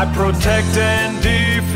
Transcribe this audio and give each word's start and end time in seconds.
I 0.00 0.06
protect 0.14 0.76
and 0.76 1.20
defend 1.20 1.74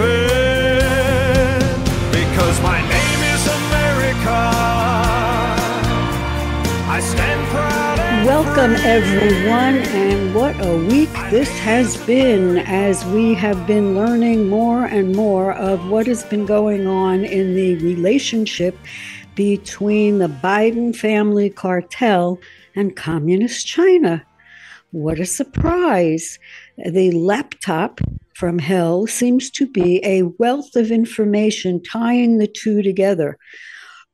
because 2.12 2.62
my 2.62 2.80
name 2.80 3.20
is 3.34 3.46
America. 3.48 4.42
I 6.86 7.00
stand 7.02 7.48
proud. 7.48 7.98
Welcome, 8.24 8.74
everyone, 8.84 9.78
and 9.90 10.32
what 10.36 10.54
a 10.64 10.76
week 10.86 11.10
this 11.32 11.48
has 11.58 11.96
been 12.06 12.58
as 12.58 13.04
we 13.06 13.34
have 13.34 13.66
been 13.66 13.96
learning 13.96 14.48
more 14.48 14.84
and 14.84 15.16
more 15.16 15.54
of 15.54 15.90
what 15.90 16.06
has 16.06 16.22
been 16.22 16.46
going 16.46 16.86
on 16.86 17.24
in 17.24 17.56
the 17.56 17.74
relationship 17.78 18.78
between 19.34 20.18
the 20.18 20.28
Biden 20.28 20.94
family 20.94 21.50
cartel 21.50 22.38
and 22.76 22.94
Communist 22.94 23.66
China. 23.66 24.24
What 24.92 25.18
a 25.18 25.26
surprise! 25.26 26.38
The 26.84 27.12
laptop 27.12 28.00
from 28.34 28.58
hell 28.58 29.06
seems 29.06 29.50
to 29.52 29.66
be 29.66 30.04
a 30.04 30.22
wealth 30.22 30.74
of 30.74 30.90
information 30.90 31.82
tying 31.82 32.38
the 32.38 32.46
two 32.46 32.82
together. 32.82 33.38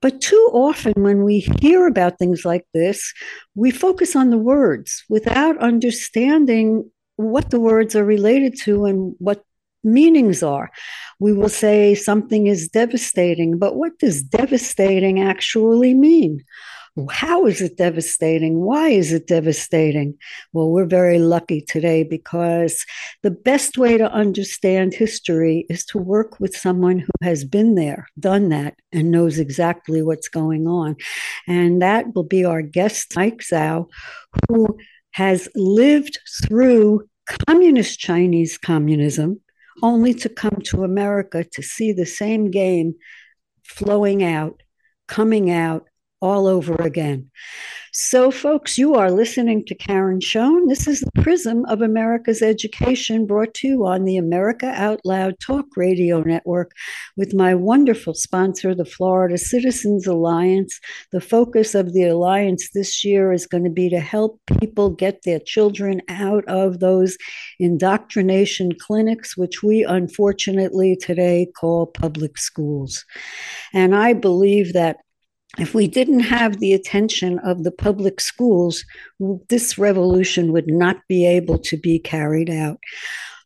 But 0.00 0.20
too 0.20 0.50
often, 0.52 0.92
when 0.96 1.24
we 1.24 1.48
hear 1.60 1.86
about 1.86 2.18
things 2.18 2.44
like 2.44 2.66
this, 2.74 3.12
we 3.54 3.70
focus 3.70 4.14
on 4.14 4.30
the 4.30 4.38
words 4.38 5.04
without 5.08 5.58
understanding 5.58 6.90
what 7.16 7.50
the 7.50 7.58
words 7.58 7.96
are 7.96 8.04
related 8.04 8.56
to 8.60 8.84
and 8.84 9.14
what 9.18 9.42
meanings 9.82 10.42
are. 10.42 10.70
We 11.18 11.32
will 11.32 11.48
say 11.48 11.94
something 11.94 12.46
is 12.46 12.68
devastating, 12.68 13.58
but 13.58 13.74
what 13.76 13.98
does 13.98 14.22
devastating 14.22 15.20
actually 15.20 15.94
mean? 15.94 16.44
How 17.10 17.46
is 17.46 17.60
it 17.60 17.76
devastating? 17.76 18.60
Why 18.60 18.88
is 18.88 19.12
it 19.12 19.26
devastating? 19.26 20.18
Well, 20.52 20.70
we're 20.70 20.86
very 20.86 21.18
lucky 21.18 21.60
today 21.60 22.02
because 22.02 22.84
the 23.22 23.30
best 23.30 23.78
way 23.78 23.98
to 23.98 24.10
understand 24.10 24.94
history 24.94 25.66
is 25.68 25.84
to 25.86 25.98
work 25.98 26.40
with 26.40 26.56
someone 26.56 26.98
who 26.98 27.10
has 27.22 27.44
been 27.44 27.74
there, 27.74 28.08
done 28.18 28.48
that, 28.48 28.74
and 28.92 29.10
knows 29.10 29.38
exactly 29.38 30.02
what's 30.02 30.28
going 30.28 30.66
on. 30.66 30.96
And 31.46 31.80
that 31.82 32.14
will 32.14 32.24
be 32.24 32.44
our 32.44 32.62
guest, 32.62 33.14
Mike 33.14 33.38
Zhao, 33.38 33.88
who 34.48 34.78
has 35.12 35.48
lived 35.54 36.18
through 36.42 37.08
communist 37.46 37.98
Chinese 37.98 38.56
communism 38.58 39.40
only 39.82 40.14
to 40.14 40.28
come 40.28 40.60
to 40.64 40.84
America 40.84 41.44
to 41.44 41.62
see 41.62 41.92
the 41.92 42.06
same 42.06 42.50
game 42.50 42.94
flowing 43.62 44.24
out, 44.24 44.62
coming 45.06 45.50
out 45.50 45.87
all 46.20 46.46
over 46.46 46.74
again. 46.74 47.30
So, 47.92 48.30
folks, 48.30 48.76
you 48.76 48.94
are 48.94 49.10
listening 49.10 49.64
to 49.64 49.74
Karen 49.74 50.20
Schoen. 50.20 50.68
This 50.68 50.86
is 50.86 51.00
the 51.00 51.22
Prism 51.22 51.64
of 51.64 51.80
America's 51.80 52.42
Education 52.42 53.26
brought 53.26 53.54
to 53.54 53.68
you 53.68 53.86
on 53.86 54.04
the 54.04 54.16
America 54.16 54.66
Out 54.66 55.00
Loud 55.04 55.40
Talk 55.40 55.64
Radio 55.76 56.20
Network 56.20 56.72
with 57.16 57.34
my 57.34 57.54
wonderful 57.54 58.14
sponsor, 58.14 58.74
the 58.74 58.84
Florida 58.84 59.38
Citizens 59.38 60.06
Alliance. 60.06 60.78
The 61.12 61.20
focus 61.20 61.74
of 61.74 61.92
the 61.92 62.04
Alliance 62.04 62.68
this 62.74 63.04
year 63.04 63.32
is 63.32 63.46
going 63.46 63.64
to 63.64 63.70
be 63.70 63.88
to 63.88 64.00
help 64.00 64.38
people 64.60 64.90
get 64.90 65.22
their 65.22 65.40
children 65.40 66.02
out 66.08 66.44
of 66.46 66.80
those 66.80 67.16
indoctrination 67.58 68.72
clinics, 68.78 69.36
which 69.36 69.62
we 69.62 69.82
unfortunately 69.82 70.94
today 70.94 71.48
call 71.58 71.86
public 71.86 72.38
schools. 72.38 73.04
And 73.72 73.94
I 73.94 74.12
believe 74.12 74.74
that 74.74 74.98
if 75.56 75.74
we 75.74 75.88
didn't 75.88 76.20
have 76.20 76.58
the 76.58 76.72
attention 76.74 77.38
of 77.40 77.64
the 77.64 77.72
public 77.72 78.20
schools, 78.20 78.84
this 79.48 79.78
revolution 79.78 80.52
would 80.52 80.68
not 80.68 80.96
be 81.08 81.26
able 81.26 81.58
to 81.60 81.76
be 81.76 81.98
carried 81.98 82.50
out. 82.50 82.78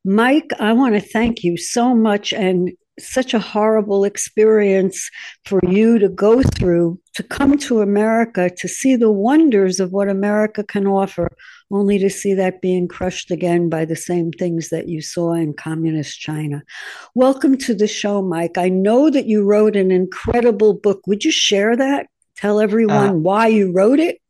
Mike, 0.04 0.50
I 0.58 0.72
want 0.72 0.94
to 0.94 1.00
thank 1.00 1.44
you 1.44 1.56
so 1.56 1.94
much 1.94 2.32
and 2.32 2.72
such 3.02 3.34
a 3.34 3.38
horrible 3.38 4.04
experience 4.04 5.10
for 5.44 5.60
you 5.68 5.98
to 5.98 6.08
go 6.08 6.42
through 6.42 6.98
to 7.14 7.22
come 7.22 7.58
to 7.58 7.82
America 7.82 8.48
to 8.56 8.68
see 8.68 8.96
the 8.96 9.10
wonders 9.10 9.80
of 9.80 9.92
what 9.92 10.08
America 10.08 10.64
can 10.64 10.86
offer, 10.86 11.28
only 11.70 11.98
to 11.98 12.08
see 12.08 12.32
that 12.34 12.62
being 12.62 12.88
crushed 12.88 13.30
again 13.30 13.68
by 13.68 13.84
the 13.84 13.96
same 13.96 14.30
things 14.30 14.70
that 14.70 14.88
you 14.88 15.02
saw 15.02 15.32
in 15.32 15.52
communist 15.52 16.18
China. 16.18 16.62
Welcome 17.14 17.58
to 17.58 17.74
the 17.74 17.86
show, 17.86 18.22
Mike. 18.22 18.56
I 18.56 18.68
know 18.68 19.10
that 19.10 19.26
you 19.26 19.44
wrote 19.44 19.76
an 19.76 19.90
incredible 19.90 20.72
book. 20.72 21.06
Would 21.06 21.24
you 21.24 21.32
share 21.32 21.76
that? 21.76 22.06
Tell 22.36 22.60
everyone 22.60 23.10
Uh, 23.10 23.12
why 23.12 23.48
you 23.48 23.72
wrote 23.72 24.00
it? 24.00 24.21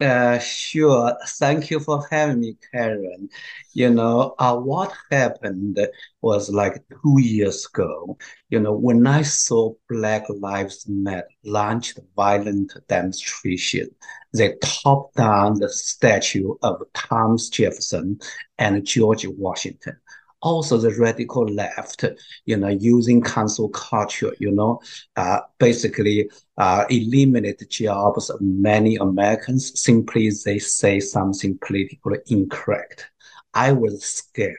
Uh, 0.00 0.38
sure. 0.40 1.16
Thank 1.26 1.70
you 1.70 1.78
for 1.78 2.04
having 2.10 2.40
me, 2.40 2.56
Karen. 2.72 3.28
You 3.72 3.90
know, 3.90 4.34
uh, 4.38 4.56
what 4.56 4.92
happened 5.10 5.78
was 6.20 6.50
like 6.50 6.82
two 6.90 7.20
years 7.20 7.66
ago, 7.72 8.18
you 8.50 8.58
know, 8.60 8.72
when 8.74 9.06
I 9.06 9.22
saw 9.22 9.72
Black 9.88 10.24
Lives 10.28 10.84
Matter 10.88 11.28
launched 11.44 12.00
violent 12.16 12.72
demonstration, 12.88 13.88
they 14.32 14.56
tore 14.62 15.10
down 15.16 15.60
the 15.60 15.68
statue 15.68 16.54
of 16.62 16.82
Thomas 16.92 17.48
Jefferson 17.48 18.18
and 18.58 18.84
George 18.84 19.26
Washington. 19.28 19.96
Also, 20.44 20.76
the 20.78 20.94
radical 20.94 21.44
left, 21.46 22.04
you 22.44 22.56
know, 22.56 22.68
using 22.68 23.22
cancel 23.22 23.68
culture, 23.70 24.32
you 24.38 24.52
know, 24.52 24.80
uh, 25.16 25.40
basically 25.58 26.30
uh, 26.58 26.84
eliminate 26.90 27.58
the 27.58 27.66
jobs 27.66 28.30
of 28.30 28.40
many 28.40 28.96
Americans 28.96 29.80
simply 29.80 30.30
they 30.44 30.58
say 30.58 31.00
something 31.00 31.58
politically 31.66 32.18
incorrect. 32.28 33.10
I 33.54 33.72
was 33.72 34.04
scared 34.04 34.58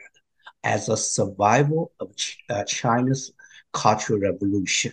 as 0.64 0.88
a 0.88 0.96
survivor 0.96 1.84
of 2.00 2.16
Ch- 2.16 2.38
uh, 2.50 2.64
China's 2.64 3.32
Cultural 3.72 4.20
Revolution. 4.20 4.92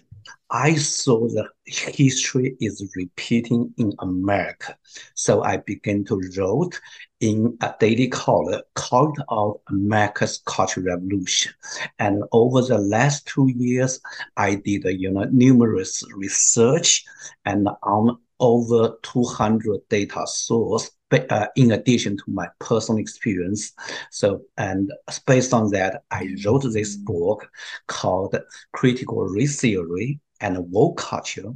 I 0.55 0.75
saw 0.75 1.27
the 1.27 1.49
history 1.65 2.55
is 2.61 2.87
repeating 2.95 3.73
in 3.79 3.91
America. 3.97 4.77
So 5.15 5.41
I 5.43 5.57
began 5.57 6.03
to 6.05 6.21
write 6.37 6.79
in 7.19 7.57
a 7.61 7.73
daily 7.79 8.07
column 8.07 8.61
called 8.75 9.17
out 9.31 9.61
America's 9.69 10.43
Cultural 10.45 10.85
Revolution. 10.85 11.53
And 11.97 12.23
over 12.31 12.61
the 12.61 12.77
last 12.77 13.25
two 13.25 13.47
years, 13.47 13.99
I 14.37 14.53
did, 14.53 14.83
you 14.85 15.09
know, 15.09 15.23
numerous 15.31 16.03
research 16.15 17.03
and 17.45 17.67
on 17.81 18.19
over 18.39 18.95
200 19.01 19.79
data 19.89 20.21
source 20.27 20.91
uh, 21.29 21.47
in 21.55 21.71
addition 21.71 22.17
to 22.17 22.23
my 22.27 22.47
personal 22.59 22.99
experience. 22.99 23.73
So, 24.11 24.41
and 24.57 24.91
based 25.25 25.53
on 25.53 25.71
that, 25.71 26.03
I 26.11 26.35
wrote 26.45 26.63
this 26.71 26.95
book 26.95 27.49
called 27.87 28.35
Critical 28.71 29.25
Race 29.25 29.59
Theory 29.59 30.19
and 30.43 30.71
Woke 30.71 30.97
Culture, 30.97 31.53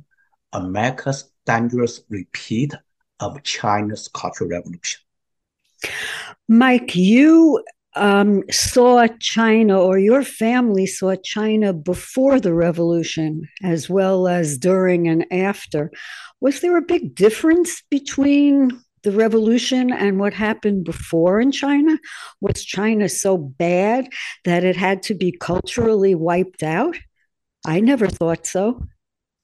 America's 0.53 1.29
Dangerous 1.45 2.01
Repeat 2.09 2.73
of 3.19 3.43
China's 3.43 4.07
Cultural 4.07 4.49
Revolution. 4.49 5.01
Mike, 6.47 6.95
you 6.95 7.63
um, 7.95 8.43
saw 8.49 9.07
China, 9.19 9.79
or 9.79 9.99
your 9.99 10.23
family 10.23 10.85
saw 10.85 11.15
China 11.23 11.73
before 11.73 12.39
the 12.39 12.53
revolution, 12.53 13.47
as 13.61 13.89
well 13.89 14.27
as 14.27 14.57
during 14.57 15.07
and 15.07 15.25
after. 15.31 15.91
Was 16.39 16.61
there 16.61 16.77
a 16.77 16.81
big 16.81 17.13
difference 17.13 17.83
between 17.89 18.71
the 19.03 19.11
revolution 19.11 19.91
and 19.91 20.19
what 20.19 20.33
happened 20.33 20.85
before 20.85 21.41
in 21.41 21.51
China? 21.51 21.97
Was 22.39 22.63
China 22.63 23.09
so 23.09 23.37
bad 23.37 24.07
that 24.45 24.63
it 24.63 24.75
had 24.75 25.03
to 25.03 25.13
be 25.13 25.31
culturally 25.31 26.15
wiped 26.15 26.63
out? 26.63 26.95
I 27.67 27.81
never 27.81 28.07
thought 28.07 28.47
so. 28.47 28.87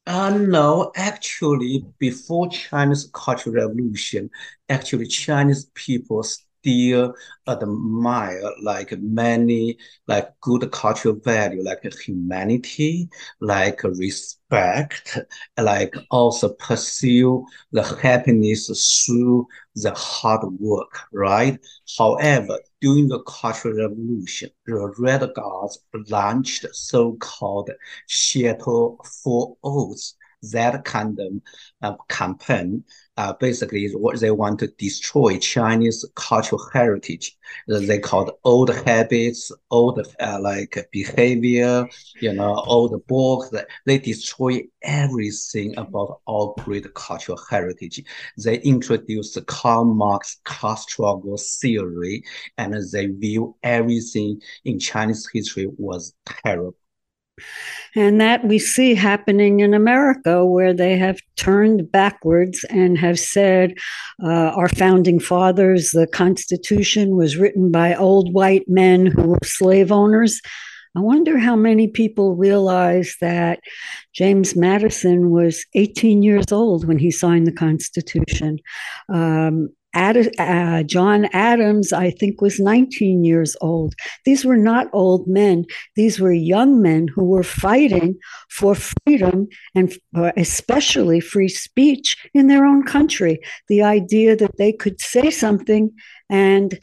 Uh, 0.05 0.37
no, 0.37 0.91
actually, 0.95 1.85
before 1.97 2.49
China's 2.49 3.09
Cultural 3.13 3.55
Revolution, 3.55 4.29
actually 4.69 5.07
Chinese 5.07 5.65
people 5.75 6.23
still 6.23 7.15
admire 7.47 8.41
like 8.61 8.91
many 8.99 9.77
like 10.07 10.29
good 10.41 10.69
cultural 10.71 11.15
value 11.15 11.63
like 11.63 11.83
humanity, 12.01 13.09
like 13.39 13.81
respect, 13.83 15.17
like 15.57 15.93
also 16.11 16.49
pursue 16.55 17.45
the 17.71 17.83
happiness 17.83 19.05
through 19.05 19.47
the 19.75 19.91
hard 19.93 20.41
work, 20.59 20.99
right? 21.11 21.59
However, 21.97 22.59
during 22.81 23.07
the 23.07 23.21
Cultural 23.23 23.75
Revolution, 23.75 24.49
the 24.65 24.93
Red 24.97 25.33
Guards 25.33 25.79
launched 26.09 26.65
so-called 26.73 27.71
Shuttle 28.07 29.03
for 29.23 29.57
Oaths 29.63 30.15
that 30.51 30.83
kind 30.83 31.17
of 31.19 31.41
uh, 31.81 31.95
campaign 32.09 32.83
uh, 33.17 33.33
basically 33.33 33.87
what 33.91 34.19
they 34.19 34.31
want 34.31 34.59
to 34.59 34.67
destroy 34.67 35.37
Chinese 35.37 36.05
cultural 36.15 36.61
heritage. 36.73 37.37
They 37.67 37.99
called 37.99 38.31
old 38.43 38.69
habits, 38.85 39.51
old 39.69 40.05
uh, 40.19 40.39
like 40.41 40.87
behavior, 40.91 41.87
you 42.19 42.33
know, 42.33 42.55
old 42.55 43.05
books. 43.07 43.51
They 43.85 43.99
destroy 43.99 44.63
everything 44.81 45.77
about 45.77 46.21
our 46.27 46.53
great 46.63 46.91
cultural 46.95 47.39
heritage. 47.49 48.03
They 48.37 48.59
introduced 48.59 49.45
Karl 49.45 49.85
Marx 49.85 50.39
class 50.43 50.83
struggle 50.83 51.37
theory, 51.37 52.23
and 52.57 52.75
they 52.91 53.07
view 53.07 53.55
everything 53.63 54.41
in 54.65 54.79
Chinese 54.79 55.29
history 55.31 55.67
was 55.77 56.13
terrible. 56.25 56.75
And 57.95 58.19
that 58.19 58.43
we 58.43 58.57
see 58.57 58.95
happening 58.95 59.59
in 59.59 59.73
America, 59.73 60.45
where 60.45 60.73
they 60.73 60.97
have 60.97 61.19
turned 61.35 61.91
backwards 61.91 62.65
and 62.69 62.97
have 62.97 63.19
said, 63.19 63.75
uh, 64.23 64.51
our 64.55 64.67
founding 64.67 65.19
fathers, 65.19 65.91
the 65.91 66.07
Constitution 66.07 67.15
was 67.15 67.37
written 67.37 67.71
by 67.71 67.93
old 67.93 68.33
white 68.33 68.67
men 68.67 69.05
who 69.05 69.27
were 69.27 69.39
slave 69.43 69.91
owners. 69.91 70.41
I 70.95 70.99
wonder 70.99 71.37
how 71.37 71.55
many 71.55 71.87
people 71.87 72.35
realize 72.35 73.15
that 73.19 73.59
James 74.13 74.55
Madison 74.55 75.31
was 75.31 75.65
18 75.73 76.21
years 76.21 76.51
old 76.51 76.87
when 76.87 76.99
he 76.99 77.09
signed 77.09 77.47
the 77.47 77.51
Constitution. 77.51 78.59
Um, 79.09 79.69
Ad, 79.93 80.31
uh, 80.39 80.83
John 80.83 81.25
Adams, 81.33 81.93
I 81.93 82.11
think, 82.11 82.41
was 82.41 82.59
19 82.59 83.23
years 83.23 83.55
old. 83.61 83.93
These 84.25 84.43
were 84.45 84.57
not 84.57 84.87
old 84.93 85.27
men. 85.27 85.65
These 85.95 86.19
were 86.19 86.33
young 86.33 86.81
men 86.81 87.07
who 87.07 87.25
were 87.25 87.43
fighting 87.43 88.17
for 88.49 88.75
freedom 88.75 89.47
and 89.75 89.95
especially 90.37 91.19
free 91.19 91.49
speech 91.49 92.17
in 92.33 92.47
their 92.47 92.65
own 92.65 92.83
country. 92.83 93.39
The 93.67 93.83
idea 93.83 94.35
that 94.35 94.57
they 94.57 94.71
could 94.71 94.99
say 94.99 95.29
something 95.29 95.91
and 96.29 96.79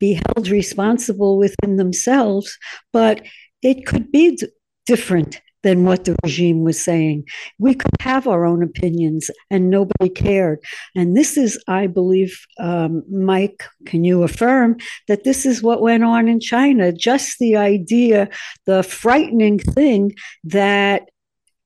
be 0.00 0.20
held 0.26 0.48
responsible 0.48 1.38
within 1.38 1.76
themselves, 1.76 2.58
but 2.92 3.22
it 3.62 3.86
could 3.86 4.10
be 4.10 4.38
different 4.86 5.40
than 5.64 5.84
what 5.84 6.04
the 6.04 6.14
regime 6.22 6.62
was 6.62 6.82
saying. 6.82 7.24
We 7.58 7.74
could 7.74 7.90
have 8.00 8.28
our 8.28 8.44
own 8.44 8.62
opinions 8.62 9.30
and 9.50 9.70
nobody 9.70 10.10
cared. 10.10 10.60
And 10.94 11.16
this 11.16 11.36
is, 11.36 11.58
I 11.66 11.88
believe, 11.88 12.38
um, 12.60 13.02
Mike, 13.10 13.64
can 13.86 14.04
you 14.04 14.22
affirm 14.22 14.76
that 15.08 15.24
this 15.24 15.44
is 15.44 15.62
what 15.62 15.82
went 15.82 16.04
on 16.04 16.28
in 16.28 16.38
China? 16.38 16.92
Just 16.92 17.38
the 17.38 17.56
idea, 17.56 18.28
the 18.66 18.82
frightening 18.82 19.58
thing 19.58 20.12
that 20.44 21.08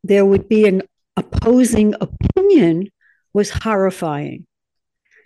there 0.04 0.24
would 0.24 0.48
be 0.48 0.66
an 0.66 0.82
opposing 1.16 1.94
opinion 2.00 2.88
was 3.34 3.50
horrifying. 3.50 4.46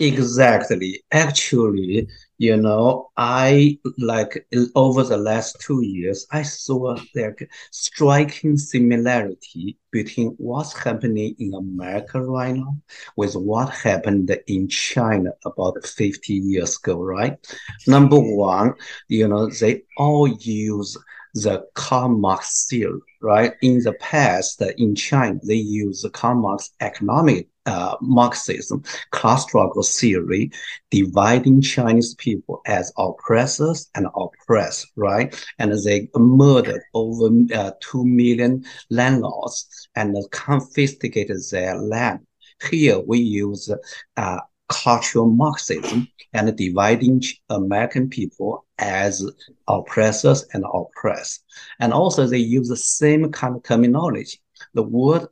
Exactly. 0.00 1.00
Actually, 1.12 2.08
you 2.42 2.56
know, 2.56 3.08
I 3.16 3.78
like 3.98 4.48
over 4.74 5.04
the 5.04 5.16
last 5.16 5.60
two 5.60 5.80
years, 5.84 6.26
I 6.32 6.42
saw 6.42 6.96
like 7.14 7.48
striking 7.70 8.56
similarity 8.56 9.78
between 9.92 10.30
what's 10.38 10.76
happening 10.76 11.36
in 11.38 11.54
America 11.54 12.20
right 12.20 12.56
now 12.56 12.76
with 13.16 13.36
what 13.36 13.68
happened 13.70 14.36
in 14.48 14.66
China 14.66 15.30
about 15.44 15.86
50 15.86 16.34
years 16.34 16.78
ago, 16.78 17.00
right? 17.00 17.38
Number 17.86 18.18
one, 18.18 18.74
you 19.06 19.28
know, 19.28 19.48
they 19.48 19.82
all 19.96 20.26
use 20.26 20.98
the 21.34 21.64
Karl 21.74 22.10
Marx 22.10 22.66
theory, 22.68 23.00
right? 23.20 23.54
In 23.62 23.82
the 23.82 23.94
past, 23.94 24.62
in 24.76 24.94
China, 24.94 25.38
they 25.42 25.54
use 25.54 26.02
the 26.02 26.10
Karl 26.10 26.34
Marx 26.36 26.70
economic 26.80 27.48
uh, 27.66 27.96
Marxism, 28.00 28.82
class 29.10 29.44
struggle 29.44 29.82
theory, 29.82 30.50
dividing 30.90 31.60
Chinese 31.60 32.14
people 32.16 32.60
as 32.66 32.92
oppressors 32.98 33.88
and 33.94 34.06
oppressed, 34.16 34.90
right? 34.96 35.34
And 35.58 35.72
they 35.84 36.08
murdered 36.16 36.82
over 36.94 37.28
uh, 37.54 37.72
2 37.80 38.04
million 38.04 38.64
landlords 38.90 39.88
and 39.94 40.16
confiscated 40.32 41.38
their 41.50 41.76
land. 41.76 42.26
Here 42.70 43.00
we 43.00 43.18
use 43.18 43.70
uh, 44.16 44.40
cultural 44.72 45.26
Marxism 45.26 46.08
and 46.32 46.56
dividing 46.56 47.22
American 47.50 48.08
people 48.08 48.64
as 48.78 49.24
oppressors 49.68 50.44
and 50.52 50.64
oppressed. 50.72 51.44
And 51.80 51.92
also 51.92 52.26
they 52.26 52.38
use 52.38 52.68
the 52.68 52.76
same 52.76 53.30
kind 53.30 53.56
of 53.56 53.62
terminology. 53.62 54.40
The 54.74 54.82
word 54.82 55.28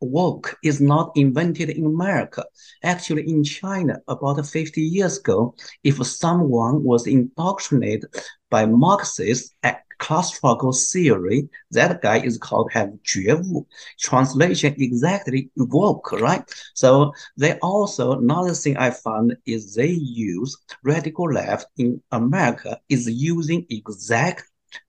woke 0.00 0.56
is 0.64 0.80
not 0.80 1.12
invented 1.14 1.70
in 1.70 1.86
America. 1.86 2.44
Actually, 2.82 3.28
in 3.28 3.44
China, 3.44 3.98
about 4.08 4.44
50 4.44 4.80
years 4.80 5.18
ago, 5.18 5.54
if 5.84 6.04
someone 6.06 6.82
was 6.82 7.06
indoctrinated 7.06 8.12
by 8.50 8.66
Marxist 8.66 9.54
class 10.02 10.34
struggle 10.34 10.72
theory, 10.72 11.48
that 11.70 12.02
guy 12.02 12.18
is 12.20 12.36
called 12.38 12.70
have. 12.72 13.66
Translation 14.00 14.74
exactly 14.78 15.50
woke, 15.56 16.12
right? 16.12 16.44
So 16.74 17.12
they 17.36 17.52
also, 17.60 18.18
another 18.18 18.54
thing 18.54 18.76
I 18.76 18.90
found 18.90 19.36
is 19.46 19.74
they 19.74 19.94
use 20.32 20.56
radical 20.82 21.32
left 21.32 21.66
in 21.78 22.02
America 22.10 22.80
is 22.88 23.08
using 23.08 23.66
exact 23.70 24.44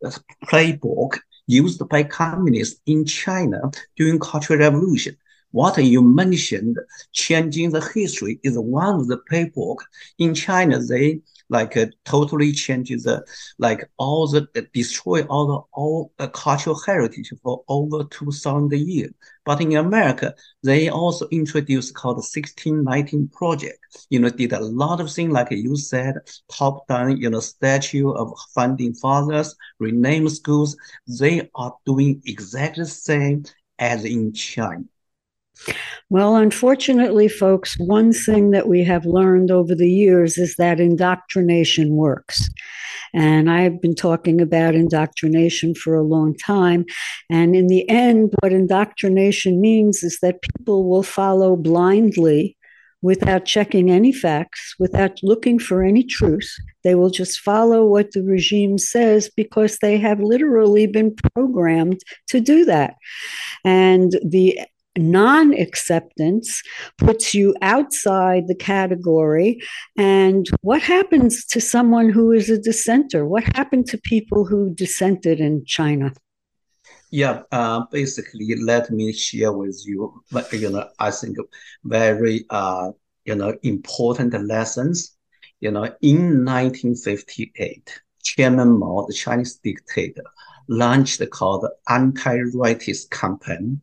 uh, 0.06 0.12
playbook 0.50 1.20
used 1.48 1.82
by 1.90 2.04
communists 2.04 2.82
in 2.86 3.06
China 3.06 3.60
during 3.98 4.20
Cultural 4.20 4.60
Revolution. 4.60 5.16
What 5.52 5.78
you 5.78 6.02
mentioned, 6.02 6.78
changing 7.12 7.70
the 7.72 7.82
history, 7.94 8.40
is 8.44 8.58
one 8.58 8.96
of 8.96 9.08
the 9.08 9.20
playbook. 9.30 9.78
In 10.18 10.34
China, 10.34 10.80
they 10.80 11.22
like 11.50 11.76
uh, 11.78 11.88
totally 12.06 12.52
changes 12.52 13.04
the 13.04 13.24
like 13.60 13.90
all 13.98 14.28
the 14.28 14.48
destroy 14.74 15.22
all 15.24 15.48
the 15.48 15.60
all 15.74 16.12
uh, 16.20 16.28
cultural 16.28 16.80
heritage 16.86 17.32
for 17.44 17.64
over 17.68 18.04
2000 18.06 18.72
years. 18.74 19.12
But 19.46 19.62
in 19.62 19.76
america 19.76 20.34
they 20.64 20.90
also 20.90 21.28
introduced 21.30 21.94
called 21.96 22.18
the 22.18 22.24
1619 22.24 23.28
project. 23.30 23.78
You 24.10 24.20
know 24.20 24.30
did 24.30 24.54
a 24.54 24.60
lot 24.60 25.00
of 25.02 25.12
things 25.12 25.32
like 25.34 25.52
you 25.52 25.76
said 25.76 26.16
top 26.52 26.88
down 26.88 27.18
you 27.18 27.30
know 27.30 27.40
statue 27.40 28.12
of 28.12 28.34
founding 28.56 28.94
fathers 28.94 29.56
rename 29.80 30.30
schools. 30.30 30.76
They 31.08 31.50
are 31.56 31.74
doing 31.86 32.22
exactly 32.26 32.84
the 32.84 32.90
same 32.90 33.44
as 33.80 34.06
in 34.06 34.34
china 34.34 34.84
well, 36.10 36.36
unfortunately, 36.36 37.28
folks, 37.28 37.76
one 37.80 38.12
thing 38.12 38.52
that 38.52 38.68
we 38.68 38.84
have 38.84 39.06
learned 39.06 39.52
over 39.52 39.76
the 39.76 39.90
years 39.90 40.38
is 40.38 40.56
that 40.56 40.80
indoctrination 40.80 41.96
works. 41.96 42.50
And 43.14 43.50
I've 43.50 43.80
been 43.82 43.96
talking 43.96 44.42
about 44.42 44.76
indoctrination 44.76 45.76
for 45.76 45.96
a 45.96 46.04
long 46.04 46.36
time. 46.36 46.86
And 47.30 47.56
in 47.56 47.68
the 47.68 47.88
end, 47.90 48.34
what 48.42 48.52
indoctrination 48.52 49.62
means 49.62 50.04
is 50.04 50.18
that 50.22 50.42
people 50.42 50.90
will 50.90 51.04
follow 51.04 51.56
blindly 51.56 52.58
without 53.04 53.46
checking 53.46 53.92
any 53.92 54.14
facts, 54.14 54.76
without 54.80 55.20
looking 55.22 55.60
for 55.60 55.84
any 55.84 56.04
truth. 56.04 56.50
They 56.84 56.96
will 56.96 57.10
just 57.10 57.40
follow 57.40 57.86
what 57.86 58.12
the 58.14 58.24
regime 58.24 58.78
says 58.78 59.30
because 59.36 59.78
they 59.82 59.98
have 59.98 60.22
literally 60.22 60.88
been 60.88 61.14
programmed 61.36 62.00
to 62.30 62.40
do 62.40 62.66
that. 62.66 62.96
And 63.66 64.14
the 64.26 64.58
non 64.98 65.54
acceptance 65.54 66.62
puts 66.98 67.34
you 67.34 67.56
outside 67.62 68.48
the 68.48 68.56
category. 68.56 69.60
And 69.98 70.48
what 70.62 70.82
happens 70.82 71.46
to 71.48 71.62
someone 71.62 72.10
who 72.10 72.32
is 72.32 72.50
a 72.50 72.58
dissenter? 72.58 73.26
What 73.26 73.44
happened 73.56 73.88
to 73.88 73.98
people 74.00 74.46
who 74.46 74.74
dissented 74.74 75.40
in 75.40 75.66
China? 75.66 76.14
Yeah, 77.12 77.44
uh, 77.52 77.86
basically, 77.92 78.56
let 78.56 78.90
me 78.90 79.14
share 79.14 79.54
with 79.54 79.80
you, 79.86 80.24
you 80.52 80.70
know, 80.72 80.90
I 80.98 81.12
think 81.12 81.38
very, 81.84 82.46
uh, 82.50 82.90
you 83.24 83.36
know, 83.36 83.56
important 83.62 84.34
lessons. 84.48 85.16
You 85.60 85.72
know, 85.72 85.86
in 86.02 86.44
1958, 86.44 88.02
Chairman 88.24 88.80
Mao, 88.80 89.06
the 89.08 89.14
Chinese 89.14 89.60
dictator, 89.64 90.24
launched 90.68 91.22
called 91.32 91.68
anti-rightist 91.90 93.10
campaign. 93.10 93.82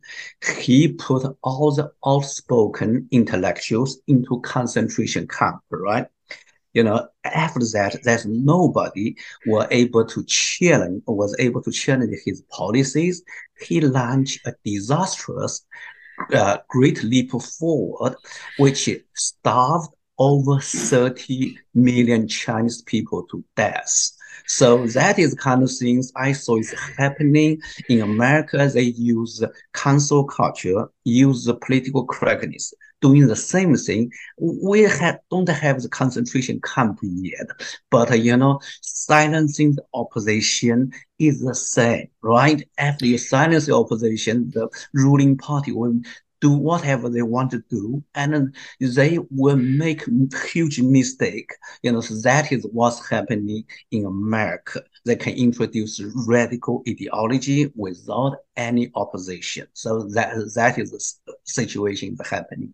He 0.59 0.89
put 0.89 1.37
all 1.43 1.71
the 1.71 1.91
outspoken 2.05 3.07
intellectuals 3.11 3.99
into 4.07 4.41
concentration 4.41 5.27
camp, 5.27 5.61
right? 5.69 6.07
you 6.73 6.83
know, 6.83 7.07
after 7.23 7.59
that, 7.73 7.97
there's 8.03 8.25
nobody 8.25 9.15
were 9.45 9.67
able 9.71 10.05
to 10.05 10.23
challenge, 10.25 11.03
was 11.05 11.35
able 11.39 11.61
to 11.63 11.71
challenge 11.71 12.15
his 12.25 12.41
policies. 12.43 13.23
He 13.59 13.81
launched 13.81 14.45
a 14.45 14.53
disastrous 14.63 15.65
uh, 16.33 16.57
great 16.69 17.03
leap 17.03 17.31
forward, 17.31 18.15
which 18.57 18.89
starved 19.13 19.89
over 20.17 20.59
30 20.59 21.57
million 21.73 22.27
Chinese 22.27 22.81
people 22.83 23.25
to 23.31 23.43
death. 23.55 24.11
So 24.51 24.85
that 24.87 25.17
is 25.17 25.33
kind 25.35 25.63
of 25.63 25.71
things 25.71 26.11
I 26.15 26.33
saw 26.33 26.57
is 26.57 26.73
happening 26.97 27.61
in 27.87 28.01
America. 28.01 28.69
They 28.73 28.83
use 28.83 29.41
cancel 29.73 30.25
culture, 30.25 30.89
use 31.05 31.45
the 31.45 31.55
political 31.55 32.05
correctness, 32.05 32.73
doing 33.01 33.27
the 33.27 33.35
same 33.35 33.75
thing. 33.75 34.11
We 34.39 34.81
have, 34.81 35.19
don't 35.29 35.47
have 35.47 35.81
the 35.81 35.89
concentration 35.89 36.59
camp 36.61 36.99
yet, 37.01 37.47
but 37.89 38.11
uh, 38.11 38.15
you 38.15 38.35
know, 38.35 38.59
silencing 38.81 39.75
the 39.75 39.83
opposition 39.93 40.91
is 41.17 41.41
the 41.41 41.55
same, 41.55 42.09
right? 42.21 42.67
After 42.77 43.05
you 43.05 43.17
silence 43.17 43.67
the 43.67 43.75
opposition, 43.75 44.51
the 44.53 44.67
ruling 44.93 45.37
party 45.37 45.71
will 45.71 45.99
do 46.41 46.51
whatever 46.51 47.07
they 47.09 47.21
want 47.21 47.51
to 47.51 47.63
do, 47.69 48.03
and 48.15 48.53
they 48.79 49.19
will 49.29 49.55
make 49.55 50.03
huge 50.51 50.81
mistake. 50.81 51.51
You 51.83 51.91
know, 51.93 52.01
so 52.01 52.15
that 52.21 52.51
is 52.51 52.67
what's 52.71 53.07
happening 53.07 53.63
in 53.91 54.05
America. 54.05 54.83
They 55.05 55.15
can 55.15 55.33
introduce 55.33 56.01
radical 56.27 56.83
ideology 56.89 57.71
without 57.75 58.37
any 58.57 58.91
opposition. 58.95 59.67
So 59.73 60.03
that 60.15 60.51
that 60.55 60.77
is 60.77 60.91
the 60.91 61.33
situation 61.45 62.17
happening. 62.29 62.73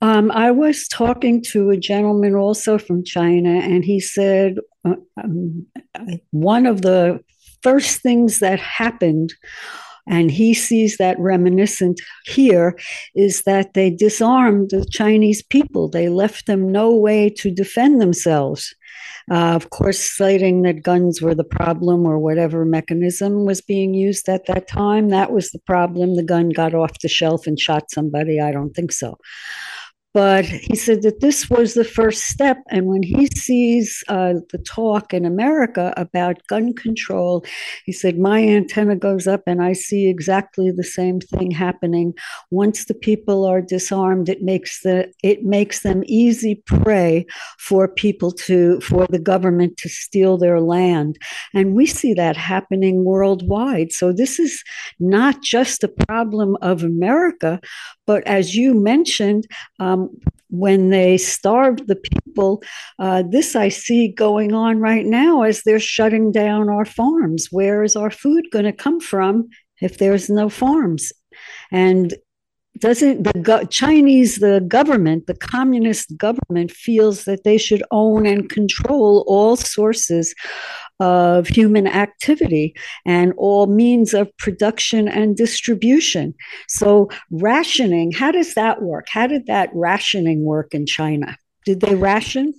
Um, 0.00 0.30
I 0.30 0.52
was 0.52 0.86
talking 0.86 1.42
to 1.48 1.70
a 1.70 1.76
gentleman 1.76 2.34
also 2.34 2.78
from 2.78 3.02
China, 3.04 3.50
and 3.50 3.84
he 3.84 3.98
said 3.98 4.58
uh, 4.84 4.94
um, 5.22 5.66
one 6.30 6.66
of 6.66 6.82
the 6.82 7.20
first 7.62 8.00
things 8.00 8.38
that 8.38 8.60
happened 8.60 9.34
and 10.08 10.30
he 10.30 10.54
sees 10.54 10.96
that 10.96 11.18
reminiscent 11.18 12.00
here 12.24 12.76
is 13.14 13.42
that 13.42 13.74
they 13.74 13.90
disarmed 13.90 14.70
the 14.70 14.86
Chinese 14.90 15.42
people. 15.42 15.88
They 15.88 16.08
left 16.08 16.46
them 16.46 16.72
no 16.72 16.94
way 16.94 17.30
to 17.30 17.50
defend 17.50 18.00
themselves. 18.00 18.74
Uh, 19.30 19.54
of 19.54 19.70
course, 19.70 20.00
citing 20.00 20.62
that 20.62 20.82
guns 20.82 21.20
were 21.20 21.34
the 21.34 21.44
problem 21.44 22.06
or 22.06 22.18
whatever 22.18 22.64
mechanism 22.64 23.44
was 23.44 23.60
being 23.60 23.92
used 23.92 24.28
at 24.28 24.46
that 24.46 24.66
time, 24.66 25.10
that 25.10 25.30
was 25.32 25.50
the 25.50 25.58
problem. 25.60 26.16
The 26.16 26.22
gun 26.22 26.48
got 26.48 26.74
off 26.74 26.98
the 27.00 27.08
shelf 27.08 27.46
and 27.46 27.60
shot 27.60 27.90
somebody. 27.90 28.40
I 28.40 28.52
don't 28.52 28.74
think 28.74 28.92
so. 28.92 29.18
But 30.18 30.46
he 30.46 30.74
said 30.74 31.02
that 31.02 31.20
this 31.20 31.48
was 31.48 31.74
the 31.74 31.84
first 31.84 32.22
step. 32.22 32.56
And 32.70 32.86
when 32.86 33.04
he 33.04 33.28
sees 33.28 34.02
uh, 34.08 34.34
the 34.50 34.58
talk 34.58 35.14
in 35.14 35.24
America 35.24 35.94
about 35.96 36.44
gun 36.48 36.74
control, 36.74 37.44
he 37.84 37.92
said, 37.92 38.18
My 38.18 38.42
antenna 38.42 38.96
goes 38.96 39.28
up 39.28 39.44
and 39.46 39.62
I 39.62 39.74
see 39.74 40.08
exactly 40.08 40.72
the 40.72 40.82
same 40.82 41.20
thing 41.20 41.52
happening. 41.52 42.14
Once 42.50 42.86
the 42.86 42.94
people 42.94 43.44
are 43.44 43.62
disarmed, 43.62 44.28
it 44.28 44.42
makes 44.42 44.82
the 44.82 45.06
it 45.22 45.44
makes 45.44 45.82
them 45.84 46.02
easy 46.06 46.64
prey 46.66 47.24
for 47.60 47.86
people 47.86 48.32
to 48.48 48.80
for 48.80 49.06
the 49.06 49.20
government 49.20 49.76
to 49.76 49.88
steal 49.88 50.36
their 50.36 50.60
land. 50.60 51.16
And 51.54 51.76
we 51.76 51.86
see 51.86 52.12
that 52.14 52.36
happening 52.36 53.04
worldwide. 53.04 53.92
So 53.92 54.12
this 54.12 54.40
is 54.40 54.64
not 54.98 55.44
just 55.44 55.84
a 55.84 55.94
problem 56.08 56.56
of 56.60 56.82
America, 56.82 57.60
but 58.04 58.26
as 58.26 58.56
you 58.56 58.74
mentioned, 58.74 59.46
um, 59.78 60.07
when 60.50 60.90
they 60.90 61.18
starved 61.18 61.86
the 61.86 61.96
people, 61.96 62.62
uh, 62.98 63.22
this 63.28 63.54
I 63.54 63.68
see 63.68 64.08
going 64.08 64.54
on 64.54 64.80
right 64.80 65.04
now 65.04 65.42
as 65.42 65.62
they're 65.62 65.78
shutting 65.78 66.32
down 66.32 66.68
our 66.68 66.84
farms. 66.84 67.48
Where 67.50 67.82
is 67.82 67.96
our 67.96 68.10
food 68.10 68.46
going 68.50 68.64
to 68.64 68.72
come 68.72 69.00
from 69.00 69.48
if 69.80 69.98
there's 69.98 70.30
no 70.30 70.48
farms? 70.48 71.12
And 71.70 72.14
doesn't 72.78 73.22
the 73.22 73.38
go- 73.40 73.64
Chinese, 73.64 74.36
the 74.36 74.64
government, 74.66 75.26
the 75.26 75.36
communist 75.36 76.16
government 76.16 76.70
feels 76.70 77.24
that 77.24 77.44
they 77.44 77.58
should 77.58 77.82
own 77.90 78.26
and 78.26 78.48
control 78.48 79.24
all 79.26 79.56
sources 79.56 80.34
of 81.00 81.46
human 81.46 81.86
activity 81.86 82.74
and 83.06 83.32
all 83.36 83.66
means 83.66 84.14
of 84.14 84.36
production 84.38 85.08
and 85.08 85.36
distribution. 85.36 86.34
So, 86.68 87.08
rationing, 87.30 88.12
how 88.12 88.32
does 88.32 88.54
that 88.54 88.82
work? 88.82 89.06
How 89.10 89.26
did 89.26 89.46
that 89.46 89.70
rationing 89.72 90.44
work 90.44 90.74
in 90.74 90.86
China? 90.86 91.36
Did 91.64 91.80
they 91.80 91.94
ration? 91.94 92.52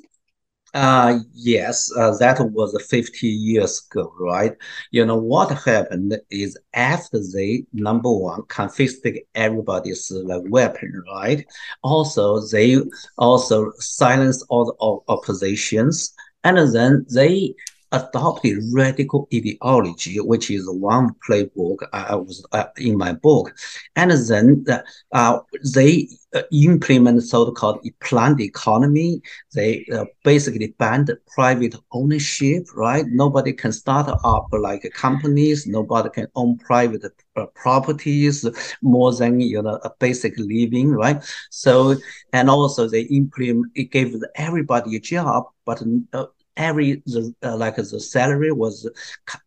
Uh, 0.74 1.20
yes, 1.34 1.92
uh, 1.98 2.16
that 2.18 2.40
was 2.52 2.80
50 2.90 3.28
years 3.28 3.82
ago, 3.90 4.14
right? 4.20 4.56
You 4.92 5.04
know, 5.06 5.18
what 5.18 5.52
happened 5.64 6.16
is 6.30 6.58
after 6.76 7.20
they, 7.34 7.66
number 7.74 8.12
one, 8.12 8.44
confiscated 8.44 9.24
everybody's 9.34 10.12
like, 10.12 10.44
weapon, 10.46 11.04
right? 11.12 11.44
Also, 11.82 12.40
they 12.48 12.78
also 13.18 13.72
silenced 13.80 14.46
all 14.50 14.66
the 14.66 15.12
oppositions. 15.12 16.14
And 16.44 16.58
then 16.74 17.06
they 17.10 17.56
adopted 17.92 18.58
radical 18.74 19.28
ideology, 19.34 20.20
which 20.20 20.50
is 20.52 20.68
one 20.70 21.16
playbook 21.28 21.78
I 21.94 22.16
was 22.16 22.46
uh, 22.52 22.66
in 22.78 22.98
my 22.98 23.14
book, 23.14 23.54
and 23.96 24.12
then 24.12 24.66
uh, 25.14 25.40
they 25.74 26.08
uh, 26.34 26.42
implement 26.52 27.24
so-called 27.24 27.80
planned 28.02 28.40
economy. 28.42 29.22
They 29.54 29.86
uh, 29.94 30.06
basically 30.24 30.76
banned 30.78 31.12
private 31.34 31.76
ownership, 31.92 32.68
right? 32.76 33.06
Nobody 33.08 33.54
can 33.54 33.72
start 33.72 34.08
up 34.24 34.48
like 34.52 34.90
companies. 34.94 35.66
Nobody 35.68 36.10
can 36.10 36.28
own 36.36 36.58
private 36.58 37.04
uh, 37.36 37.46
properties 37.56 38.46
more 38.82 39.14
than 39.14 39.40
you 39.40 39.62
know 39.62 39.80
a 39.84 39.92
basic 40.00 40.34
living, 40.38 40.92
right? 40.92 41.24
So 41.50 41.96
and 42.34 42.50
also 42.50 42.88
they 42.88 43.02
implement 43.02 43.72
it 43.76 43.92
gave 43.92 44.16
everybody 44.36 44.96
a 44.96 45.00
job, 45.00 45.46
but 45.66 45.82
uh, 46.14 46.26
every 46.60 47.02
the 47.08 47.34
uh, 47.44 47.58
like 47.58 47.78
the 47.78 48.00
salary 48.00 48.52
was 48.52 48.90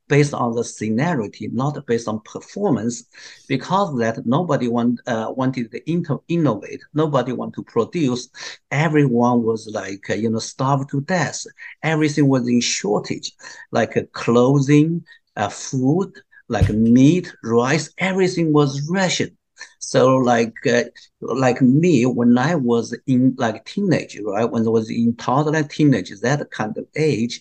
based 0.09 0.35
on 0.35 0.54
the 0.57 0.64
seniority, 0.64 1.49
not 1.52 1.87
based 1.87 2.09
on 2.09 2.21
performance. 2.25 3.04
Because 3.49 3.97
that 3.99 4.26
nobody 4.26 4.69
want 4.69 5.00
uh, 5.07 5.33
wanted 5.37 5.71
to 5.73 5.90
inter- 5.90 6.21
innovate, 6.28 6.83
nobody 6.95 7.33
want 7.33 7.54
to 7.54 7.62
produce. 7.64 8.28
Everyone 8.73 9.45
was 9.45 9.71
like 9.73 10.11
uh, 10.11 10.14
you 10.14 10.31
know 10.31 10.40
starved 10.40 10.90
to 10.90 11.02
death. 11.02 11.45
Everything 11.83 12.28
was 12.28 12.49
in 12.49 12.61
shortage, 12.61 13.33
like 13.73 13.97
uh, 13.97 14.02
clothing, 14.12 15.04
uh, 15.37 15.49
food, 15.49 16.12
like 16.49 16.71
meat, 16.71 17.33
rice. 17.45 17.92
Everything 17.99 18.52
was 18.52 18.88
rationed. 18.90 19.33
So 19.78 20.16
like 20.16 20.54
uh, 20.66 20.85
like 21.21 21.61
me, 21.61 22.04
when 22.07 22.37
I 22.38 22.54
was 22.54 22.97
in 23.07 23.35
like 23.38 23.64
teenage, 23.64 24.19
right? 24.25 24.50
When 24.50 24.66
I 24.66 24.71
was 24.71 24.90
in 24.90 25.16
toddler 25.16 25.62
teenage, 25.62 26.11
that 26.21 26.50
kind 26.50 26.76
of 26.76 26.87
age, 26.97 27.40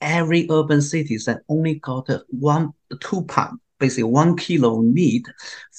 every 0.00 0.46
urban 0.50 0.82
citizen 0.82 1.40
only 1.48 1.74
got 1.76 2.08
one 2.28 2.72
two 3.00 3.22
pound 3.24 3.60
basically 3.78 4.04
one 4.04 4.36
kilo 4.36 4.78
of 4.78 4.84
meat 4.84 5.26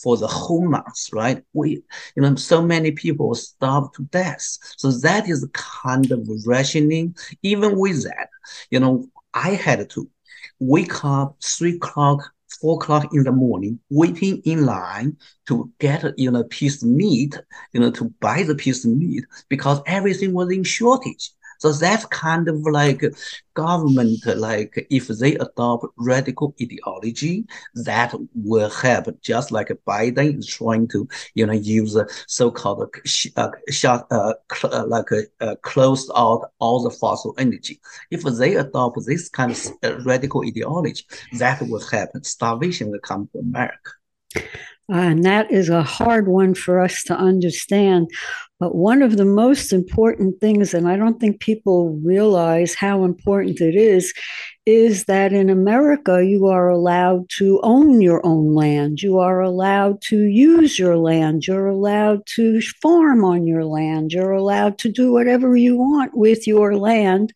for 0.01 0.17
the 0.17 0.27
whole 0.27 0.67
month, 0.67 1.09
right? 1.13 1.43
We, 1.53 1.83
you 2.15 2.21
know, 2.21 2.35
so 2.35 2.61
many 2.61 2.91
people 2.91 3.35
starve 3.35 3.91
to 3.93 4.03
death. 4.03 4.57
So 4.77 4.91
that 4.91 5.27
is 5.29 5.47
kind 5.53 6.11
of 6.11 6.27
rationing. 6.45 7.15
Even 7.43 7.77
with 7.77 8.03
that, 8.03 8.29
you 8.71 8.79
know, 8.79 9.07
I 9.33 9.51
had 9.51 9.89
to 9.91 10.09
wake 10.59 11.03
up 11.03 11.37
three 11.43 11.75
o'clock 11.75 12.31
four 12.61 12.75
o'clock 12.75 13.13
in 13.13 13.23
the 13.23 13.31
morning, 13.31 13.79
waiting 13.89 14.41
in 14.45 14.65
line 14.65 15.17
to 15.47 15.71
get 15.79 16.03
you 16.17 16.31
know 16.31 16.43
piece 16.45 16.81
of 16.83 16.89
meat, 16.89 17.37
you 17.73 17.79
know, 17.79 17.91
to 17.91 18.05
buy 18.19 18.43
the 18.43 18.55
piece 18.55 18.85
of 18.85 18.91
meat 18.91 19.25
because 19.49 19.81
everything 19.85 20.33
was 20.33 20.51
in 20.51 20.63
shortage. 20.63 21.31
So 21.59 21.71
that's 21.71 22.05
kind 22.05 22.47
of 22.47 22.61
like 22.61 23.03
government, 23.53 24.25
like 24.25 24.87
if 24.89 25.07
they 25.07 25.35
adopt 25.35 25.85
radical 25.97 26.55
ideology, 26.61 27.45
that 27.75 28.13
will 28.33 28.69
help. 28.69 29.07
Just 29.21 29.51
like 29.51 29.67
Biden 29.87 30.39
is 30.39 30.47
trying 30.47 30.87
to, 30.89 31.07
you 31.35 31.45
know, 31.45 31.53
use 31.53 31.97
so-called 32.27 32.89
uh, 33.35 33.51
shut, 33.69 34.07
uh, 34.11 34.33
uh, 34.63 34.85
like 34.87 35.09
uh, 35.41 35.55
close 35.61 36.09
out 36.15 36.51
all 36.59 36.81
the 36.83 36.91
fossil 36.91 37.35
energy. 37.37 37.79
If 38.09 38.23
they 38.23 38.55
adopt 38.55 39.05
this 39.05 39.29
kind 39.29 39.51
of 39.51 39.67
uh, 39.83 39.99
radical 40.03 40.43
ideology, 40.47 41.03
that 41.33 41.61
will 41.61 41.85
happen. 41.91 42.23
Starvation 42.23 42.91
will 42.91 42.99
come 42.99 43.29
to 43.33 43.39
America. 43.39 43.91
and 44.89 45.23
that 45.23 45.51
is 45.51 45.69
a 45.69 45.83
hard 45.83 46.27
one 46.27 46.53
for 46.55 46.79
us 46.79 47.03
to 47.03 47.15
understand. 47.15 48.09
But 48.59 48.75
one 48.75 49.01
of 49.01 49.15
the 49.15 49.25
most 49.25 49.71
important 49.71 50.41
things, 50.41 50.73
and 50.73 50.87
I 50.87 50.97
don't 50.97 51.19
think 51.19 51.39
people 51.39 51.97
realize 52.03 52.75
how 52.75 53.05
important 53.05 53.61
it 53.61 53.75
is, 53.75 54.13
is 54.65 55.05
that 55.05 55.31
in 55.31 55.49
America, 55.49 56.23
you 56.23 56.47
are 56.47 56.67
allowed 56.67 57.29
to 57.37 57.61
own 57.63 58.01
your 58.01 58.23
own 58.25 58.53
land. 58.53 59.01
You 59.01 59.17
are 59.19 59.39
allowed 59.39 60.01
to 60.09 60.25
use 60.25 60.77
your 60.77 60.97
land. 60.97 61.47
You're 61.47 61.67
allowed 61.67 62.25
to 62.35 62.61
farm 62.81 63.23
on 63.23 63.47
your 63.47 63.63
land. 63.63 64.11
You're 64.11 64.33
allowed 64.33 64.77
to 64.79 64.91
do 64.91 65.13
whatever 65.13 65.55
you 65.55 65.77
want 65.77 66.15
with 66.15 66.45
your 66.45 66.75
land 66.75 67.31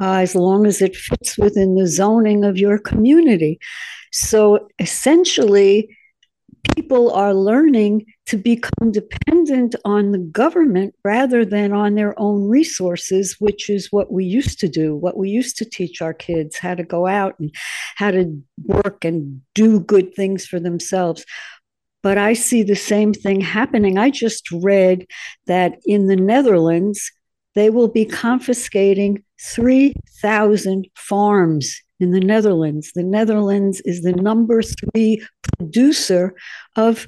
uh, 0.00 0.16
as 0.16 0.34
long 0.34 0.66
as 0.66 0.82
it 0.82 0.94
fits 0.94 1.38
within 1.38 1.76
the 1.76 1.86
zoning 1.86 2.44
of 2.44 2.58
your 2.58 2.78
community. 2.78 3.58
So 4.12 4.68
essentially, 4.78 5.96
people 6.74 7.12
are 7.12 7.34
learning 7.34 8.06
to 8.26 8.36
become 8.36 8.92
dependent 8.92 9.74
on 9.84 10.12
the 10.12 10.18
government 10.18 10.94
rather 11.04 11.44
than 11.44 11.72
on 11.72 11.94
their 11.94 12.18
own 12.18 12.48
resources, 12.48 13.36
which 13.38 13.68
is 13.68 13.88
what 13.90 14.12
we 14.12 14.24
used 14.24 14.60
to 14.60 14.68
do, 14.68 14.94
what 14.94 15.16
we 15.16 15.28
used 15.28 15.56
to 15.58 15.64
teach 15.64 16.00
our 16.00 16.14
kids 16.14 16.56
how 16.56 16.74
to 16.74 16.84
go 16.84 17.06
out 17.06 17.38
and 17.38 17.54
how 17.96 18.10
to 18.10 18.42
work 18.64 19.04
and 19.04 19.42
do 19.54 19.80
good 19.80 20.14
things 20.14 20.46
for 20.46 20.60
themselves. 20.60 21.24
But 22.02 22.18
I 22.18 22.32
see 22.32 22.62
the 22.62 22.76
same 22.76 23.12
thing 23.12 23.40
happening. 23.40 23.98
I 23.98 24.10
just 24.10 24.50
read 24.50 25.06
that 25.46 25.78
in 25.84 26.06
the 26.06 26.16
Netherlands, 26.16 27.10
they 27.54 27.70
will 27.70 27.88
be 27.88 28.04
confiscating 28.04 29.22
3,000 29.40 30.88
farms 30.96 31.80
in 32.02 32.10
the 32.10 32.20
Netherlands. 32.20 32.92
The 32.94 33.02
Netherlands 33.02 33.80
is 33.84 34.02
the 34.02 34.12
number 34.12 34.60
three 34.60 35.24
producer 35.56 36.34
of 36.76 37.06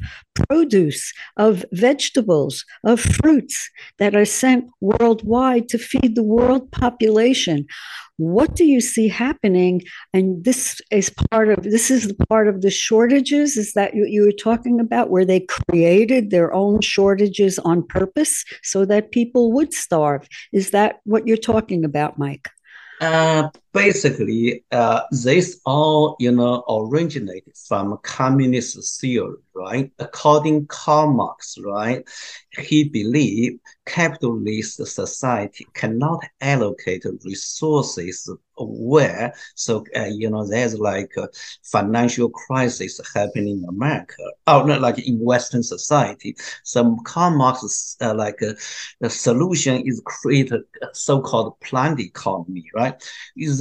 produce, 0.48 1.12
of 1.36 1.64
vegetables, 1.72 2.64
of 2.84 3.00
fruits 3.00 3.70
that 3.98 4.14
are 4.14 4.24
sent 4.24 4.66
worldwide 4.80 5.68
to 5.70 5.78
feed 5.78 6.14
the 6.14 6.22
world 6.22 6.70
population. 6.70 7.66
What 8.16 8.54
do 8.54 8.64
you 8.64 8.80
see 8.80 9.08
happening? 9.08 9.82
And 10.12 10.44
this 10.44 10.80
is 10.92 11.10
part 11.30 11.48
of 11.48 11.64
this 11.64 11.90
is 11.90 12.06
the 12.06 12.26
part 12.26 12.46
of 12.46 12.62
the 12.62 12.70
shortages. 12.70 13.56
Is 13.56 13.72
that 13.72 13.94
what 13.94 14.10
you 14.10 14.22
were 14.22 14.32
talking 14.32 14.78
about, 14.78 15.10
where 15.10 15.24
they 15.24 15.40
created 15.40 16.30
their 16.30 16.54
own 16.54 16.80
shortages 16.80 17.58
on 17.58 17.86
purpose 17.86 18.44
so 18.62 18.84
that 18.84 19.10
people 19.10 19.50
would 19.52 19.74
starve? 19.74 20.28
Is 20.52 20.70
that 20.70 21.00
what 21.04 21.26
you're 21.26 21.36
talking 21.36 21.84
about, 21.84 22.18
Mike? 22.18 22.48
Uh, 23.00 23.50
basically, 23.74 24.64
uh, 24.72 25.02
this 25.10 25.60
all 25.66 26.16
you 26.18 26.32
know 26.32 26.64
originated 26.68 27.54
from 27.68 27.98
communist 28.02 29.00
theory, 29.00 29.36
right? 29.54 29.90
According 29.98 30.62
to 30.62 30.66
Karl 30.68 31.12
Marx, 31.12 31.58
right, 31.62 32.08
he 32.58 32.84
believed 32.84 33.60
capitalist 33.84 34.76
society 34.86 35.66
cannot 35.74 36.24
allocate 36.40 37.04
resources 37.24 38.30
where 38.56 39.34
so 39.54 39.84
uh, 39.96 40.04
you 40.04 40.30
know 40.30 40.46
there's 40.46 40.78
like 40.78 41.10
a 41.16 41.28
financial 41.64 42.30
crisis 42.30 43.00
happening 43.14 43.58
in 43.58 43.68
America 43.68 44.22
or 44.46 44.64
not 44.64 44.80
like 44.80 44.98
in 44.98 45.18
Western 45.18 45.62
society. 45.62 46.36
So 46.62 46.96
Karl 47.04 47.36
Marx 47.36 47.96
uh, 48.00 48.14
like 48.14 48.42
uh, 48.42 48.54
the 49.00 49.10
solution 49.10 49.82
is 49.86 50.00
create 50.04 50.52
a 50.52 50.62
so-called 50.92 51.58
planned 51.60 52.00
economy, 52.00 52.64
right? 52.74 52.94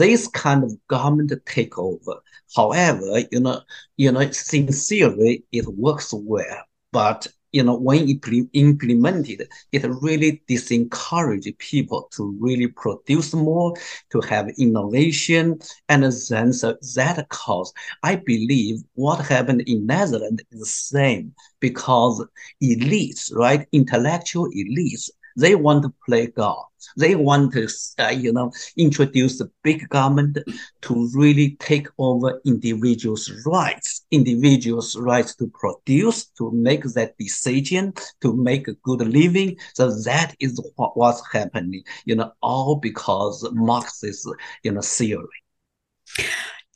This 0.03 0.27
kind 0.27 0.65
of 0.65 0.77
government 0.89 1.31
takeover. 1.45 2.19
However, 2.53 3.23
you 3.31 3.39
know, 3.39 3.61
you 3.95 4.11
know, 4.11 4.29
sincerely 4.31 5.45
it 5.53 5.65
works 5.65 6.13
well, 6.13 6.63
but 6.91 7.25
you 7.53 7.63
know, 7.63 7.77
when 7.77 8.09
it 8.09 8.49
implemented, 8.51 9.47
it 9.71 9.83
really 10.01 10.43
disencouraged 10.49 11.57
people 11.57 12.09
to 12.15 12.35
really 12.37 12.67
produce 12.67 13.33
more, 13.33 13.75
to 14.11 14.19
have 14.21 14.49
innovation, 14.57 15.57
and 15.87 16.03
then 16.03 16.51
so 16.51 16.75
that 16.95 17.25
cause, 17.29 17.71
I 18.01 18.17
believe 18.17 18.81
what 18.95 19.25
happened 19.25 19.61
in 19.67 19.85
Netherlands 19.85 20.43
is 20.51 20.59
the 20.59 20.65
same 20.65 21.33
because 21.61 22.25
elites, 22.61 23.33
right, 23.33 23.65
intellectual 23.71 24.49
elites, 24.49 25.09
they 25.37 25.55
want 25.55 25.83
to 25.83 25.93
play 26.05 26.27
God. 26.27 26.65
They 26.97 27.15
want 27.15 27.53
to, 27.53 27.67
uh, 27.99 28.09
you 28.09 28.31
know, 28.33 28.51
introduce 28.77 29.37
the 29.37 29.49
big 29.63 29.89
government 29.89 30.37
to 30.81 31.09
really 31.13 31.55
take 31.59 31.87
over 31.97 32.41
individuals' 32.45 33.31
rights, 33.45 34.05
individuals' 34.11 34.95
rights 34.95 35.35
to 35.35 35.47
produce, 35.47 36.25
to 36.37 36.51
make 36.51 36.83
that 36.83 37.17
decision, 37.17 37.93
to 38.21 38.35
make 38.35 38.67
a 38.67 38.73
good 38.83 39.01
living. 39.07 39.57
So 39.73 39.91
that 40.03 40.35
is 40.39 40.59
what, 40.75 40.97
what's 40.97 41.21
happening, 41.31 41.83
you 42.05 42.15
know, 42.15 42.31
all 42.41 42.75
because 42.75 43.47
Marxist, 43.53 44.27
you 44.63 44.71
know, 44.71 44.81
theory. 44.81 45.43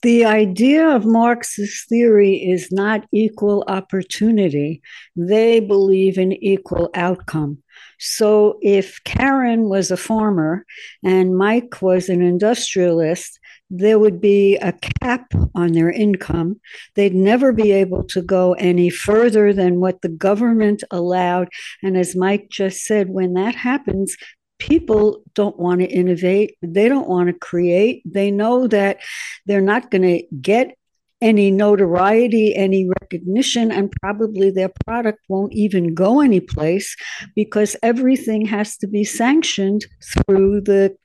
The 0.03 0.25
idea 0.25 0.87
of 0.87 1.05
Marx's 1.05 1.85
theory 1.89 2.35
is 2.35 2.71
not 2.71 3.07
equal 3.11 3.63
opportunity. 3.67 4.81
They 5.15 5.59
believe 5.59 6.19
in 6.19 6.33
equal 6.33 6.91
outcome. 6.93 7.63
So 7.99 8.59
if 8.61 9.03
Karen 9.05 9.69
was 9.69 9.89
a 9.89 9.97
farmer 9.97 10.65
and 11.03 11.35
Mike 11.35 11.81
was 11.81 12.09
an 12.09 12.21
industrialist, 12.21 13.39
there 13.69 13.99
would 13.99 14.21
be 14.21 14.55
a 14.57 14.73
cap 15.01 15.33
on 15.55 15.73
their 15.73 15.91
income. 15.91 16.59
They'd 16.95 17.15
never 17.15 17.51
be 17.51 17.71
able 17.71 18.03
to 18.05 18.21
go 18.21 18.53
any 18.53 18.89
further 18.89 19.51
than 19.51 19.79
what 19.79 20.01
the 20.01 20.09
government 20.09 20.83
allowed. 20.91 21.49
And 21.83 21.97
as 21.97 22.15
Mike 22.15 22.49
just 22.49 22.83
said, 22.85 23.09
when 23.09 23.33
that 23.33 23.55
happens, 23.55 24.15
people 24.59 25.23
don't 25.33 25.59
want 25.59 25.81
to 25.81 25.87
innovate. 25.87 26.55
They 26.61 26.89
don't 26.89 27.07
want 27.07 27.27
to 27.27 27.33
create. 27.33 28.01
They 28.05 28.31
know 28.31 28.67
that 28.67 28.99
they're 29.45 29.61
not 29.61 29.91
going 29.91 30.03
to 30.03 30.23
get 30.41 30.75
any 31.19 31.49
notoriety, 31.49 32.55
any 32.55 32.87
recognition, 33.01 33.71
and 33.71 33.91
probably 34.01 34.51
their 34.51 34.71
product 34.85 35.19
won't 35.27 35.53
even 35.53 35.95
go 35.95 36.21
anyplace 36.21 36.95
because 37.35 37.75
everything 37.81 38.45
has 38.45 38.77
to 38.77 38.87
be 38.87 39.03
sanctioned 39.03 39.85
through 40.03 40.61
the 40.61 40.95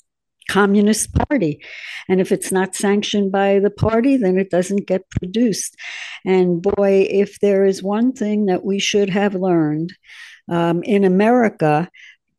Communist 0.50 1.14
Party. 1.14 1.62
And 2.08 2.20
if 2.20 2.32
it's 2.32 2.52
not 2.52 2.74
sanctioned 2.74 3.32
by 3.32 3.58
the 3.58 3.70
party, 3.70 4.16
then 4.16 4.38
it 4.38 4.50
doesn't 4.50 4.86
get 4.86 5.08
produced. 5.08 5.76
And 6.26 6.60
boy, 6.60 7.06
if 7.10 7.38
there 7.40 7.64
is 7.64 7.82
one 7.82 8.12
thing 8.12 8.46
that 8.46 8.64
we 8.64 8.78
should 8.78 9.08
have 9.08 9.34
learned 9.34 9.94
um, 10.50 10.82
in 10.82 11.04
America, 11.04 11.88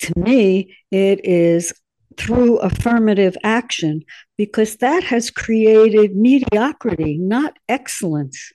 to 0.04 0.20
me, 0.20 0.76
it 0.92 1.20
is 1.24 1.74
through 2.18 2.58
affirmative 2.58 3.36
action 3.44 4.02
because 4.38 4.78
that 4.78 5.04
has 5.04 5.32
created 5.32 6.16
mediocrity, 6.16 7.18
not 7.18 7.58
excellence. 7.70 8.52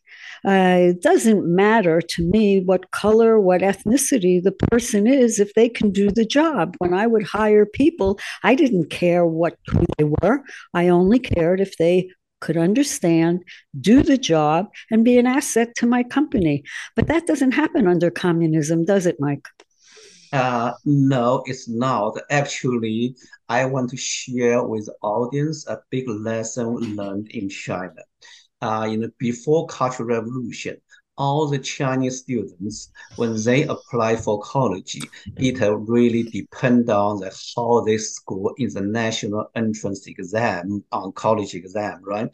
Uh, 0.46 0.90
it 0.90 1.02
doesn't 1.02 1.44
matter 1.44 2.00
to 2.00 2.22
me 2.22 2.61
what 2.61 2.90
color, 2.92 3.40
what 3.40 3.62
ethnicity 3.62 4.42
the 4.42 4.52
person 4.52 5.06
is 5.06 5.40
if 5.40 5.52
they 5.54 5.68
can 5.68 5.90
do 5.90 6.11
the 6.11 6.24
job. 6.24 6.76
When 6.78 6.94
I 6.94 7.06
would 7.06 7.24
hire 7.24 7.66
people, 7.66 8.18
I 8.44 8.54
didn't 8.54 8.90
care 8.90 9.26
what 9.26 9.56
who 9.66 9.84
they 9.96 10.04
were. 10.04 10.42
I 10.74 10.88
only 10.88 11.18
cared 11.18 11.61
if 11.61 11.76
they 11.76 12.11
could 12.40 12.56
understand, 12.56 13.42
do 13.80 14.02
the 14.02 14.18
job, 14.18 14.66
and 14.90 15.04
be 15.04 15.18
an 15.18 15.26
asset 15.26 15.74
to 15.76 15.87
my 15.87 16.04
company. 16.04 16.62
But 16.94 17.08
that 17.08 17.26
doesn't 17.26 17.52
happen 17.52 17.88
under 17.88 18.11
communism, 18.11 18.84
does 18.84 19.06
it, 19.06 19.16
Mike? 19.18 19.48
Uh, 20.32 20.72
no, 20.84 21.42
it's 21.46 21.68
not. 21.68 22.18
Actually, 22.30 23.16
I 23.48 23.64
want 23.64 23.90
to 23.90 23.96
share 23.96 24.62
with 24.62 24.88
audience 25.02 25.66
a 25.66 25.80
big 25.90 26.08
lesson 26.08 26.74
learned 26.96 27.28
in 27.30 27.48
China. 27.48 28.02
Uh, 28.62 28.88
in 28.90 29.00
the 29.02 29.12
before 29.18 29.66
Cultural 29.68 30.08
Revolution, 30.08 30.78
all 31.18 31.48
the 31.48 31.59
Chinese 31.59 32.20
students, 32.20 32.90
when 33.16 33.42
they 33.42 33.64
apply 33.64 34.16
for 34.16 34.40
college, 34.40 34.98
it 35.37 35.59
really 35.61 36.22
depend 36.22 36.88
on 36.88 37.20
the, 37.20 37.31
how 37.57 37.81
they 37.81 37.98
score 37.98 38.54
in 38.57 38.72
the 38.72 38.81
national 38.81 39.50
entrance 39.54 40.07
exam 40.07 40.83
on 40.92 41.12
college 41.12 41.54
exam, 41.54 42.00
right? 42.04 42.31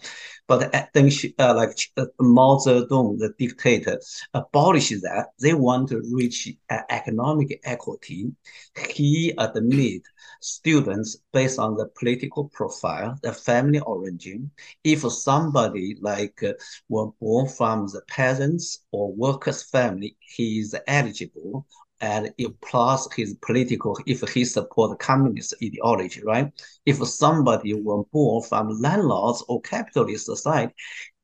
But 0.46 0.70
then 0.92 1.10
uh, 1.38 1.54
like 1.54 1.78
uh, 1.96 2.06
Mao 2.20 2.58
Zedong, 2.58 3.18
the 3.18 3.32
dictator, 3.38 3.98
abolished 4.34 5.02
that. 5.02 5.28
They 5.40 5.54
want 5.54 5.88
to 5.88 6.02
reach 6.12 6.48
uh, 6.68 6.80
economic 6.90 7.60
equity. 7.64 8.32
He 8.90 9.32
admit 9.38 10.02
students 10.40 11.16
based 11.32 11.58
on 11.58 11.76
the 11.76 11.86
political 11.98 12.48
profile, 12.50 13.18
the 13.22 13.32
family 13.32 13.80
origin. 13.80 14.50
If 14.82 15.10
somebody 15.10 15.96
like 16.00 16.42
uh, 16.42 16.52
were 16.88 17.10
born 17.20 17.48
from 17.48 17.86
the 17.86 18.02
peasants 18.08 18.73
or 18.92 19.12
workers 19.12 19.62
family, 19.62 20.16
he 20.20 20.60
is 20.60 20.76
eligible 20.86 21.66
and 22.00 22.32
it 22.36 22.60
plus 22.60 23.08
his 23.14 23.34
political, 23.40 23.98
if 24.06 24.20
he 24.28 24.44
support 24.44 24.98
communist 24.98 25.54
ideology, 25.62 26.22
right? 26.22 26.52
If 26.84 26.96
somebody 27.06 27.72
were 27.74 28.04
born 28.04 28.42
from 28.42 28.80
landlords 28.80 29.42
or 29.48 29.60
capitalist 29.62 30.26
society, 30.26 30.74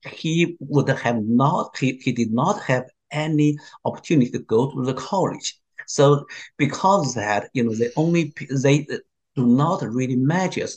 he 0.06 0.56
would 0.60 0.88
have 0.88 1.22
not, 1.22 1.76
he, 1.76 2.00
he 2.02 2.12
did 2.12 2.32
not 2.32 2.62
have 2.62 2.84
any 3.10 3.58
opportunity 3.84 4.30
to 4.30 4.38
go 4.38 4.70
to 4.70 4.84
the 4.84 4.94
college. 4.94 5.58
So 5.86 6.24
because 6.56 7.14
that, 7.14 7.50
you 7.52 7.64
know, 7.64 7.74
they 7.74 7.90
only, 7.96 8.32
they 8.62 8.86
do 9.36 9.46
not 9.46 9.82
really 9.82 10.16
measure 10.16 10.68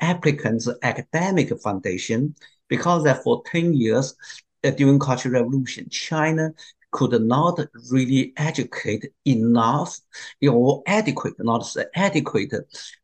applicants 0.00 0.68
academic 0.82 1.52
foundation 1.60 2.34
because 2.68 3.04
that 3.04 3.22
for 3.22 3.42
10 3.46 3.74
years 3.74 4.14
during 4.62 4.98
Cultural 4.98 5.34
Revolution, 5.34 5.88
China 5.90 6.52
could 6.92 7.20
not 7.22 7.58
really 7.90 8.32
educate 8.36 9.12
enough 9.24 9.98
or 10.46 10.82
adequate, 10.86 11.34
not 11.38 11.66
adequate 11.94 12.52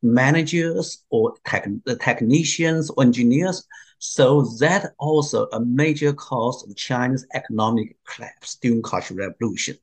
managers 0.03 1.05
or 1.11 1.35
tech, 1.45 1.67
technicians 2.01 2.91
or 2.91 3.03
engineers. 3.03 3.67
So 4.01 4.43
that 4.61 4.93
also 4.99 5.49
a 5.53 5.59
major 5.59 6.13
cause 6.13 6.63
of 6.69 6.77
China's 6.77 7.27
economic 7.35 7.97
collapse 8.07 8.57
during 8.57 8.83
Cultural 8.83 9.27
Revolution. 9.27 9.77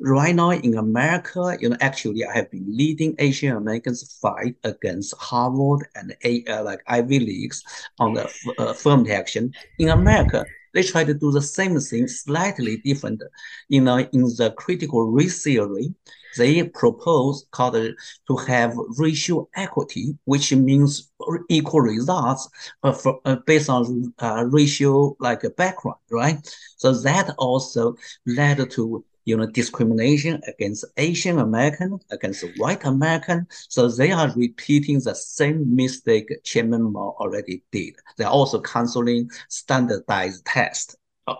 Right 0.00 0.34
now 0.34 0.50
in 0.50 0.76
America, 0.76 1.56
you 1.60 1.68
know, 1.68 1.76
actually 1.80 2.24
I 2.24 2.34
have 2.34 2.50
been 2.50 2.64
leading 2.66 3.14
Asian 3.18 3.56
Americans 3.56 4.18
fight 4.20 4.56
against 4.64 5.14
Harvard 5.18 5.86
and 5.94 6.16
a, 6.24 6.42
uh, 6.46 6.64
like 6.64 6.80
Ivy 6.88 7.20
Leagues 7.20 7.62
on 8.00 8.14
the 8.14 8.24
uh, 8.58 8.70
affirmative 8.70 9.12
action. 9.12 9.52
In 9.78 9.90
America, 9.90 10.44
they 10.72 10.82
try 10.82 11.04
to 11.04 11.14
do 11.14 11.30
the 11.30 11.42
same 11.42 11.78
thing 11.80 12.08
slightly 12.08 12.78
different. 12.78 13.22
You 13.68 13.80
know, 13.82 13.98
in 13.98 14.22
the 14.22 14.54
critical 14.56 15.10
race 15.10 15.42
theory, 15.42 15.94
they 16.36 16.62
propose 16.62 17.46
called 17.50 17.74
to 17.74 18.36
have 18.46 18.74
racial 18.98 19.50
equity, 19.56 20.16
which 20.24 20.52
means 20.52 21.10
equal 21.48 21.80
results 21.80 22.48
for, 22.82 23.20
uh, 23.24 23.36
based 23.46 23.68
on 23.68 24.14
uh, 24.20 24.44
racial 24.48 25.16
like 25.18 25.42
background, 25.56 25.98
right? 26.10 26.38
So 26.76 26.92
that 26.92 27.34
also 27.38 27.96
led 28.26 28.70
to 28.70 29.04
you 29.30 29.36
know, 29.36 29.46
discrimination 29.46 30.42
against 30.48 30.84
Asian 30.96 31.38
American, 31.38 32.00
against 32.10 32.44
white 32.56 32.84
American. 32.84 33.46
So 33.68 33.88
they 33.88 34.10
are 34.10 34.32
repeating 34.34 34.98
the 34.98 35.14
same 35.14 35.76
mistake 35.76 36.28
Chairman 36.42 36.92
Mao 36.92 37.14
already 37.20 37.62
did. 37.70 37.94
They're 38.16 38.26
also 38.26 38.60
canceling 38.60 39.30
standardized 39.48 40.44
tests 40.46 40.96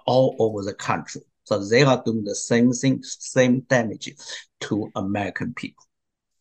all 0.07 0.37
over 0.39 0.63
the 0.63 0.75
country. 0.75 1.23
So 1.43 1.59
they 1.59 1.83
are 1.83 2.01
doing 2.05 2.23
the 2.23 2.37
same 2.37 2.71
thing, 2.71 3.03
same 3.03 3.61
damage 3.63 4.09
to 4.61 4.93
American 4.95 5.53
people. 5.55 5.85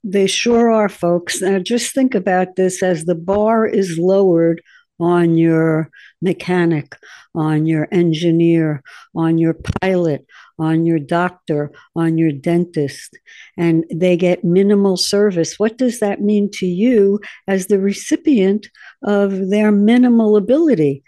They 0.04 0.28
sure 0.28 0.72
are, 0.72 0.88
folks. 0.88 1.42
Now 1.42 1.58
just 1.58 1.96
think 1.96 2.14
about 2.14 2.58
this 2.58 2.84
as 2.84 3.06
the 3.06 3.16
bar 3.16 3.66
is 3.66 3.98
lowered 3.98 4.62
on 5.00 5.38
your 5.38 5.90
mechanic, 6.22 6.96
on 7.34 7.66
your 7.66 7.88
engineer, 7.92 8.84
on 9.16 9.38
your 9.38 9.56
pilot, 9.82 10.26
on 10.58 10.86
your 10.86 11.00
doctor, 11.00 11.72
on 11.96 12.18
your 12.18 12.32
dentist, 12.32 13.18
and 13.58 13.86
they 13.94 14.18
get 14.18 14.44
minimal 14.44 14.98
service. 14.98 15.58
What 15.58 15.78
does 15.78 16.00
that 16.00 16.22
mean 16.22 16.50
to 16.56 16.66
you 16.66 17.20
as 17.48 17.68
the 17.68 17.80
recipient 17.80 18.68
of 19.04 19.50
their 19.50 19.72
minimal 19.72 20.36
ability? 20.36 21.04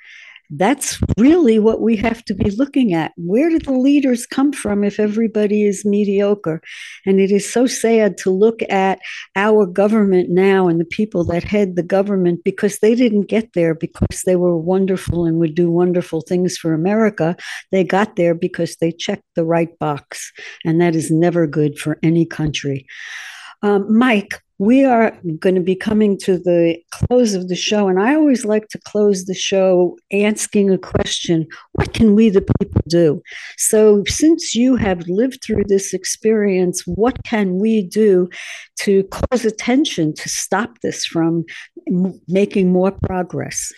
That's 0.52 1.00
really 1.18 1.60
what 1.60 1.82
we 1.82 1.96
have 1.96 2.24
to 2.26 2.34
be 2.34 2.52
looking 2.52 2.94
at. 2.94 3.14
Where 3.16 3.50
do 3.50 3.60
the 3.60 3.72
leaders 3.72 4.26
come 4.26 4.52
from 4.52 4.84
if 4.84 5.00
everybody 5.00 5.66
is 5.66 5.86
mediocre? 5.86 6.62
And 7.06 7.20
it 7.20 7.32
is 7.32 7.52
so 7.52 7.66
sad 7.66 8.18
to 8.20 8.30
look 8.30 8.62
at 8.70 9.00
our 9.36 9.66
government 9.66 10.30
now 10.30 10.68
and 10.68 10.80
the 10.80 10.86
people 10.86 11.24
that 11.26 11.44
head 11.44 11.76
the 11.76 11.84
government 11.84 12.44
because 12.44 12.80
they 12.80 12.96
didn't 12.96 13.30
get 13.30 13.54
there 13.54 13.74
because 13.74 14.24
they 14.26 14.36
were 14.36 14.58
wonderful 14.58 15.26
and 15.26 15.40
would 15.40 15.56
do 15.56 15.72
wonderful 15.72 16.22
things 16.22 16.58
for 16.58 16.74
America. 16.74 17.36
They 17.72 17.84
got 17.84 18.18
there 18.18 18.36
because 18.36 18.76
they 18.78 18.92
checked 18.92 19.24
the 19.36 19.46
right 19.46 19.78
box. 19.80 20.32
And 20.66 20.82
that 20.82 20.96
is 20.96 21.10
never 21.12 21.48
good 21.48 21.80
for 21.80 21.98
any 22.04 22.26
country. 22.26 22.86
Um, 23.64 23.96
Mike, 23.96 24.42
we 24.62 24.86
are 24.86 25.18
going 25.40 25.56
to 25.56 25.62
be 25.62 25.74
coming 25.74 26.16
to 26.20 26.38
the 26.38 26.78
close 26.92 27.34
of 27.34 27.48
the 27.48 27.56
show, 27.56 27.88
and 27.88 28.00
I 28.00 28.14
always 28.14 28.46
like 28.46 28.68
to 28.68 28.80
close 28.86 29.26
the 29.26 29.34
show 29.34 29.98
asking 30.14 30.70
a 30.70 30.78
question 30.78 31.48
What 31.72 31.96
can 31.96 32.14
we, 32.14 32.30
the 32.30 32.46
people, 32.60 32.82
do? 32.88 33.24
So, 33.58 34.04
since 34.06 34.54
you 34.54 34.76
have 34.76 35.08
lived 35.08 35.44
through 35.44 35.64
this 35.68 35.96
experience, 35.96 36.84
what 36.86 37.24
can 37.24 37.58
we 37.58 37.82
do 37.82 38.30
to 38.82 39.04
cause 39.06 39.46
attention 39.46 40.14
to 40.14 40.30
stop 40.30 40.80
this 40.84 41.08
from 41.08 41.44
making 42.28 42.72
more 42.72 42.92
progress? 42.92 43.72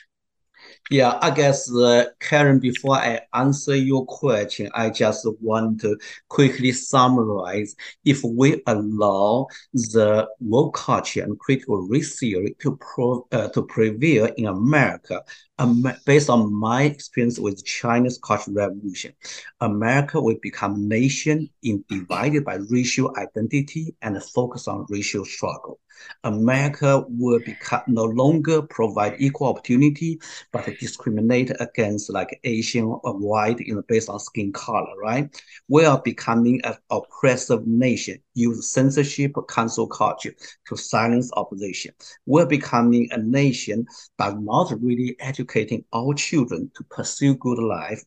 Yeah, 0.92 1.18
I 1.22 1.32
guess, 1.32 1.74
uh, 1.74 2.06
Karen, 2.20 2.60
before 2.60 2.98
I 2.98 3.22
answer 3.34 3.76
your 3.76 4.06
question, 4.06 4.70
I 4.76 4.90
just 4.90 5.26
want 5.42 5.80
to 5.82 5.98
quickly 6.28 6.72
summarize. 6.74 7.76
If 8.06 8.22
we 8.24 8.62
allow 8.68 9.48
the 9.74 10.28
woke 10.42 10.76
culture 10.76 11.24
and 11.24 11.40
critical 11.40 11.78
race 11.88 12.20
theory 12.20 12.56
to, 12.60 12.78
pro, 12.78 13.26
uh, 13.32 13.48
to 13.50 13.64
prevail 13.64 14.30
in 14.38 14.46
America, 14.46 15.24
um, 15.60 15.84
based 16.06 16.30
on 16.30 16.54
my 16.54 16.84
experience 16.84 17.40
with 17.40 17.64
China's 17.64 18.18
Cultural 18.18 18.56
Revolution, 18.56 19.14
America 19.62 20.20
will 20.20 20.38
become 20.42 20.76
a 20.76 20.80
nation 20.80 21.50
in 21.62 21.84
divided 21.90 22.44
by 22.44 22.56
racial 22.70 23.14
identity 23.18 23.96
and 24.02 24.22
focus 24.24 24.68
on 24.68 24.86
racial 24.90 25.26
struggle. 25.26 25.80
America 26.24 27.06
will 27.08 27.40
become 27.40 27.82
no 27.88 28.04
longer 28.04 28.62
provide 28.62 29.16
equal 29.20 29.48
opportunity, 29.48 30.20
but 30.52 30.66
discriminate 30.80 31.52
against 31.60 32.10
like 32.10 32.40
Asian 32.44 32.86
or 32.86 33.18
white, 33.18 33.60
you 33.60 33.76
know, 33.76 33.84
based 33.88 34.10
on 34.10 34.20
skin 34.20 34.52
color, 34.52 34.98
right? 35.02 35.30
We 35.68 35.86
are 35.86 36.02
becoming 36.02 36.62
an 36.64 36.76
oppressive 36.90 37.68
nation, 37.68 38.18
use 38.34 38.72
censorship, 38.72 39.34
cancel 39.50 39.88
culture 39.88 40.34
to 40.68 40.76
silence 40.76 41.32
opposition. 41.36 41.94
We're 42.26 42.48
becoming 42.48 43.08
a 43.12 43.18
nation 43.18 43.86
but 44.18 44.40
not 44.40 44.74
really 44.82 45.16
educating 45.44 45.84
our 45.94 46.14
children 46.14 46.72
to 46.76 46.84
pursue 46.86 47.36
good 47.36 47.60
life, 47.60 48.04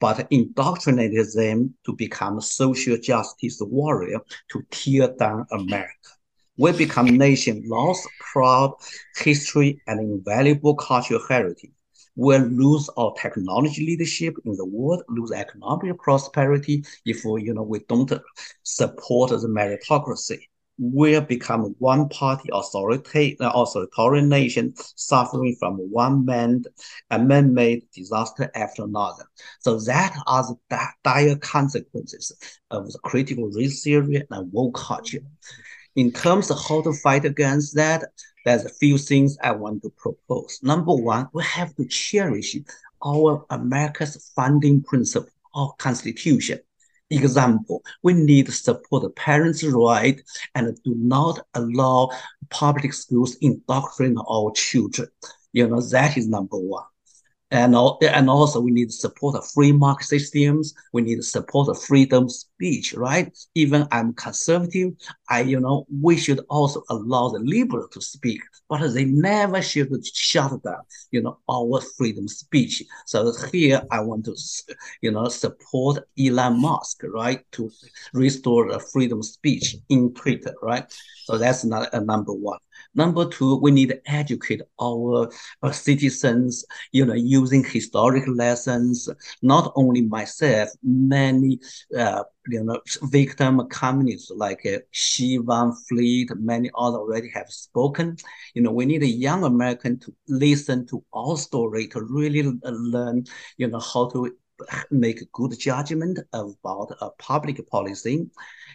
but 0.00 0.26
indoctrinated 0.30 1.26
them 1.34 1.74
to 1.84 1.92
become 1.94 2.40
social 2.40 2.96
justice 2.98 3.58
warrior 3.60 4.20
to 4.50 4.62
tear 4.70 5.14
down 5.18 5.46
America 5.50 6.16
we 6.58 6.72
become 6.72 7.18
nation 7.18 7.62
lost 7.66 8.08
proud 8.32 8.72
history 9.16 9.80
and 9.86 10.00
invaluable 10.00 10.74
cultural 10.74 11.20
heritage. 11.28 11.70
We'll 12.14 12.46
lose 12.46 12.88
our 12.96 13.12
technology 13.20 13.84
leadership 13.84 14.34
in 14.46 14.56
the 14.56 14.64
world, 14.64 15.02
lose 15.08 15.32
economic 15.32 15.98
prosperity 15.98 16.82
if 17.04 17.24
you 17.24 17.52
know 17.52 17.62
we 17.62 17.80
don't 17.88 18.10
support 18.62 19.30
the 19.30 19.48
meritocracy. 19.48 20.38
We'll 20.78 21.22
become 21.22 21.74
one 21.78 22.08
party 22.08 22.50
authority, 22.52 23.38
uh, 23.40 23.50
authoritarian 23.54 24.28
nation 24.28 24.74
suffering 24.76 25.56
from 25.58 25.76
one 25.76 26.24
man, 26.24 26.64
a 27.10 27.18
man-made 27.18 27.84
disaster 27.94 28.50
after 28.54 28.84
another. 28.84 29.24
So 29.60 29.80
that 29.80 30.14
are 30.26 30.44
the 30.68 30.86
dire 31.02 31.36
consequences 31.36 32.32
of 32.70 32.92
the 32.92 32.98
critical 32.98 33.50
race 33.50 33.82
theory 33.82 34.22
and 34.30 34.52
woke 34.52 34.76
culture 34.76 35.22
in 35.96 36.12
terms 36.12 36.50
of 36.50 36.58
how 36.68 36.82
to 36.82 36.92
fight 36.92 37.24
against 37.24 37.74
that, 37.74 38.04
there's 38.44 38.64
a 38.64 38.68
few 38.68 38.98
things 38.98 39.36
I 39.42 39.52
want 39.52 39.82
to 39.82 39.90
propose. 39.96 40.60
Number 40.62 40.94
one, 40.94 41.28
we 41.32 41.42
have 41.42 41.74
to 41.76 41.86
cherish 41.86 42.56
our 43.04 43.44
America's 43.50 44.30
founding 44.36 44.82
principle, 44.82 45.30
our 45.54 45.72
Constitution. 45.78 46.60
Example, 47.10 47.84
we 48.02 48.14
need 48.14 48.46
to 48.46 48.52
support 48.52 49.14
parents' 49.14 49.62
right 49.62 50.20
and 50.54 50.76
do 50.82 50.94
not 50.96 51.38
allow 51.54 52.10
public 52.50 52.92
schools 52.92 53.36
indoctrinate 53.40 54.18
our 54.28 54.50
children. 54.52 55.08
You 55.52 55.68
know, 55.68 55.80
that 55.80 56.16
is 56.16 56.26
number 56.26 56.58
one 56.58 56.84
and 57.50 57.76
and 58.02 58.28
also 58.28 58.60
we 58.60 58.72
need 58.72 58.86
to 58.86 58.96
support 58.96 59.36
a 59.36 59.42
free 59.54 59.70
market 59.70 60.06
systems. 60.06 60.74
We 60.92 61.02
need 61.02 61.16
to 61.16 61.22
support 61.22 61.68
a 61.68 61.74
freedom 61.74 62.24
of 62.24 62.32
speech, 62.32 62.92
right? 62.94 63.32
Even 63.54 63.86
I'm 63.92 64.14
conservative, 64.14 64.94
I 65.30 65.42
you 65.42 65.60
know 65.60 65.86
we 66.02 66.16
should 66.16 66.40
also 66.48 66.82
allow 66.90 67.28
the 67.28 67.38
liberal 67.38 67.86
to 67.88 68.00
speak, 68.00 68.40
but 68.68 68.86
they 68.92 69.04
never 69.04 69.62
should 69.62 70.04
shut 70.06 70.62
down 70.64 70.82
you 71.12 71.22
know 71.22 71.38
our 71.48 71.80
freedom 71.96 72.24
of 72.24 72.30
speech. 72.30 72.82
So 73.06 73.32
here 73.52 73.80
I 73.92 74.00
want 74.00 74.24
to 74.24 74.34
you 75.00 75.12
know 75.12 75.28
support 75.28 75.98
Elon 76.18 76.60
Musk, 76.60 77.02
right, 77.04 77.40
to 77.52 77.70
restore 78.12 78.72
the 78.72 78.80
freedom 78.80 79.18
of 79.18 79.24
speech 79.24 79.76
in 79.88 80.12
Twitter, 80.14 80.54
right? 80.62 80.92
So 81.24 81.38
that's 81.38 81.64
not 81.64 81.94
a 81.94 82.00
number 82.00 82.32
one. 82.32 82.58
Number 82.96 83.28
two, 83.28 83.56
we 83.56 83.70
need 83.70 83.90
to 83.90 84.00
educate 84.06 84.62
our, 84.80 85.30
our 85.62 85.72
citizens, 85.72 86.64
you 86.92 87.04
know, 87.04 87.14
using 87.14 87.62
historic 87.62 88.24
lessons. 88.26 89.08
Not 89.42 89.72
only 89.76 90.00
myself, 90.00 90.70
many, 90.82 91.60
uh, 91.96 92.24
you 92.48 92.64
know, 92.64 92.80
victim 93.02 93.68
communities 93.68 94.32
like 94.34 94.64
uh, 94.64 94.78
Xi 94.92 95.38
Van 95.38 95.72
Fleet, 95.88 96.30
many 96.36 96.70
others 96.74 96.98
already 96.98 97.30
have 97.34 97.50
spoken. 97.50 98.16
You 98.54 98.62
know, 98.62 98.72
we 98.72 98.86
need 98.86 99.02
a 99.02 99.06
young 99.06 99.44
American 99.44 99.98
to 100.00 100.14
listen 100.28 100.86
to 100.86 101.04
our 101.12 101.36
story 101.36 101.88
to 101.88 102.00
really 102.00 102.44
learn, 102.64 103.24
you 103.58 103.68
know, 103.68 103.80
how 103.80 104.08
to 104.10 104.34
make 104.90 105.30
good 105.32 105.58
judgment 105.58 106.18
about 106.32 106.96
a 107.00 107.10
public 107.18 107.68
policy. 107.68 108.28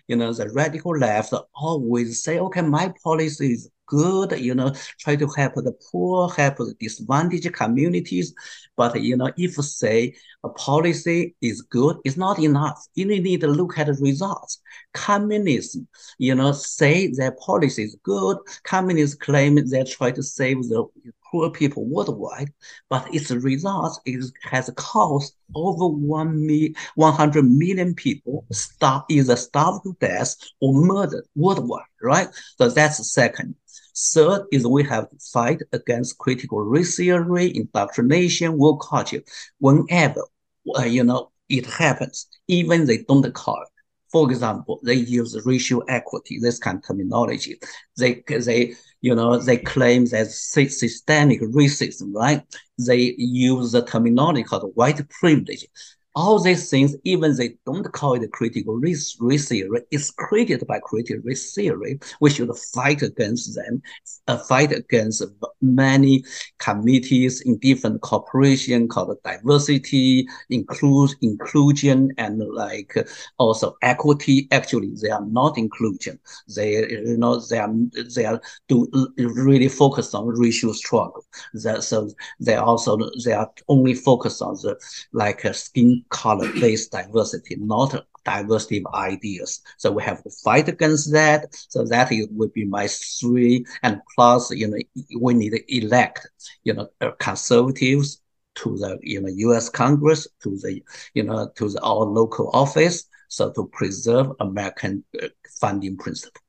You 0.08 0.15
know, 0.15 0.34
the 0.34 0.50
radical 0.50 0.98
left 0.98 1.34
always 1.56 2.24
say, 2.24 2.39
okay, 2.39 2.62
my 2.62 2.94
policy 3.04 3.54
is 3.54 3.70
good, 3.91 4.39
you 4.39 4.56
know, 4.56 4.74
try 5.00 5.17
to 5.17 5.28
help 5.36 5.56
the 5.56 5.74
poor, 5.91 6.30
help 6.30 6.56
the 6.58 6.74
disadvantaged 6.80 7.54
communities. 7.54 8.34
But, 8.78 9.02
you 9.02 9.17
know, 9.17 9.32
if 9.38 9.56
say 9.56 10.15
a 10.44 10.50
policy 10.50 11.36
is 11.41 11.62
good, 11.62 11.98
it's 12.06 12.17
not 12.17 12.39
enough. 12.39 12.80
You 12.96 13.06
need 13.06 13.41
to 13.41 13.48
look 13.48 13.78
at 13.78 13.88
the 13.88 13.94
results. 13.94 14.62
Communism, 14.94 15.88
you 16.17 16.34
know, 16.36 16.54
say 16.54 17.12
their 17.12 17.34
policy 17.34 17.84
is 17.84 17.98
good. 18.04 18.38
Communists 18.63 19.15
claim 19.15 19.56
they 19.56 19.84
try 19.84 20.12
to 20.12 20.24
save 20.24 20.63
the 20.70 20.86
poor 21.32 21.50
people 21.50 21.86
worldwide, 21.86 22.52
but 22.89 23.13
its 23.13 23.32
result 23.32 24.00
is 24.06 24.34
has 24.44 24.70
caused 24.76 25.36
over 25.56 25.88
1 25.88 26.46
million, 26.46 26.76
100 26.96 27.44
million 27.44 27.94
people 27.96 28.46
starve, 28.52 29.04
either 29.10 29.36
starved 29.36 29.84
to 29.84 29.96
death 30.00 30.36
or 30.60 30.74
murdered 30.74 31.26
worldwide, 31.36 31.86
right? 32.02 32.28
So 32.58 32.70
that's 32.70 32.98
the 32.98 33.04
second. 33.04 33.56
Third 33.98 34.46
is 34.52 34.65
we 34.65 34.84
have 34.84 35.10
to 35.10 35.17
fight 35.34 35.62
against 35.74 36.17
critical 36.17 36.62
race 36.62 36.96
theory, 36.98 37.56
indoctrination, 37.56 38.58
woke 38.58 38.86
culture. 38.88 39.22
Whenever, 39.60 40.24
uh, 40.78 40.84
you 40.84 41.04
know, 41.04 41.32
it 41.50 41.65
happens, 41.65 42.28
even 42.48 42.86
they 42.86 43.00
don't 43.00 43.34
call. 43.34 43.63
For 44.12 44.30
example, 44.30 44.80
they 44.84 44.96
use 44.96 45.39
racial 45.46 45.84
equity, 45.88 46.39
this 46.39 46.60
kind 46.60 46.78
of 46.78 46.86
terminology. 46.86 47.60
They, 47.98 48.24
they, 48.28 48.76
you 49.02 49.16
know, 49.16 49.38
they 49.38 49.58
claim 49.58 50.06
that 50.06 50.28
systemic 50.28 51.42
racism, 51.42 52.14
right? 52.14 52.44
They 52.78 53.16
use 53.18 53.72
the 53.72 53.84
terminology 53.84 54.44
called 54.44 54.72
white 54.76 55.08
privilege 55.10 55.68
all 56.13 56.39
these 56.39 56.69
things, 56.69 56.95
even 57.06 57.36
they 57.38 57.56
don't 57.65 57.91
call 57.93 58.13
it 58.13 58.32
critical 58.32 58.76
race, 58.76 59.15
race 59.19 59.47
theory, 59.47 59.82
it's 59.91 60.12
created 60.12 60.65
by 60.67 60.80
critical 60.84 61.21
race 61.24 61.54
theory. 61.54 62.00
We 62.19 62.30
should 62.30 62.52
fight 62.74 63.02
against 63.02 63.56
them, 63.56 63.82
uh, 64.28 64.38
fight 64.38 64.74
against 64.74 65.24
many 65.62 66.24
committees 66.60 67.41
in 67.41 67.58
different 67.60 68.02
corporations 68.02 68.89
called 68.91 69.17
diversity, 69.24 70.28
include, 70.50 71.12
inclusion, 71.21 72.12
and 72.17 72.39
like 72.54 72.93
also 73.38 73.78
equity. 73.82 74.47
Actually, 74.52 74.91
they 75.02 75.10
are 75.10 75.26
not 75.26 75.58
inclusion. 75.58 76.19
They, 76.54 76.89
you 76.89 77.17
know, 77.17 77.39
they 77.39 77.60
are, 77.60 77.74
they 78.15 78.26
are 78.26 78.41
do 78.67 78.88
really 79.17 79.69
focus 79.69 80.13
on 80.13 80.28
racial 80.28 80.74
struggle. 80.74 81.26
That, 81.54 81.84
so 81.84 82.10
they 82.39 82.56
also, 82.56 82.97
they 83.24 83.34
are 83.34 83.50
only 83.69 83.93
focused 83.93 84.41
on 84.41 84.56
the 84.56 84.78
like 85.13 85.41
skin 85.54 86.01
color-based 86.10 86.92
diversity, 86.92 87.56
not 87.58 88.06
diversity 88.24 88.78
of 88.78 88.94
ideas. 88.94 89.62
So 89.78 89.92
we 89.92 90.04
have 90.04 90.24
to 90.24 90.30
fight 90.44 90.68
against 90.68 91.12
that. 91.14 91.54
So 91.70 91.84
that 91.86 92.12
would 92.32 92.54
be 92.54 92.66
my 92.66 92.88
three. 92.88 93.66
And 93.84 94.02
plus, 94.16 94.52
you 94.52 94.68
know, 94.68 94.78
we 95.20 95.34
need 95.34 95.52
to 95.52 95.78
elect, 95.78 96.28
you 96.64 96.74
know, 96.74 96.90
uh, 97.02 97.12
conservatives 97.20 98.22
to 98.56 98.78
the, 98.78 99.00
you 99.02 99.22
know, 99.22 99.30
U.S. 99.30 99.70
Congress, 99.70 100.28
to 100.44 100.58
the, 100.58 100.84
you 101.14 101.24
know, 101.24 101.50
to 101.56 101.70
the, 101.70 101.82
our 101.82 102.06
local 102.06 102.50
office. 102.54 103.06
So 103.30 103.50
to 103.54 103.68
preserve 103.68 104.34
American 104.42 105.06
funding 105.60 105.98
principle. 105.98 106.42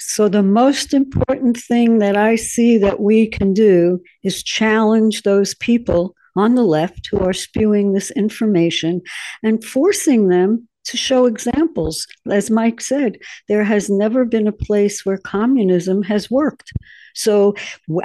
So, 0.00 0.28
the 0.28 0.44
most 0.44 0.94
important 0.94 1.56
thing 1.56 1.98
that 1.98 2.16
I 2.16 2.36
see 2.36 2.78
that 2.78 3.00
we 3.00 3.26
can 3.26 3.52
do 3.52 4.00
is 4.22 4.44
challenge 4.44 5.22
those 5.22 5.54
people 5.54 6.14
on 6.36 6.54
the 6.54 6.64
left 6.64 7.08
who 7.10 7.18
are 7.18 7.32
spewing 7.32 7.92
this 7.92 8.10
information 8.12 9.02
and 9.42 9.64
forcing 9.64 10.28
them 10.28 10.68
to 10.88 10.96
show 10.96 11.26
examples. 11.26 12.06
As 12.30 12.50
Mike 12.50 12.80
said, 12.80 13.18
there 13.48 13.64
has 13.64 13.90
never 13.90 14.24
been 14.24 14.48
a 14.48 14.52
place 14.52 15.04
where 15.04 15.18
communism 15.18 16.02
has 16.04 16.30
worked. 16.30 16.72
So, 17.14 17.54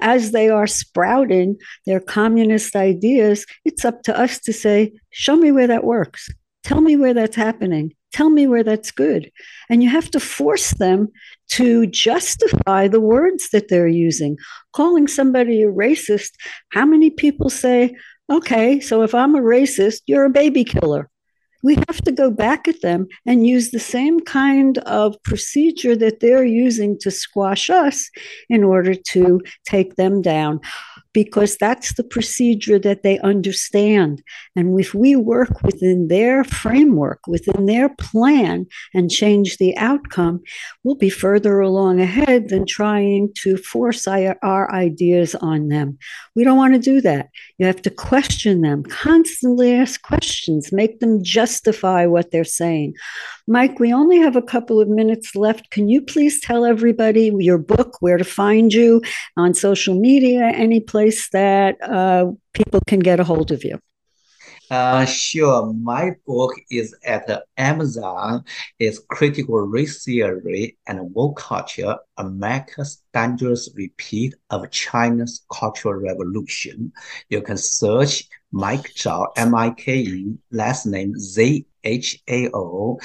as 0.02 0.32
they 0.32 0.50
are 0.50 0.68
sprouting 0.68 1.58
their 1.86 2.00
communist 2.00 2.76
ideas, 2.76 3.46
it's 3.64 3.86
up 3.86 4.04
to 4.04 4.20
us 4.20 4.40
to 4.40 4.54
say, 4.54 4.94
Show 5.12 5.36
me 5.36 5.52
where 5.52 5.68
that 5.68 5.84
works. 5.84 6.30
Tell 6.64 6.82
me 6.82 6.96
where 6.96 7.14
that's 7.14 7.36
happening. 7.36 7.94
Tell 8.12 8.30
me 8.30 8.48
where 8.48 8.64
that's 8.64 8.92
good. 8.92 9.32
And 9.70 9.82
you 9.82 9.90
have 9.90 10.10
to 10.12 10.20
force 10.20 10.72
them 10.72 11.10
to 11.50 11.88
justify 11.88 12.88
the 12.88 13.02
words 13.02 13.50
that 13.52 13.70
they're 13.70 13.88
using. 13.88 14.38
Calling 14.72 15.08
somebody 15.08 15.64
a 15.64 15.68
racist, 15.68 16.32
how 16.70 16.86
many 16.86 17.10
people 17.10 17.50
say, 17.50 17.96
okay, 18.30 18.80
so 18.80 19.02
if 19.02 19.14
I'm 19.14 19.36
a 19.36 19.42
racist, 19.42 20.02
you're 20.06 20.26
a 20.26 20.30
baby 20.30 20.64
killer. 20.64 21.10
We 21.64 21.76
have 21.76 22.02
to 22.02 22.12
go 22.12 22.30
back 22.30 22.68
at 22.68 22.82
them 22.82 23.08
and 23.26 23.48
use 23.48 23.72
the 23.72 23.80
same 23.80 24.20
kind 24.20 24.80
of 24.80 25.16
procedure 25.24 25.96
that 25.96 26.20
they're 26.20 26.44
using 26.44 27.00
to 27.00 27.10
squash 27.10 27.70
us 27.70 28.10
in 28.50 28.66
order 28.66 28.94
to 28.94 29.42
take 29.66 29.96
them 29.96 30.22
down 30.22 30.60
because 31.13 31.58
that's 31.58 31.93
the 31.93 32.04
procedure 32.04 32.80
that 32.80 33.04
they 33.04 33.19
understand. 33.19 34.23
And 34.56 34.80
if 34.80 34.93
we 34.93 35.15
work 35.15 35.62
within 35.62 36.08
their 36.08 36.43
framework, 36.43 37.19
within 37.28 37.67
their 37.67 37.89
plan, 37.89 38.65
and 38.93 39.12
change 39.12 39.58
the 39.58 39.78
outcome, 39.78 40.41
we'll 40.84 40.95
be 40.95 41.10
further 41.10 41.60
along 41.60 42.02
ahead 42.02 42.49
than 42.49 42.65
trying 42.65 43.30
to 43.43 43.58
force 43.58 44.08
our, 44.08 44.38
ideas 44.73 45.36
on 45.36 45.67
them. 45.67 45.97
We 46.36 46.43
don't 46.43 46.58
want 46.58 46.73
to 46.73 46.80
do 46.80 47.02
that. 47.02 47.30
You 47.58 47.65
have 47.65 47.82
to 47.84 47.89
question 47.89 48.62
them, 48.62 48.84
constantly 48.84 49.73
ask 49.73 50.02
questions, 50.02 50.71
make 50.71 50.99
them 50.99 51.23
justify 51.23 52.06
what 52.06 52.32
they're 52.32 52.43
saying. 52.43 52.95
Mike, 53.47 53.77
we 53.79 53.93
only 53.93 54.19
have 54.19 54.38
a 54.38 54.41
couple 54.41 54.79
of 54.79 54.88
minutes 54.88 55.36
left. 55.36 55.69
Can 55.69 55.89
you 55.89 56.01
please 56.01 56.39
tell 56.39 56.63
everybody 56.65 57.29
your 57.39 57.58
book, 57.58 57.97
where 57.99 58.17
to 58.17 58.23
find 58.23 58.73
you 58.73 59.01
on 59.36 59.53
social 59.53 59.99
media, 59.99 60.45
any 60.45 60.79
place 60.79 61.29
that 61.32 61.75
uh, 61.84 62.32
people 62.53 62.79
can 62.88 62.99
get 62.99 63.19
a 63.19 63.23
hold 63.25 63.51
of 63.51 63.63
you? 63.65 63.79
Uh, 64.71 65.06
sure. 65.06 65.73
My 65.73 66.12
book 66.25 66.53
is 66.71 66.95
at 67.06 67.29
Amazon. 67.58 68.45
It's 68.79 68.99
Critical 69.10 69.60
Race 69.60 70.06
Theory 70.06 70.77
and 70.88 71.13
Woke 71.13 71.38
Culture, 71.38 71.97
America's 72.17 73.03
Dangerous 73.13 73.69
Repeat 73.75 74.36
of 74.49 74.71
China's 74.71 75.45
Cultural 75.51 75.95
Revolution. 75.95 76.93
You 77.29 77.41
can 77.41 77.58
search 77.58 78.23
Mike 78.54 78.94
Zhao, 78.94 79.28
M-I-K-E, 79.36 80.38
last 80.52 80.86
name 80.86 81.18
Z 81.18 81.66
H-A-O 81.84 83.00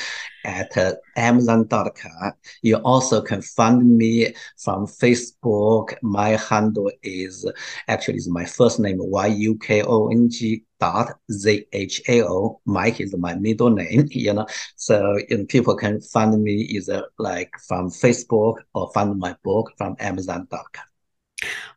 at 0.44 0.76
uh, 0.76 0.94
amazon.com. 1.16 2.32
You 2.62 2.76
also 2.76 3.20
can 3.20 3.42
find 3.42 3.96
me 3.96 4.34
from 4.58 4.86
Facebook. 4.86 5.94
My 6.02 6.30
handle 6.30 6.90
is 7.02 7.50
actually 7.88 8.18
is 8.18 8.28
my 8.28 8.44
first 8.44 8.78
name, 8.78 8.98
Y-U-K-O-N-G 9.00 10.64
dot 10.80 11.14
Z-H-A-O. 11.32 12.60
Mike 12.64 13.00
is 13.00 13.16
my 13.16 13.34
middle 13.34 13.70
name, 13.70 14.06
you 14.10 14.32
know. 14.32 14.46
So 14.76 15.18
you 15.28 15.38
know, 15.38 15.44
people 15.46 15.76
can 15.76 16.00
find 16.00 16.40
me 16.42 16.52
either 16.52 17.04
like 17.18 17.52
from 17.66 17.90
Facebook 17.90 18.58
or 18.74 18.90
find 18.92 19.18
my 19.18 19.34
book 19.42 19.72
from 19.76 19.96
amazon.com. 19.98 20.84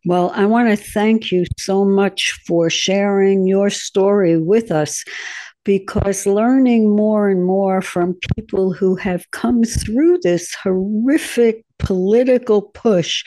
Well, 0.05 0.31
I 0.35 0.45
want 0.45 0.69
to 0.69 0.75
thank 0.75 1.31
you 1.31 1.45
so 1.59 1.85
much 1.85 2.33
for 2.47 2.69
sharing 2.69 3.45
your 3.45 3.69
story 3.69 4.37
with 4.37 4.71
us 4.71 5.03
because 5.63 6.25
learning 6.25 6.95
more 6.95 7.29
and 7.29 7.45
more 7.45 7.81
from 7.81 8.17
people 8.35 8.73
who 8.73 8.95
have 8.95 9.29
come 9.31 9.63
through 9.63 10.19
this 10.23 10.55
horrific 10.55 11.63
political 11.77 12.61
push 12.61 13.23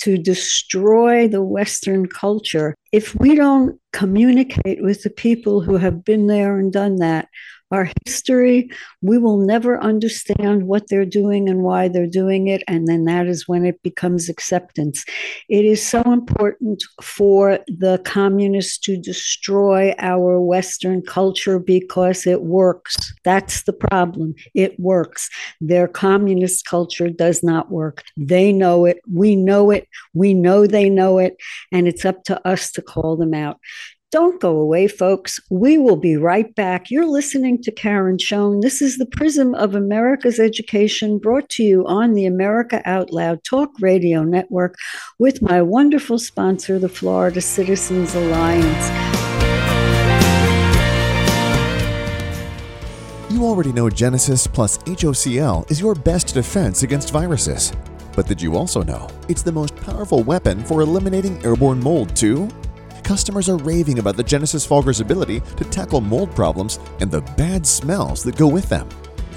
to 0.00 0.18
destroy 0.18 1.28
the 1.28 1.42
Western 1.42 2.06
culture, 2.06 2.74
if 2.92 3.14
we 3.14 3.34
don't 3.34 3.78
communicate 3.92 4.82
with 4.82 5.02
the 5.02 5.10
people 5.10 5.60
who 5.60 5.76
have 5.76 6.04
been 6.04 6.26
there 6.26 6.58
and 6.58 6.72
done 6.72 6.96
that, 6.96 7.28
our 7.70 7.90
history, 8.06 8.70
we 9.02 9.18
will 9.18 9.38
never 9.38 9.80
understand 9.80 10.66
what 10.66 10.88
they're 10.88 11.04
doing 11.04 11.48
and 11.48 11.62
why 11.62 11.88
they're 11.88 12.06
doing 12.06 12.48
it. 12.48 12.62
And 12.66 12.86
then 12.88 13.04
that 13.04 13.26
is 13.26 13.46
when 13.46 13.64
it 13.64 13.82
becomes 13.82 14.28
acceptance. 14.28 15.04
It 15.48 15.64
is 15.64 15.86
so 15.86 16.00
important 16.02 16.82
for 17.02 17.58
the 17.66 18.00
communists 18.04 18.78
to 18.78 18.96
destroy 18.96 19.94
our 19.98 20.40
Western 20.40 21.02
culture 21.02 21.58
because 21.58 22.26
it 22.26 22.42
works. 22.42 22.96
That's 23.24 23.64
the 23.64 23.72
problem. 23.72 24.34
It 24.54 24.78
works. 24.80 25.28
Their 25.60 25.88
communist 25.88 26.64
culture 26.64 27.10
does 27.10 27.42
not 27.42 27.70
work. 27.70 28.02
They 28.16 28.52
know 28.52 28.86
it. 28.86 29.00
We 29.10 29.36
know 29.36 29.70
it. 29.70 29.88
We 30.14 30.32
know 30.32 30.66
they 30.66 30.88
know 30.88 31.18
it. 31.18 31.36
And 31.70 31.86
it's 31.86 32.04
up 32.04 32.24
to 32.24 32.48
us 32.48 32.72
to 32.72 32.82
call 32.82 33.16
them 33.16 33.34
out. 33.34 33.58
Don't 34.10 34.40
go 34.40 34.56
away, 34.56 34.88
folks. 34.88 35.38
We 35.50 35.76
will 35.76 35.98
be 35.98 36.16
right 36.16 36.54
back. 36.54 36.90
You're 36.90 37.04
listening 37.04 37.60
to 37.62 37.70
Karen 37.70 38.16
Schoen. 38.16 38.60
This 38.60 38.80
is 38.80 38.96
the 38.96 39.04
Prism 39.04 39.54
of 39.54 39.74
America's 39.74 40.40
Education 40.40 41.18
brought 41.18 41.50
to 41.50 41.62
you 41.62 41.84
on 41.86 42.14
the 42.14 42.24
America 42.24 42.80
Out 42.86 43.12
Loud 43.12 43.44
Talk 43.44 43.68
Radio 43.80 44.22
Network 44.22 44.76
with 45.18 45.42
my 45.42 45.60
wonderful 45.60 46.18
sponsor, 46.18 46.78
the 46.78 46.88
Florida 46.88 47.42
Citizens 47.42 48.14
Alliance. 48.14 48.88
You 53.30 53.44
already 53.44 53.72
know 53.72 53.90
Genesis 53.90 54.46
plus 54.46 54.78
HOCl 54.78 55.70
is 55.70 55.82
your 55.82 55.94
best 55.94 56.32
defense 56.32 56.82
against 56.82 57.12
viruses. 57.12 57.74
But 58.16 58.26
did 58.26 58.40
you 58.40 58.56
also 58.56 58.82
know 58.82 59.06
it's 59.28 59.42
the 59.42 59.52
most 59.52 59.76
powerful 59.76 60.22
weapon 60.22 60.64
for 60.64 60.80
eliminating 60.80 61.44
airborne 61.44 61.78
mold, 61.78 62.16
too? 62.16 62.48
Customers 63.08 63.48
are 63.48 63.56
raving 63.56 64.00
about 64.00 64.18
the 64.18 64.22
Genesis 64.22 64.66
Fogger's 64.66 65.00
ability 65.00 65.40
to 65.56 65.64
tackle 65.64 66.02
mold 66.02 66.30
problems 66.36 66.78
and 67.00 67.10
the 67.10 67.22
bad 67.38 67.66
smells 67.66 68.22
that 68.22 68.36
go 68.36 68.46
with 68.46 68.68
them. 68.68 68.86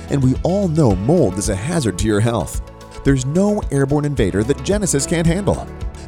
And 0.09 0.21
we 0.21 0.35
all 0.43 0.67
know 0.67 0.93
mold 0.93 1.35
is 1.35 1.47
a 1.47 1.55
hazard 1.55 1.97
to 1.99 2.05
your 2.05 2.19
health. 2.19 2.61
There's 3.05 3.25
no 3.25 3.61
airborne 3.71 4.03
invader 4.03 4.43
that 4.43 4.61
Genesis 4.65 5.05
can't 5.05 5.25
handle. 5.25 5.55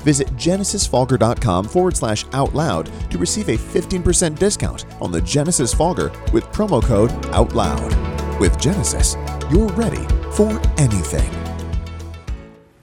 Visit 0.02 0.28
genesisfogger.com 0.36 1.64
forward 1.70 1.96
slash 1.96 2.26
out 2.34 2.54
loud 2.54 2.92
to 3.10 3.18
receive 3.18 3.48
a 3.48 3.58
15% 3.58 4.38
discount 4.38 4.86
on 5.00 5.14
the 5.14 5.22
Genesis 5.22 5.74
Fogger 5.74 6.12
with 6.34 6.44
promo 6.48 6.84
code 6.84 7.12
OUTLOUD. 7.28 8.42
With 8.42 8.60
Genesis, 8.60 9.16
you're 9.50 9.70
ready 9.70 10.06
for 10.34 10.60
anything. 10.78 11.53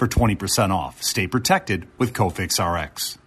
for 0.00 0.08
20% 0.08 0.70
off. 0.74 1.02
Stay 1.02 1.26
protected 1.26 1.86
with 1.98 2.14
Cofix 2.14 2.58
RX. 2.58 3.19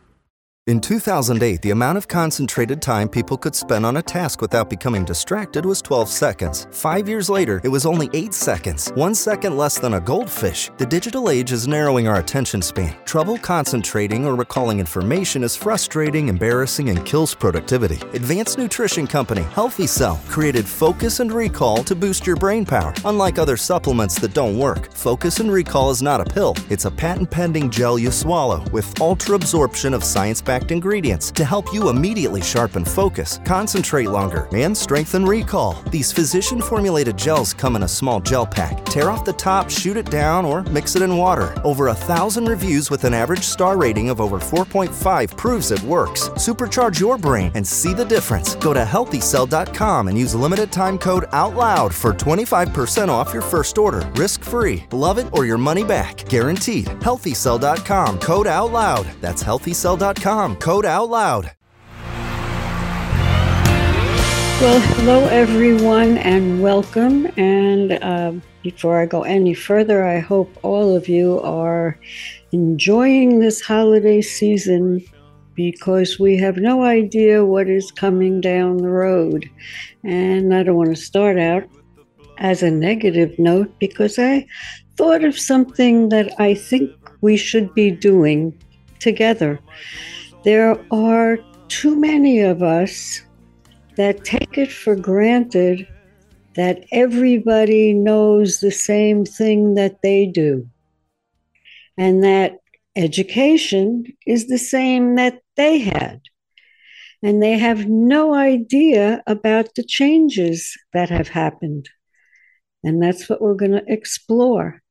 In 0.66 0.80
2008, 0.80 1.62
the 1.62 1.72
amount 1.72 1.98
of 1.98 2.08
concentrated 2.08 2.82
time 2.82 3.10
people 3.10 3.38
could 3.38 3.54
spend 3.54 3.86
on 3.86 3.98
a 3.98 4.02
task 4.02 4.40
without 4.40 4.70
becoming 4.70 5.04
distracted 5.04 5.66
was 5.66 5.82
12 5.82 6.08
seconds. 6.08 6.68
Five 6.72 7.10
years 7.10 7.30
later, 7.30 7.60
it 7.66 7.68
was 7.68 7.86
only 7.86 8.10
8 8.14 8.34
seconds, 8.34 8.88
one 8.96 9.14
second 9.14 9.58
less 9.58 9.78
than 9.78 9.96
a 9.96 10.00
goldfish. 10.00 10.72
The 10.78 10.86
digital 10.86 11.30
age 11.30 11.52
is 11.52 11.68
narrowing 11.68 12.08
our 12.08 12.20
attention 12.20 12.62
span. 12.62 12.96
Trouble 13.04 13.38
concentrating 13.40 14.26
or 14.26 14.36
recalling 14.36 14.80
information 14.80 15.44
is 15.44 15.54
frustrating, 15.54 16.30
embarrassing, 16.30 16.88
and 16.88 17.06
kills 17.06 17.36
productivity. 17.36 17.98
Advanced 18.14 18.58
nutrition 18.58 19.06
company 19.06 19.42
Healthy 19.42 19.88
Cell 19.88 20.22
created 20.30 20.66
Focus 20.66 21.20
and 21.20 21.34
Recall 21.34 21.84
to 21.84 21.94
boost 21.94 22.26
your 22.26 22.38
brain 22.38 22.66
power. 22.66 22.94
Unlike 23.04 23.38
other 23.38 23.58
supplements 23.58 24.18
that 24.20 24.34
don't 24.34 24.58
work, 24.58 24.94
Focus 24.94 25.42
and 25.42 25.52
Recall 25.52 25.92
is 25.92 26.02
not 26.02 26.22
a 26.22 26.34
pill, 26.34 26.56
it's 26.70 26.86
a 26.86 26.92
patent 26.92 27.30
pending 27.30 27.70
gel 27.70 28.00
you 28.00 28.12
swallow 28.12 28.64
with 28.72 29.02
ultra 29.02 29.36
absorption 29.36 29.94
of 29.94 30.06
science 30.06 30.42
ingredients 30.62 31.32
to 31.32 31.44
help 31.44 31.74
you 31.74 31.90
immediately 31.90 32.42
sharpen 32.42 32.86
focus, 32.86 33.40
concentrate 33.46 34.10
longer, 34.10 34.48
and 34.54 34.78
strengthen 34.78 35.26
recall. 35.26 35.74
These 35.90 36.12
physician 36.12 36.62
formulated 36.62 37.18
gels 37.18 37.54
come 37.54 37.76
in 37.76 37.84
a 37.84 37.88
small 37.88 38.20
gel 38.20 38.46
pack. 38.46 38.86
Tear 38.86 39.10
off 39.10 39.26
the 39.26 39.34
top, 39.34 39.70
shoot 39.70 39.98
it 39.98 40.10
down, 40.12 40.46
or 40.46 40.64
mix 40.64 40.96
it 40.96 41.02
in 41.02 41.18
water. 41.18 41.54
Over 41.64 41.88
a 41.88 41.96
thousand 41.96 42.46
reviews 42.46 42.92
with 42.92 43.04
an 43.04 43.14
average 43.14 43.44
star 43.44 43.78
rating 43.78 44.10
of 44.10 44.22
over 44.22 44.40
4.5 44.40 45.36
proves 45.38 45.72
it 45.72 45.82
works. 45.84 46.30
Supercharge 46.30 47.00
your 47.00 47.18
brain 47.18 47.52
and 47.56 47.66
see 47.66 47.94
the 47.94 48.06
difference. 48.06 48.56
Go 48.56 48.74
to 48.74 48.84
healthycell.com 48.84 50.08
and 50.08 50.18
use 50.18 50.36
limited 50.36 50.72
time 50.72 50.98
code 50.98 51.26
OUTLOUD 51.32 51.94
for 51.94 52.14
25% 52.14 53.08
off 53.08 53.34
your 53.34 53.42
first 53.42 53.78
order. 53.78 54.08
Risk 54.16 54.44
free. 54.44 54.84
Love 54.92 55.18
it 55.18 55.28
or 55.32 55.46
your 55.46 55.58
money 55.58 55.84
back. 55.84 56.18
Guaranteed. 56.30 56.86
Healthycell.com 57.02 58.20
code 58.20 58.48
OUTLOUD. 58.48 59.08
That's 59.22 59.42
healthycell.com 59.42 60.43
code 60.52 60.86
out 60.86 61.10
loud. 61.10 61.52
Well, 64.62 64.80
hello 64.80 65.26
everyone 65.28 66.18
and 66.18 66.62
welcome. 66.62 67.28
And 67.38 67.94
uh, 67.94 68.34
before 68.62 69.00
I 69.02 69.06
go 69.06 69.24
any 69.24 69.54
further, 69.54 70.06
I 70.06 70.20
hope 70.20 70.58
all 70.62 70.96
of 70.96 71.08
you 71.08 71.40
are 71.42 71.98
enjoying 72.52 73.40
this 73.40 73.62
holiday 73.62 74.22
season 74.22 75.04
because 75.56 76.20
we 76.20 76.38
have 76.38 76.58
no 76.58 76.84
idea 76.84 77.46
what 77.46 77.70
is 77.70 77.92
coming 77.92 78.42
down 78.42 78.78
the 78.78 78.90
road. 78.90 79.50
And 80.04 80.54
I 80.54 80.64
don't 80.64 80.76
want 80.76 80.90
to 80.90 81.02
start 81.02 81.40
out 81.40 81.64
as 82.38 82.64
a 82.64 82.72
negative 82.72 83.38
note 83.40 83.74
because 83.80 84.20
I 84.20 84.46
thought 84.98 85.24
of 85.24 85.40
something 85.40 86.10
that 86.10 86.34
I 86.40 86.54
think 86.54 86.92
we 87.22 87.38
should 87.38 87.74
be 87.74 87.92
doing 87.92 88.58
together. 89.00 89.60
There 90.44 90.78
are 90.92 91.38
too 91.70 91.96
many 91.96 92.42
of 92.42 92.62
us 92.62 93.22
that 93.96 94.26
take 94.26 94.58
it 94.58 94.72
for 94.72 94.96
granted 94.96 95.88
that 96.56 96.84
everybody 96.92 97.94
knows 97.94 98.60
the 98.60 98.72
same 98.72 99.24
thing 99.24 99.76
that 99.76 100.02
they 100.04 100.26
do, 100.26 100.68
and 101.98 102.24
that 102.24 102.58
education 102.96 104.04
is 104.28 104.48
the 104.48 104.58
same 104.58 105.16
that 105.16 105.40
they 105.56 105.80
had. 105.80 106.22
And 107.24 107.42
they 107.42 107.58
have 107.58 107.88
no 107.88 108.34
idea 108.34 109.24
about 109.26 109.76
the 109.76 109.84
changes 109.84 110.78
that 110.92 111.10
have 111.10 111.30
happened. 111.30 111.90
And 112.84 113.02
that's 113.02 113.30
what 113.30 113.42
we're 113.42 113.56
going 113.56 113.72
to 113.72 113.84
explore. 113.88 114.83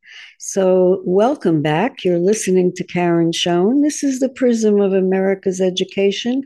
So, 0.44 1.02
welcome 1.04 1.62
back. 1.62 2.04
You're 2.04 2.18
listening 2.18 2.72
to 2.74 2.82
Karen 2.82 3.30
Schoen. 3.30 3.80
This 3.80 4.02
is 4.02 4.18
the 4.18 4.28
Prism 4.28 4.80
of 4.80 4.92
America's 4.92 5.60
Education, 5.60 6.42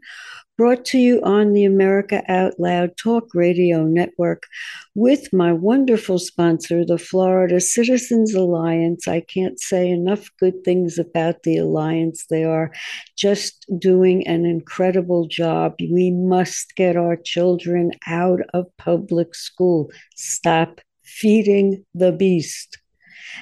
brought 0.59 0.85
to 0.87 0.99
you 0.99 1.23
on 1.23 1.55
the 1.55 1.65
America 1.65 2.23
Out 2.29 2.61
Loud 2.61 2.91
Talk 3.03 3.29
Radio 3.33 3.85
Network 3.85 4.43
with 4.95 5.33
my 5.33 5.51
wonderful 5.51 6.19
sponsor, 6.19 6.85
the 6.85 6.99
Florida 6.99 7.59
Citizens 7.59 8.35
Alliance. 8.35 9.09
I 9.09 9.21
can't 9.23 9.59
say 9.59 9.89
enough 9.89 10.29
good 10.39 10.63
things 10.63 10.99
about 10.99 11.45
the 11.45 11.57
Alliance. 11.57 12.27
They 12.29 12.45
are 12.45 12.73
just 13.17 13.65
doing 13.79 14.27
an 14.27 14.45
incredible 14.45 15.27
job. 15.27 15.77
We 15.81 16.11
must 16.11 16.77
get 16.77 16.99
our 16.99 17.17
children 17.17 17.93
out 18.07 18.41
of 18.53 18.67
public 18.77 19.35
school. 19.35 19.91
Stop 20.17 20.83
feeding 21.03 21.83
the 21.95 22.13
beast. 22.13 22.77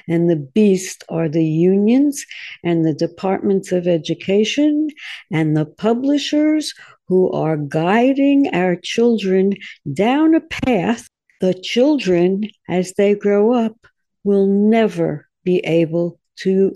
And 0.07 0.29
the 0.29 0.35
beast 0.35 1.03
are 1.09 1.29
the 1.29 1.45
unions 1.45 2.25
and 2.63 2.85
the 2.85 2.93
departments 2.93 3.71
of 3.71 3.87
education 3.87 4.89
and 5.31 5.55
the 5.55 5.65
publishers 5.65 6.73
who 7.07 7.31
are 7.31 7.57
guiding 7.57 8.53
our 8.53 8.75
children 8.75 9.53
down 9.93 10.35
a 10.35 10.41
path 10.41 11.07
the 11.41 11.53
children, 11.53 12.49
as 12.67 12.93
they 12.93 13.13
grow 13.13 13.53
up, 13.53 13.75
will 14.23 14.47
never 14.47 15.27
be 15.43 15.59
able 15.59 16.19
to 16.37 16.75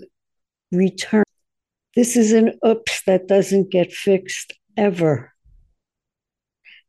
return. 0.70 1.24
This 1.96 2.16
is 2.16 2.32
an 2.32 2.58
oops 2.64 3.02
that 3.06 3.26
doesn't 3.26 3.70
get 3.70 3.92
fixed 3.92 4.52
ever. 4.76 5.32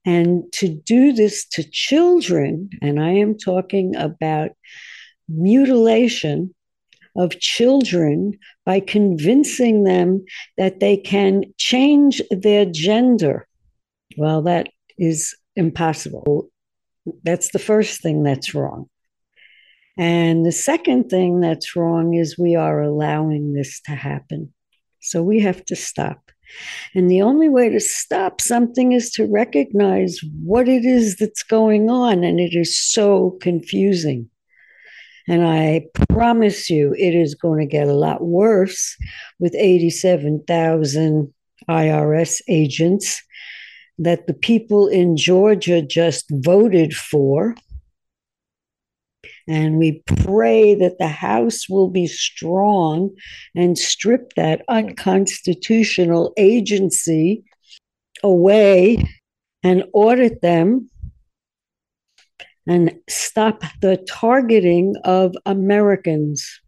And 0.05 0.51
to 0.53 0.67
do 0.67 1.13
this 1.13 1.45
to 1.49 1.63
children, 1.63 2.69
and 2.81 2.99
I 2.99 3.11
am 3.11 3.37
talking 3.37 3.95
about 3.95 4.51
mutilation 5.35 6.53
of 7.15 7.39
children 7.39 8.37
by 8.65 8.79
convincing 8.79 9.83
them 9.83 10.23
that 10.57 10.79
they 10.79 10.97
can 10.97 11.43
change 11.57 12.21
their 12.31 12.65
gender. 12.65 13.47
Well, 14.17 14.41
that 14.43 14.69
is 14.97 15.35
impossible. 15.55 16.49
That's 17.23 17.51
the 17.51 17.59
first 17.59 18.01
thing 18.01 18.23
that's 18.23 18.53
wrong. 18.53 18.89
And 19.97 20.45
the 20.45 20.51
second 20.51 21.09
thing 21.09 21.41
that's 21.41 21.75
wrong 21.75 22.13
is 22.13 22.37
we 22.37 22.55
are 22.55 22.81
allowing 22.81 23.53
this 23.53 23.81
to 23.81 23.91
happen. 23.91 24.53
So 25.01 25.21
we 25.21 25.39
have 25.41 25.65
to 25.65 25.75
stop. 25.75 26.31
And 26.95 27.09
the 27.09 27.21
only 27.21 27.49
way 27.49 27.69
to 27.69 27.79
stop 27.79 28.41
something 28.41 28.93
is 28.93 29.11
to 29.11 29.25
recognize 29.25 30.19
what 30.43 30.67
it 30.67 30.85
is 30.85 31.17
that's 31.17 31.43
going 31.43 31.89
on. 31.89 32.23
And 32.23 32.39
it 32.39 32.55
is 32.55 32.77
so 32.77 33.37
confusing. 33.41 34.30
And 35.27 35.45
I 35.45 35.85
promise 36.09 36.69
you, 36.69 36.93
it 36.97 37.15
is 37.15 37.35
going 37.35 37.59
to 37.59 37.65
get 37.65 37.87
a 37.87 37.93
lot 37.93 38.23
worse 38.23 38.95
with 39.39 39.55
87,000 39.55 41.33
IRS 41.69 42.41
agents 42.47 43.21
that 43.97 44.27
the 44.27 44.33
people 44.33 44.87
in 44.87 45.15
Georgia 45.15 45.81
just 45.81 46.25
voted 46.31 46.93
for. 46.93 47.55
And 49.47 49.77
we 49.77 50.01
pray 50.05 50.75
that 50.75 50.97
the 50.97 51.07
House 51.07 51.67
will 51.69 51.89
be 51.89 52.07
strong 52.07 53.11
and 53.55 53.77
strip 53.77 54.33
that 54.35 54.61
unconstitutional 54.67 56.33
agency 56.37 57.43
away 58.23 59.03
and 59.63 59.83
audit 59.93 60.41
them 60.41 60.90
and 62.67 62.93
stop 63.09 63.63
the 63.81 63.97
targeting 64.07 64.95
of 65.03 65.35
Americans 65.45 66.61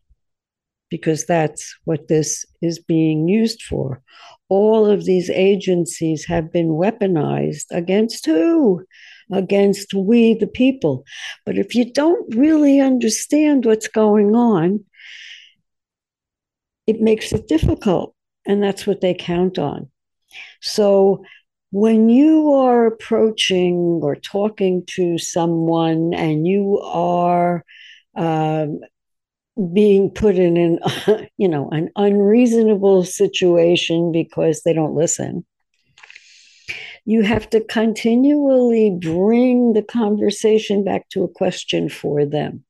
because 0.90 1.26
that's 1.26 1.76
what 1.86 2.08
this 2.08 2.46
is 2.62 2.78
being 2.78 3.28
used 3.28 3.64
for. 3.64 4.02
All 4.48 4.86
of 4.86 5.06
these 5.06 5.30
agencies 5.30 6.26
have 6.26 6.52
been 6.52 6.70
weaponized 6.70 7.66
against 7.72 8.28
who? 8.28 8.86
Against 9.32 9.96
we, 9.96 10.36
the 10.36 10.46
people. 10.46 11.04
But 11.46 11.58
if 11.58 11.74
you 11.74 11.92
don't 11.92 12.36
really 12.36 12.80
understand 12.80 13.66
what's 13.66 13.88
going 13.88 14.36
on, 14.36 14.86
it 16.86 17.02
makes 17.02 17.32
it 17.32 17.48
difficult. 17.48 18.14
And 18.46 18.62
that's 18.62 18.86
what 18.86 19.02
they 19.02 19.16
count 19.16 19.58
on. 19.58 19.90
So 20.62 21.24
when 21.74 22.08
you 22.08 22.52
are 22.54 22.86
approaching 22.86 24.00
or 24.04 24.16
talking 24.16 24.84
to 24.86 25.18
someone 25.18 26.14
and 26.14 26.46
you 26.46 26.80
are 26.84 27.66
um, 28.16 28.80
being 29.74 30.12
put 30.12 30.36
in 30.36 30.56
an 30.56 31.28
you 31.38 31.48
know 31.48 31.70
an 31.72 31.90
unreasonable 31.96 33.04
situation 33.04 34.12
because 34.12 34.62
they 34.62 34.72
don't 34.72 34.94
listen 34.94 35.44
you 37.06 37.24
have 37.24 37.50
to 37.50 37.60
continually 37.60 38.96
bring 39.02 39.74
the 39.74 39.82
conversation 39.82 40.84
back 40.84 41.10
to 41.10 41.24
a 41.24 41.28
question 41.28 41.90
for 41.90 42.26
them. 42.26 42.64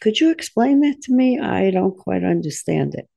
Could 0.00 0.20
you 0.20 0.30
explain 0.30 0.82
that 0.82 1.02
to 1.02 1.12
me? 1.12 1.40
I 1.40 1.72
don't 1.72 1.98
quite 1.98 2.22
understand 2.22 2.94
it. 2.94 3.08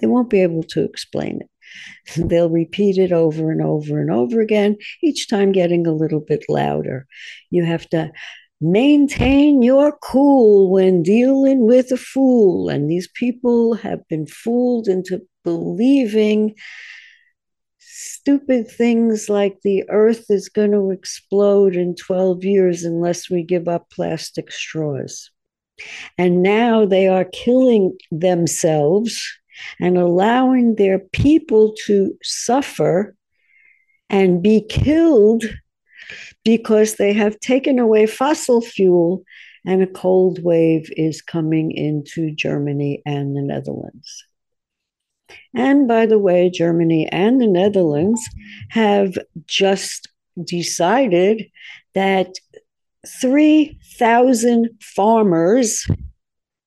They 0.00 0.06
won't 0.06 0.30
be 0.30 0.42
able 0.42 0.62
to 0.62 0.84
explain 0.84 1.40
it 1.40 1.50
They'll 2.16 2.50
repeat 2.50 2.98
it 2.98 3.12
over 3.12 3.50
and 3.50 3.62
over 3.62 4.00
and 4.00 4.10
over 4.10 4.40
again, 4.40 4.76
each 5.02 5.28
time 5.28 5.52
getting 5.52 5.86
a 5.86 5.92
little 5.92 6.20
bit 6.20 6.44
louder. 6.48 7.06
You 7.50 7.64
have 7.64 7.88
to 7.90 8.12
maintain 8.60 9.62
your 9.62 9.96
cool 10.02 10.70
when 10.70 11.02
dealing 11.02 11.66
with 11.66 11.90
a 11.92 11.96
fool. 11.96 12.68
And 12.68 12.90
these 12.90 13.08
people 13.14 13.74
have 13.74 14.06
been 14.08 14.26
fooled 14.26 14.88
into 14.88 15.22
believing 15.44 16.54
stupid 17.78 18.70
things 18.70 19.28
like 19.28 19.58
the 19.62 19.84
earth 19.88 20.26
is 20.28 20.48
going 20.48 20.72
to 20.72 20.90
explode 20.90 21.74
in 21.74 21.94
12 21.94 22.44
years 22.44 22.84
unless 22.84 23.30
we 23.30 23.42
give 23.42 23.66
up 23.66 23.88
plastic 23.90 24.52
straws. 24.52 25.30
And 26.18 26.42
now 26.42 26.84
they 26.84 27.08
are 27.08 27.24
killing 27.24 27.96
themselves 28.10 29.39
and 29.78 29.96
allowing 29.96 30.76
their 30.76 30.98
people 30.98 31.74
to 31.86 32.16
suffer 32.22 33.14
and 34.08 34.42
be 34.42 34.60
killed 34.60 35.44
because 36.44 36.96
they 36.96 37.12
have 37.12 37.38
taken 37.40 37.78
away 37.78 38.06
fossil 38.06 38.60
fuel 38.60 39.22
and 39.66 39.82
a 39.82 39.86
cold 39.86 40.42
wave 40.42 40.90
is 40.96 41.22
coming 41.22 41.70
into 41.70 42.30
Germany 42.30 43.02
and 43.04 43.36
the 43.36 43.42
Netherlands. 43.42 44.24
And 45.54 45.86
by 45.86 46.06
the 46.06 46.18
way, 46.18 46.50
Germany 46.50 47.08
and 47.12 47.40
the 47.40 47.46
Netherlands 47.46 48.20
have 48.70 49.16
just 49.46 50.08
decided 50.44 51.50
that 51.94 52.34
3,000 53.06 54.70
farmers 54.80 55.86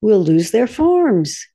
will 0.01 0.23
lose 0.23 0.51
their 0.51 0.67
farms 0.67 1.45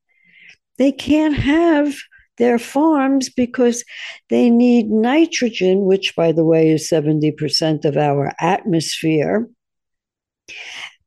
they 0.78 0.92
can't 0.92 1.34
have 1.36 1.94
their 2.38 2.58
farms 2.58 3.28
because 3.28 3.84
they 4.30 4.48
need 4.48 4.88
nitrogen, 4.88 5.84
which, 5.84 6.14
by 6.16 6.32
the 6.32 6.44
way, 6.44 6.70
is 6.70 6.88
70% 6.88 7.84
of 7.84 7.96
our 7.96 8.32
atmosphere. 8.40 9.48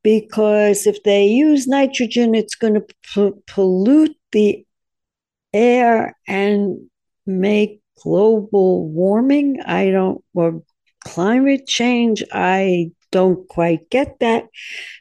Because 0.02 0.86
if 0.86 1.02
they 1.04 1.24
use 1.24 1.66
nitrogen, 1.66 2.34
it's 2.34 2.54
going 2.54 2.74
to 3.14 3.34
pollute 3.46 4.16
the 4.32 4.64
air 5.52 6.16
and 6.26 6.78
make 7.26 7.80
global 8.02 8.88
warming. 8.88 9.60
I 9.64 9.90
don't, 9.90 10.22
or 10.34 10.62
climate 11.04 11.66
change. 11.66 12.22
I 12.32 12.90
don't 13.12 13.46
quite 13.48 13.88
get 13.90 14.18
that 14.18 14.48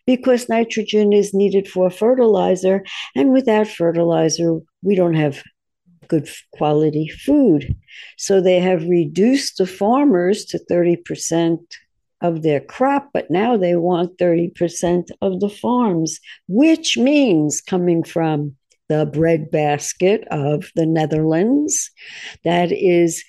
because 0.06 0.50
nitrogen 0.50 1.14
is 1.14 1.34
needed 1.34 1.68
for 1.68 1.90
fertilizer. 1.90 2.84
And 3.16 3.34
without 3.34 3.68
fertilizer, 3.68 4.60
we 4.84 4.96
don't 4.96 5.16
have 5.16 5.42
good 6.08 6.30
quality 6.52 7.08
food. 7.08 7.76
So 8.18 8.42
they 8.42 8.60
have 8.60 8.84
reduced 8.84 9.58
the 9.58 9.66
farmers 9.66 10.46
to 10.46 10.60
30% 10.70 11.58
of 12.22 12.44
their 12.44 12.60
crop, 12.60 13.10
but 13.14 13.32
now 13.32 13.58
they 13.58 13.76
want 13.76 14.18
30% 14.18 15.10
of 15.22 15.40
the 15.40 15.50
farms, 15.50 16.20
which 16.48 16.98
means 16.98 17.62
coming 17.62 18.04
from 18.04 18.56
the 18.90 19.06
breadbasket 19.06 20.28
of 20.30 20.70
the 20.76 20.86
Netherlands, 20.86 21.90
that 22.44 22.72
is 22.74 23.24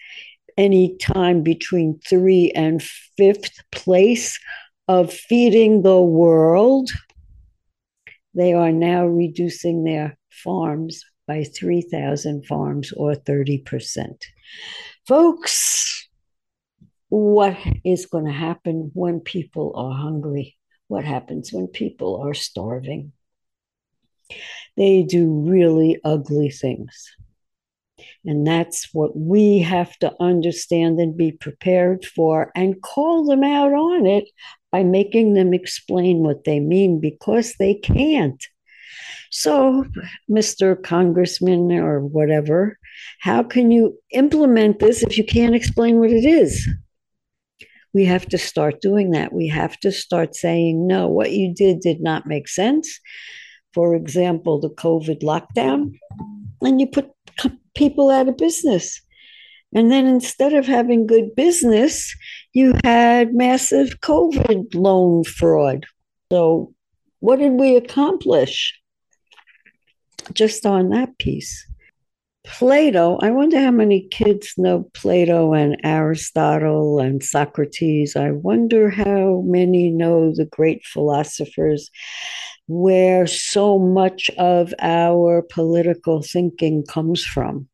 any 0.59 0.97
time 0.99 1.43
between 1.43 1.99
three 2.09 2.51
and 2.55 2.83
fifth 3.17 3.53
place 3.71 4.39
of 4.89 5.13
feeding 5.13 5.83
the 5.83 6.01
world, 6.01 6.91
they 8.35 8.53
are 8.53 8.73
now 8.73 9.07
reducing 9.07 9.85
their 9.85 10.17
farms 10.31 11.05
by 11.27 11.45
3,000 11.45 12.47
farms 12.47 12.93
or 12.93 13.15
30%. 13.15 14.25
Folks, 15.07 16.09
what 17.09 17.57
is 17.85 18.07
going 18.07 18.25
to 18.25 18.33
happen 18.33 18.91
when 18.95 19.21
people 19.21 19.73
are 19.77 19.95
hungry? 19.95 20.57
What 20.89 21.05
happens 21.05 21.53
when 21.53 21.69
people 21.69 22.23
are 22.23 22.35
starving? 22.35 23.13
They 24.77 25.03
do 25.03 25.31
really 25.31 26.01
ugly 26.05 26.51
things. 26.51 27.15
And 28.25 28.47
that's 28.47 28.89
what 28.93 29.17
we 29.17 29.59
have 29.61 29.97
to 29.99 30.13
understand 30.21 30.99
and 30.99 31.17
be 31.17 31.33
prepared 31.33 32.05
for 32.05 32.51
and 32.55 32.81
call 32.83 33.27
them 33.27 33.45
out 33.45 33.73
on 33.73 34.07
it 34.07 34.29
by 34.73 34.83
making 34.83 35.35
them 35.35 35.53
explain 35.53 36.21
what 36.25 36.45
they 36.45 36.59
mean 36.59 36.99
because 36.99 37.55
they 37.59 37.75
can't. 37.75 38.43
So, 39.31 39.87
Mr. 40.31 40.83
Congressman 40.83 41.73
or 41.73 42.01
whatever, 42.01 42.79
how 43.21 43.43
can 43.43 43.71
you 43.71 43.99
implement 44.11 44.79
this 44.79 45.03
if 45.03 45.17
you 45.17 45.25
can't 45.25 45.55
explain 45.55 45.99
what 45.99 46.11
it 46.11 46.25
is? 46.25 46.69
We 47.95 48.07
have 48.07 48.27
to 48.27 48.39
start 48.39 48.81
doing 48.81 49.11
that. 49.11 49.33
We 49.33 49.49
have 49.49 49.79
to 49.81 49.93
start 49.93 50.35
saying, 50.35 50.87
no, 50.87 51.09
what 51.09 51.33
you 51.33 51.55
did 51.55 51.81
did 51.81 52.01
not 52.01 52.27
make 52.27 52.49
sense. 52.49 52.99
For 53.75 53.95
example, 53.95 54.61
the 54.61 54.71
COVID 54.71 55.23
lockdown, 55.23 55.99
and 56.63 56.81
you 56.81 56.87
put 56.87 57.11
people 57.75 58.11
out 58.11 58.29
of 58.29 58.37
business. 58.37 59.01
And 59.75 59.91
then 59.91 60.07
instead 60.07 60.53
of 60.53 60.67
having 60.67 61.07
good 61.07 61.35
business, 61.35 62.15
you 62.53 62.75
had 62.85 63.35
massive 63.35 64.01
COVID 64.01 64.75
loan 64.75 65.25
fraud. 65.25 65.87
So, 66.31 66.75
what 67.21 67.39
did 67.39 67.53
we 67.53 67.77
accomplish 67.77 68.79
just 70.35 70.67
on 70.67 70.91
that 70.91 71.19
piece? 71.19 71.67
Plato, 72.45 73.19
I 73.23 73.31
wonder 73.31 73.61
how 73.61 73.71
many 73.71 74.09
kids 74.09 74.55
know 74.59 74.91
Plato 74.95 75.55
and 75.55 75.77
Aristotle 75.85 76.99
and 76.99 77.23
Socrates. 77.23 78.17
I 78.17 78.33
wonder 78.33 78.91
how 78.91 79.43
many 79.47 79.91
know 79.91 80.35
the 80.35 80.47
great 80.47 80.85
philosophers 80.85 81.89
where 82.67 83.27
so 83.27 83.79
much 83.79 84.29
of 84.39 84.75
our 84.81 85.43
political 85.43 86.23
thinking 86.23 86.85
comes 86.85 87.25
from. 87.25 87.69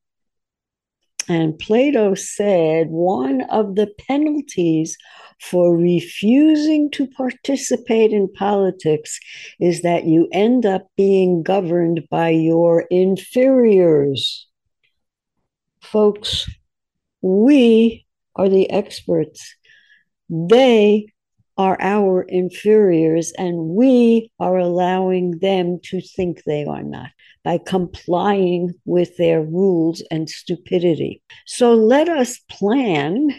And 1.29 1.59
Plato 1.59 2.15
said 2.15 2.89
one 2.89 3.43
of 3.51 3.75
the 3.75 3.93
penalties 4.09 4.97
for 5.41 5.77
refusing 5.77 6.91
to 6.93 7.07
participate 7.07 8.13
in 8.13 8.33
politics 8.33 9.21
is 9.61 9.83
that 9.83 10.05
you 10.05 10.29
end 10.33 10.65
up 10.65 10.89
being 10.97 11.43
governed 11.43 12.03
by 12.11 12.31
your 12.31 12.87
inferiors. 12.91 14.47
Folks, 15.83 16.51
we 17.21 18.07
are 18.35 18.49
the 18.49 18.71
experts. 18.71 19.55
They 20.31 21.13
are 21.59 21.77
our 21.81 22.23
inferiors, 22.23 23.33
and 23.33 23.71
we 23.71 24.31
are 24.39 24.57
allowing 24.57 25.39
them 25.39 25.81
to 25.83 26.01
think 26.01 26.45
they 26.45 26.65
are 26.65 26.85
not 26.85 27.11
by 27.45 27.59
complying 27.59 28.73
with 28.85 29.17
their 29.17 29.43
rules 29.43 30.03
and 30.11 30.29
stupidity. 30.29 31.23
So 31.47 31.75
let 31.75 32.09
us 32.09 32.39
plan 32.51 33.31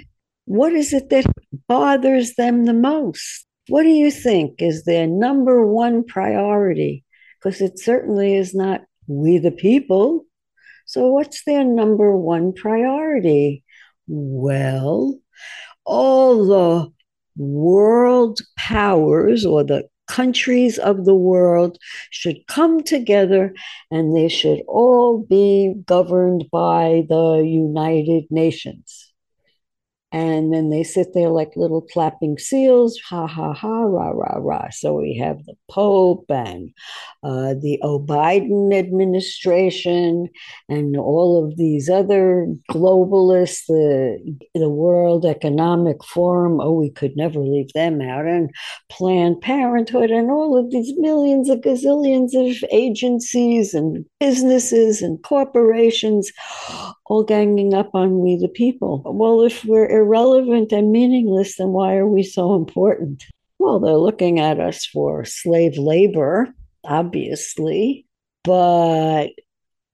what 0.45 0.74
is 0.74 0.93
it 0.93 1.12
that 1.12 1.26
bothers 1.68 2.34
them 2.34 2.66
the 2.66 2.74
most? 2.74 3.45
What 3.68 3.84
do 3.84 3.89
you 3.89 4.10
think 4.10 4.64
is 4.64 4.84
their 4.84 5.06
number 5.06 5.64
one 5.64 6.04
priority? 6.04 7.04
Because 7.38 7.62
it 7.62 7.78
certainly 7.78 8.36
is 8.36 8.56
not 8.56 8.82
we 9.06 9.38
the 9.38 9.52
people. 9.52 10.26
So, 10.86 11.10
what's 11.10 11.43
their 11.43 11.64
number 11.64 12.18
one 12.18 12.54
priority? 12.54 13.64
Well, 14.08 15.20
all 15.86 16.47
the 16.47 16.91
world 17.38 18.39
powers 18.58 19.45
or 19.45 19.64
the 19.64 19.88
countries 20.10 20.78
of 20.78 21.05
the 21.05 21.16
world 21.16 21.78
should 22.10 22.45
come 22.47 22.84
together 22.84 23.53
and 23.91 24.16
they 24.16 24.28
should 24.28 24.62
all 24.68 25.20
be 25.20 25.74
governed 25.86 26.45
by 26.51 27.05
the 27.07 27.43
United 27.45 28.26
Nations. 28.30 29.09
And 30.12 30.51
then 30.51 30.72
they 30.72 30.84
sit 30.84 31.14
there 31.14 31.30
like 31.30 31.55
little 31.55 31.82
clapping 31.82 32.39
seals, 32.39 32.99
ha 33.07 33.28
ha 33.28 33.53
ha, 33.53 33.82
rah 33.84 34.10
rah 34.10 34.39
rah. 34.39 34.70
So 34.72 34.95
we 34.95 35.16
have 35.18 35.45
the 35.45 35.53
Pope 35.70 36.26
and 36.30 36.72
uh, 37.24 37.53
the 37.53 37.80
O 37.84 37.99
Biden 37.99 38.74
administration 38.74 40.28
and 40.68 40.97
all 40.97 41.45
of 41.45 41.57
these 41.57 41.89
other 41.89 42.47
globalists, 42.72 43.66
the, 43.68 44.38
the 44.55 44.70
World 44.70 45.26
Economic 45.26 46.03
Forum. 46.03 46.60
Oh, 46.60 46.74
we 46.74 46.89
could 46.89 47.16
never 47.16 47.39
leave 47.39 47.72
them 47.74 48.01
out. 48.01 48.26
And 48.26 48.49
Planned 48.89 49.41
Parenthood 49.41 50.10
and 50.10 50.32
all 50.32 50.57
of 50.57 50.72
these 50.72 50.93
millions 50.97 51.49
of 51.49 51.60
gazillions 51.60 52.34
of 52.34 52.64
agencies 52.72 53.76
and 53.76 54.05
businesses 54.20 55.03
and 55.03 55.22
corporations 55.22 56.32
all 57.05 57.24
ganging 57.24 57.74
up 57.74 57.89
on 57.93 58.20
we 58.20 58.38
the 58.38 58.47
people. 58.47 59.01
Well, 59.05 59.41
if 59.43 59.66
we're 59.66 59.88
irrelevant 60.00 60.72
and 60.72 60.91
meaningless, 60.91 61.58
then 61.58 61.70
why 61.70 61.95
are 61.95 62.08
we 62.08 62.24
so 62.24 62.56
important? 62.56 63.24
Well, 63.58 63.80
they're 63.80 63.95
looking 63.95 64.39
at 64.39 64.60
us 64.60 64.86
for 64.86 65.26
slave 65.26 65.78
labor, 65.78 66.50
obviously, 66.84 68.06
but 68.43 69.30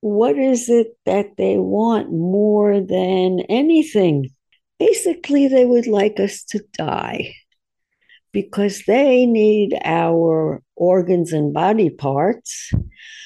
what 0.01 0.38
is 0.38 0.70
it 0.70 0.97
that 1.06 1.36
they 1.38 1.58
want 1.58 2.12
more 2.12 2.80
than 2.80 3.39
anything? 3.49 4.30
Basically, 4.78 5.47
they 5.47 5.66
would 5.66 5.88
like 5.88 6.20
us 6.20 6.43
to 6.49 6.64
die 6.78 7.34
because 8.32 8.84
they 8.86 9.26
need 9.26 9.74
our 9.84 10.62
organs 10.76 11.32
and 11.34 11.53
body 11.53 11.89
parts 11.89 12.72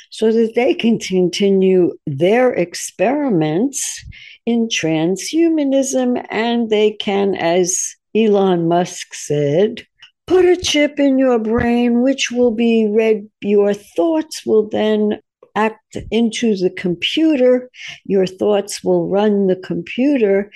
so 0.09 0.31
that 0.31 0.53
they 0.55 0.73
can 0.73 0.99
continue 0.99 1.91
their 2.05 2.53
experiments 2.53 4.05
in 4.45 4.67
transhumanism 4.67 6.25
and 6.29 6.69
they 6.69 6.91
can, 6.91 7.35
as 7.35 7.95
Elon 8.15 8.67
Musk 8.67 9.13
said, 9.13 9.85
put 10.27 10.45
a 10.45 10.55
chip 10.55 10.99
in 10.99 11.17
your 11.17 11.39
brain 11.39 12.01
which 12.01 12.31
will 12.31 12.51
be 12.51 12.87
read, 12.91 13.27
your 13.41 13.73
thoughts 13.73 14.45
will 14.45 14.69
then 14.69 15.19
act 15.55 15.97
into 16.11 16.55
the 16.55 16.69
computer, 16.69 17.69
your 18.05 18.25
thoughts 18.25 18.83
will 18.83 19.09
run 19.09 19.47
the 19.47 19.55
computer, 19.55 20.51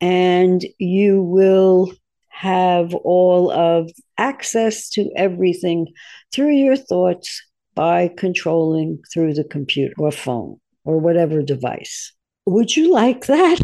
and 0.00 0.64
you 0.78 1.22
will 1.22 1.92
have 2.28 2.94
all 2.94 3.50
of 3.50 3.90
access 4.16 4.88
to 4.90 5.10
everything 5.16 5.92
through 6.32 6.54
your 6.54 6.76
thoughts 6.76 7.42
by 7.74 8.08
controlling 8.16 9.00
through 9.12 9.34
the 9.34 9.44
computer 9.44 9.92
or 9.98 10.12
phone 10.12 10.58
or 10.84 10.98
whatever 10.98 11.42
device. 11.42 12.12
Would 12.48 12.74
you 12.74 12.90
like 12.90 13.26
that? 13.26 13.58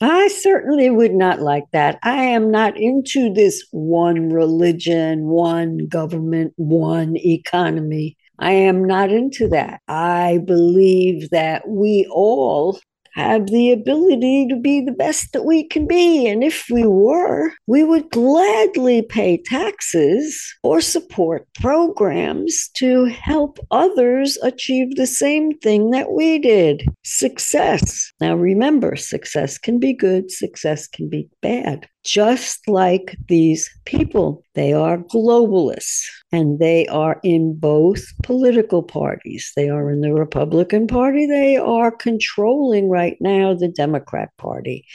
I 0.00 0.28
certainly 0.28 0.88
would 0.88 1.12
not 1.12 1.40
like 1.40 1.64
that. 1.72 1.98
I 2.04 2.22
am 2.26 2.48
not 2.48 2.78
into 2.78 3.34
this 3.34 3.66
one 3.72 4.30
religion, 4.30 5.26
one 5.26 5.88
government, 5.88 6.52
one 6.54 7.16
economy. 7.16 8.16
I 8.38 8.52
am 8.52 8.84
not 8.84 9.10
into 9.10 9.48
that. 9.48 9.80
I 9.88 10.38
believe 10.46 11.30
that 11.30 11.68
we 11.68 12.06
all 12.08 12.78
have 13.14 13.46
the 13.48 13.72
ability 13.72 14.46
to 14.48 14.56
be 14.56 14.80
the 14.80 14.92
best 14.92 15.32
that 15.32 15.44
we 15.44 15.64
can 15.64 15.86
be. 15.86 16.26
And 16.28 16.44
if 16.44 16.66
we 16.70 16.86
were, 16.86 17.52
we 17.66 17.84
would 17.84 18.10
gladly 18.10 19.02
pay 19.02 19.42
taxes 19.44 20.54
or 20.62 20.80
support 20.80 21.46
programs 21.54 22.68
to 22.74 23.06
help 23.06 23.58
others 23.70 24.38
achieve 24.42 24.96
the 24.96 25.06
same 25.06 25.56
thing 25.58 25.90
that 25.90 26.12
we 26.12 26.38
did 26.38 26.82
success. 27.04 28.12
Now, 28.20 28.34
remember, 28.34 28.96
success 28.96 29.58
can 29.58 29.78
be 29.78 29.92
good, 29.92 30.30
success 30.30 30.86
can 30.86 31.08
be 31.08 31.28
bad 31.42 31.88
just 32.04 32.66
like 32.68 33.16
these 33.28 33.68
people. 33.84 34.44
They 34.54 34.72
are 34.72 34.98
globalists 34.98 36.04
and 36.32 36.58
they 36.58 36.86
are 36.86 37.20
in 37.22 37.54
both 37.54 38.02
political 38.22 38.82
parties. 38.82 39.52
They 39.56 39.68
are 39.68 39.90
in 39.90 40.00
the 40.00 40.12
Republican 40.12 40.86
Party, 40.86 41.26
they 41.26 41.56
are 41.56 41.90
controlling 41.90 42.88
right 42.88 43.16
now 43.20 43.54
the 43.54 43.68
Democrat 43.68 44.30
Party. 44.38 44.86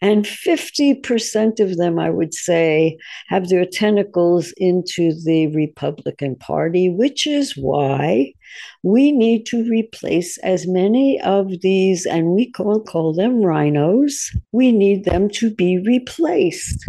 And 0.00 0.24
50% 0.24 1.60
of 1.60 1.76
them, 1.76 1.98
I 1.98 2.10
would 2.10 2.34
say, 2.34 2.96
have 3.28 3.48
their 3.48 3.66
tentacles 3.66 4.52
into 4.56 5.12
the 5.24 5.48
Republican 5.48 6.36
Party, 6.36 6.88
which 6.88 7.26
is 7.26 7.56
why 7.56 8.32
we 8.82 9.12
need 9.12 9.46
to 9.46 9.64
replace 9.70 10.38
as 10.38 10.66
many 10.66 11.20
of 11.20 11.60
these, 11.60 12.04
and 12.04 12.32
we 12.32 12.50
call, 12.50 12.80
call 12.80 13.14
them 13.14 13.40
rhinos, 13.40 14.30
We 14.50 14.72
need 14.72 15.04
them 15.04 15.28
to 15.30 15.54
be 15.54 15.78
replaced. 15.78 16.88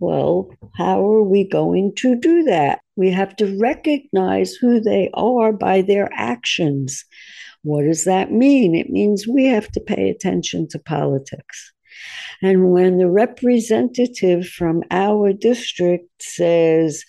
Well, 0.00 0.50
how 0.76 1.04
are 1.04 1.22
we 1.22 1.44
going 1.44 1.94
to 1.96 2.16
do 2.16 2.42
that? 2.44 2.80
We 2.96 3.10
have 3.10 3.36
to 3.36 3.56
recognize 3.58 4.54
who 4.54 4.80
they 4.80 5.10
are 5.14 5.52
by 5.52 5.82
their 5.82 6.08
actions. 6.12 7.04
What 7.62 7.82
does 7.82 8.04
that 8.04 8.32
mean? 8.32 8.74
It 8.74 8.90
means 8.90 9.26
we 9.28 9.46
have 9.46 9.68
to 9.72 9.80
pay 9.80 10.10
attention 10.10 10.68
to 10.68 10.78
politics. 10.78 11.72
And 12.42 12.70
when 12.70 12.98
the 12.98 13.10
representative 13.10 14.46
from 14.46 14.82
our 14.90 15.32
district 15.32 16.08
says, 16.20 17.04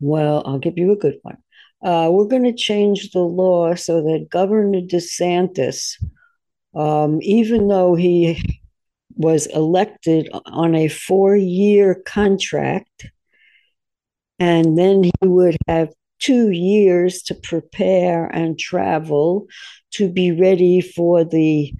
well, 0.00 0.42
I'll 0.46 0.58
give 0.58 0.78
you 0.78 0.92
a 0.92 0.96
good 0.96 1.16
one 1.22 1.38
uh, 1.82 2.08
we're 2.10 2.26
going 2.26 2.44
to 2.44 2.52
change 2.52 3.10
the 3.12 3.20
law 3.20 3.74
so 3.74 4.02
that 4.02 4.28
Governor 4.30 4.80
DeSantis, 4.80 5.94
um, 6.74 7.18
even 7.22 7.68
though 7.68 7.94
he 7.94 8.60
was 9.16 9.46
elected 9.46 10.28
on 10.46 10.74
a 10.74 10.88
four 10.88 11.36
year 11.36 12.02
contract, 12.06 13.06
and 14.38 14.76
then 14.78 15.04
he 15.04 15.12
would 15.22 15.56
have 15.68 15.92
two 16.18 16.50
years 16.50 17.22
to 17.22 17.34
prepare 17.34 18.26
and 18.26 18.58
travel 18.58 19.46
to 19.92 20.08
be 20.08 20.32
ready 20.32 20.80
for 20.80 21.24
the 21.24 21.74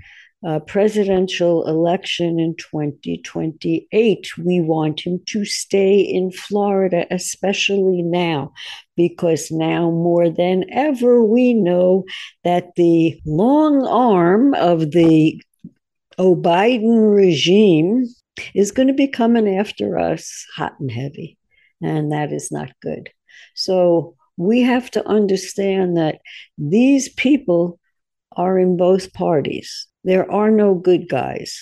uh, 0.47 0.59
presidential 0.61 1.67
election 1.67 2.41
in 2.41 2.55
2028. 2.57 4.39
We 4.39 4.61
want 4.61 5.01
him 5.01 5.21
to 5.27 5.45
stay 5.45 6.01
in 6.01 6.31
Florida, 6.33 7.07
especially 7.11 8.03
now, 8.03 8.53
because 8.97 9.51
now 9.51 9.91
more 9.91 10.31
than 10.31 10.65
ever 10.73 11.23
we 11.23 11.53
know 11.53 12.05
that 12.45 12.75
the 12.77 13.21
long 13.27 13.87
arm 13.87 14.55
of 14.55 14.93
the 14.93 15.41
O 16.19 16.35
Biden 16.37 17.15
regime 17.15 18.07
is 18.55 18.73
going 18.73 18.89
to 18.89 18.95
be 18.95 19.09
coming 19.09 19.59
after 19.59 19.99
us 19.99 20.47
hot 20.57 20.73
and 20.81 20.91
heavy, 20.91 21.37
and 21.83 22.13
that 22.13 22.33
is 22.33 22.51
not 22.51 22.71
good. 22.81 23.11
So 23.55 24.17
we 24.39 24.63
have 24.63 24.91
to 24.93 25.07
understand 25.07 25.99
that 25.99 26.21
these 26.57 27.11
people 27.11 27.79
are 28.37 28.59
in 28.59 28.79
both 28.79 29.13
parties 29.13 29.87
there 30.05 30.31
are 30.31 30.51
no 30.51 30.75
good 30.75 31.09
guys. 31.09 31.61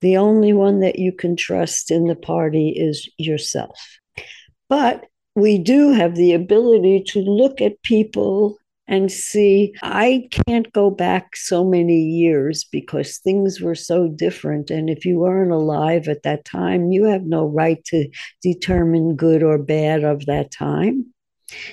The 0.00 0.16
only 0.16 0.52
one 0.52 0.80
that 0.80 0.98
you 0.98 1.12
can 1.12 1.36
trust 1.36 1.90
in 1.90 2.06
the 2.06 2.16
party 2.16 2.70
is 2.76 3.08
yourself. 3.18 3.78
But 4.68 5.06
we 5.34 5.58
do 5.58 5.92
have 5.92 6.14
the 6.14 6.32
ability 6.32 7.04
to 7.08 7.20
look 7.20 7.60
at 7.60 7.82
people 7.82 8.58
and 8.88 9.10
see 9.10 9.74
I 9.82 10.28
can't 10.30 10.72
go 10.72 10.90
back 10.90 11.36
so 11.36 11.64
many 11.64 11.98
years 12.00 12.64
because 12.70 13.18
things 13.18 13.60
were 13.60 13.74
so 13.74 14.08
different. 14.08 14.70
And 14.70 14.88
if 14.88 15.04
you 15.04 15.18
weren't 15.18 15.50
alive 15.50 16.08
at 16.08 16.22
that 16.22 16.44
time, 16.44 16.92
you 16.92 17.04
have 17.04 17.24
no 17.24 17.46
right 17.46 17.84
to 17.86 18.08
determine 18.42 19.16
good 19.16 19.42
or 19.42 19.58
bad 19.58 20.04
of 20.04 20.26
that 20.26 20.52
time. 20.52 21.12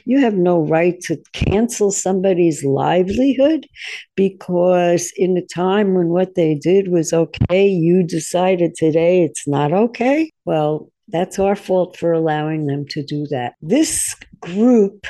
You 0.05 0.19
have 0.19 0.35
no 0.35 0.61
right 0.61 0.99
to 1.01 1.21
cancel 1.33 1.91
somebody's 1.91 2.63
livelihood 2.63 3.67
because, 4.15 5.11
in 5.15 5.37
a 5.37 5.45
time 5.45 5.93
when 5.95 6.09
what 6.09 6.35
they 6.35 6.55
did 6.55 6.89
was 6.89 7.13
okay, 7.13 7.67
you 7.67 8.03
decided 8.03 8.75
today 8.75 9.23
it's 9.23 9.47
not 9.47 9.73
okay. 9.73 10.29
Well, 10.45 10.89
that's 11.07 11.39
our 11.39 11.55
fault 11.55 11.97
for 11.97 12.13
allowing 12.13 12.67
them 12.67 12.85
to 12.89 13.03
do 13.03 13.27
that. 13.27 13.53
This 13.61 14.15
group, 14.39 15.05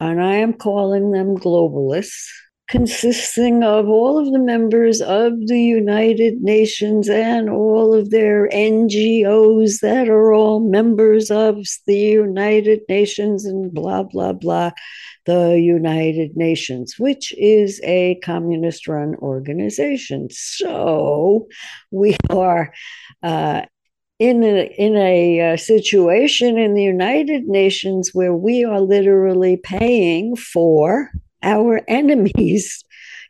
and 0.00 0.22
I 0.22 0.34
am 0.34 0.52
calling 0.52 1.12
them 1.12 1.36
globalists, 1.36 2.28
consisting 2.68 3.62
of 3.62 3.88
all 3.88 4.18
of 4.18 4.32
the 4.32 4.40
members 4.40 5.00
of 5.00 5.46
the 5.46 5.60
United 5.60 6.42
Nations 6.42 7.08
and 7.08 7.48
all 7.48 7.94
of 7.94 8.10
their 8.10 8.48
NGOs 8.48 9.80
that 9.80 10.08
are 10.08 10.32
all 10.32 10.60
members 10.60 11.30
of 11.30 11.64
the 11.86 11.96
United 11.96 12.80
Nations 12.88 13.44
and 13.44 13.72
blah, 13.72 14.02
blah, 14.02 14.32
blah, 14.32 14.72
the 15.26 15.60
United 15.60 16.36
Nations, 16.36 16.96
which 16.98 17.32
is 17.38 17.80
a 17.84 18.16
communist 18.24 18.88
run 18.88 19.14
organization. 19.16 20.28
So 20.30 21.46
we 21.90 22.16
are. 22.30 22.72
Uh, 23.22 23.62
in 24.18 24.42
a, 24.42 24.74
in 24.78 24.96
a 24.96 25.52
uh, 25.52 25.56
situation 25.58 26.56
in 26.56 26.72
the 26.72 26.82
United 26.82 27.44
Nations 27.44 28.12
where 28.14 28.32
we 28.32 28.64
are 28.64 28.80
literally 28.80 29.58
paying 29.58 30.34
for 30.36 31.10
our 31.42 31.82
enemies 31.88 32.84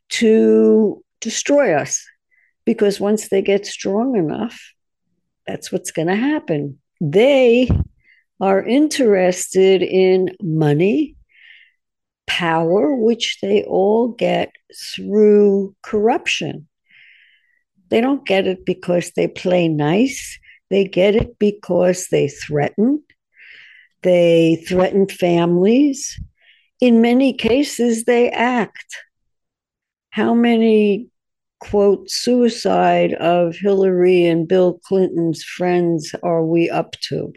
to 0.09 1.03
destroy 1.21 1.75
us. 1.75 2.05
Because 2.65 2.99
once 2.99 3.29
they 3.29 3.43
get 3.43 3.67
strong 3.67 4.17
enough, 4.17 4.61
that's 5.47 5.71
what's 5.71 5.93
going 5.93 6.09
to 6.09 6.17
happen. 6.17 6.79
They 7.01 7.69
are 8.41 8.63
interested 8.63 9.83
in 9.83 10.35
money, 10.43 11.17
power, 12.27 12.95
which 12.95 13.39
they 13.41 13.63
all 13.65 14.09
get 14.09 14.51
through 14.95 15.75
corruption. 15.83 16.69
They 17.89 18.01
don't 18.01 18.27
get 18.27 18.47
it 18.47 18.67
because 18.67 19.13
they 19.13 19.29
play 19.29 19.69
nice. 19.69 20.39
They 20.71 20.85
get 20.85 21.15
it 21.15 21.39
because 21.39 22.09
they 22.09 22.29
threaten. 22.29 23.03
They 24.03 24.65
threaten 24.69 25.07
families. 25.07 26.21
In 26.81 27.01
many 27.01 27.33
cases, 27.33 28.05
they 28.05 28.31
act. 28.31 28.97
How 30.11 30.35
many, 30.35 31.09
quote, 31.61 32.11
suicide 32.11 33.15
of 33.15 33.57
Hillary 33.57 34.27
and 34.27 34.47
Bill 34.47 34.79
Clinton's 34.85 35.43
friends 35.43 36.15
are 36.23 36.45
we 36.45 36.69
up 36.69 36.93
to? 37.09 37.33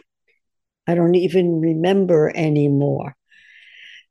I 0.88 0.96
don't 0.96 1.16
even 1.16 1.62
remember 1.62 2.32
anymore. 2.36 3.16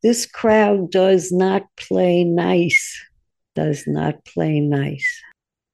This 0.02 0.26
crowd 0.26 0.90
does 0.90 1.32
not 1.32 1.64
play 1.76 2.24
nice, 2.24 2.98
does 3.54 3.84
not 3.86 4.24
play 4.24 4.60
nice, 4.60 5.20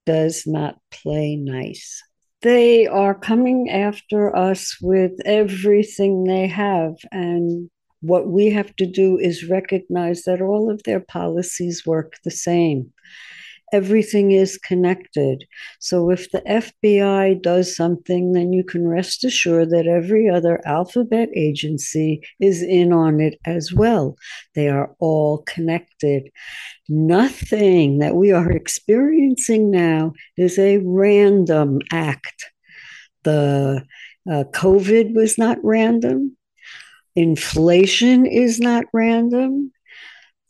does 0.06 0.46
not 0.46 0.78
play 0.90 1.36
nice. 1.36 2.02
They 2.40 2.86
are 2.86 3.14
coming 3.14 3.70
after 3.70 4.34
us 4.34 4.78
with 4.80 5.12
everything 5.24 6.24
they 6.24 6.46
have. 6.46 6.94
And 7.12 7.70
what 8.04 8.28
we 8.28 8.50
have 8.50 8.74
to 8.76 8.86
do 8.86 9.18
is 9.18 9.48
recognize 9.48 10.22
that 10.22 10.40
all 10.40 10.70
of 10.70 10.82
their 10.84 11.00
policies 11.00 11.84
work 11.86 12.14
the 12.24 12.30
same 12.30 12.92
everything 13.74 14.30
is 14.30 14.56
connected. 14.56 15.44
So 15.80 16.10
if 16.10 16.30
the 16.30 16.42
FBI 16.42 17.42
does 17.42 17.74
something, 17.74 18.32
then 18.32 18.52
you 18.52 18.62
can 18.62 18.86
rest 18.86 19.24
assured 19.24 19.70
that 19.70 19.88
every 19.88 20.30
other 20.30 20.60
alphabet 20.64 21.28
agency 21.34 22.20
is 22.40 22.62
in 22.62 22.92
on 22.92 23.20
it 23.20 23.34
as 23.44 23.72
well. 23.74 24.16
They 24.54 24.68
are 24.68 24.94
all 25.00 25.38
connected. 25.38 26.30
Nothing 26.88 27.98
that 27.98 28.14
we 28.14 28.30
are 28.30 28.50
experiencing 28.52 29.72
now 29.72 30.12
is 30.36 30.56
a 30.56 30.78
random 30.78 31.80
act. 31.90 32.44
The 33.24 33.84
uh, 34.30 34.44
COVID 34.52 35.14
was 35.14 35.36
not 35.36 35.58
random. 35.64 36.36
Inflation 37.16 38.26
is 38.26 38.58
not 38.58 38.84
random 38.92 39.72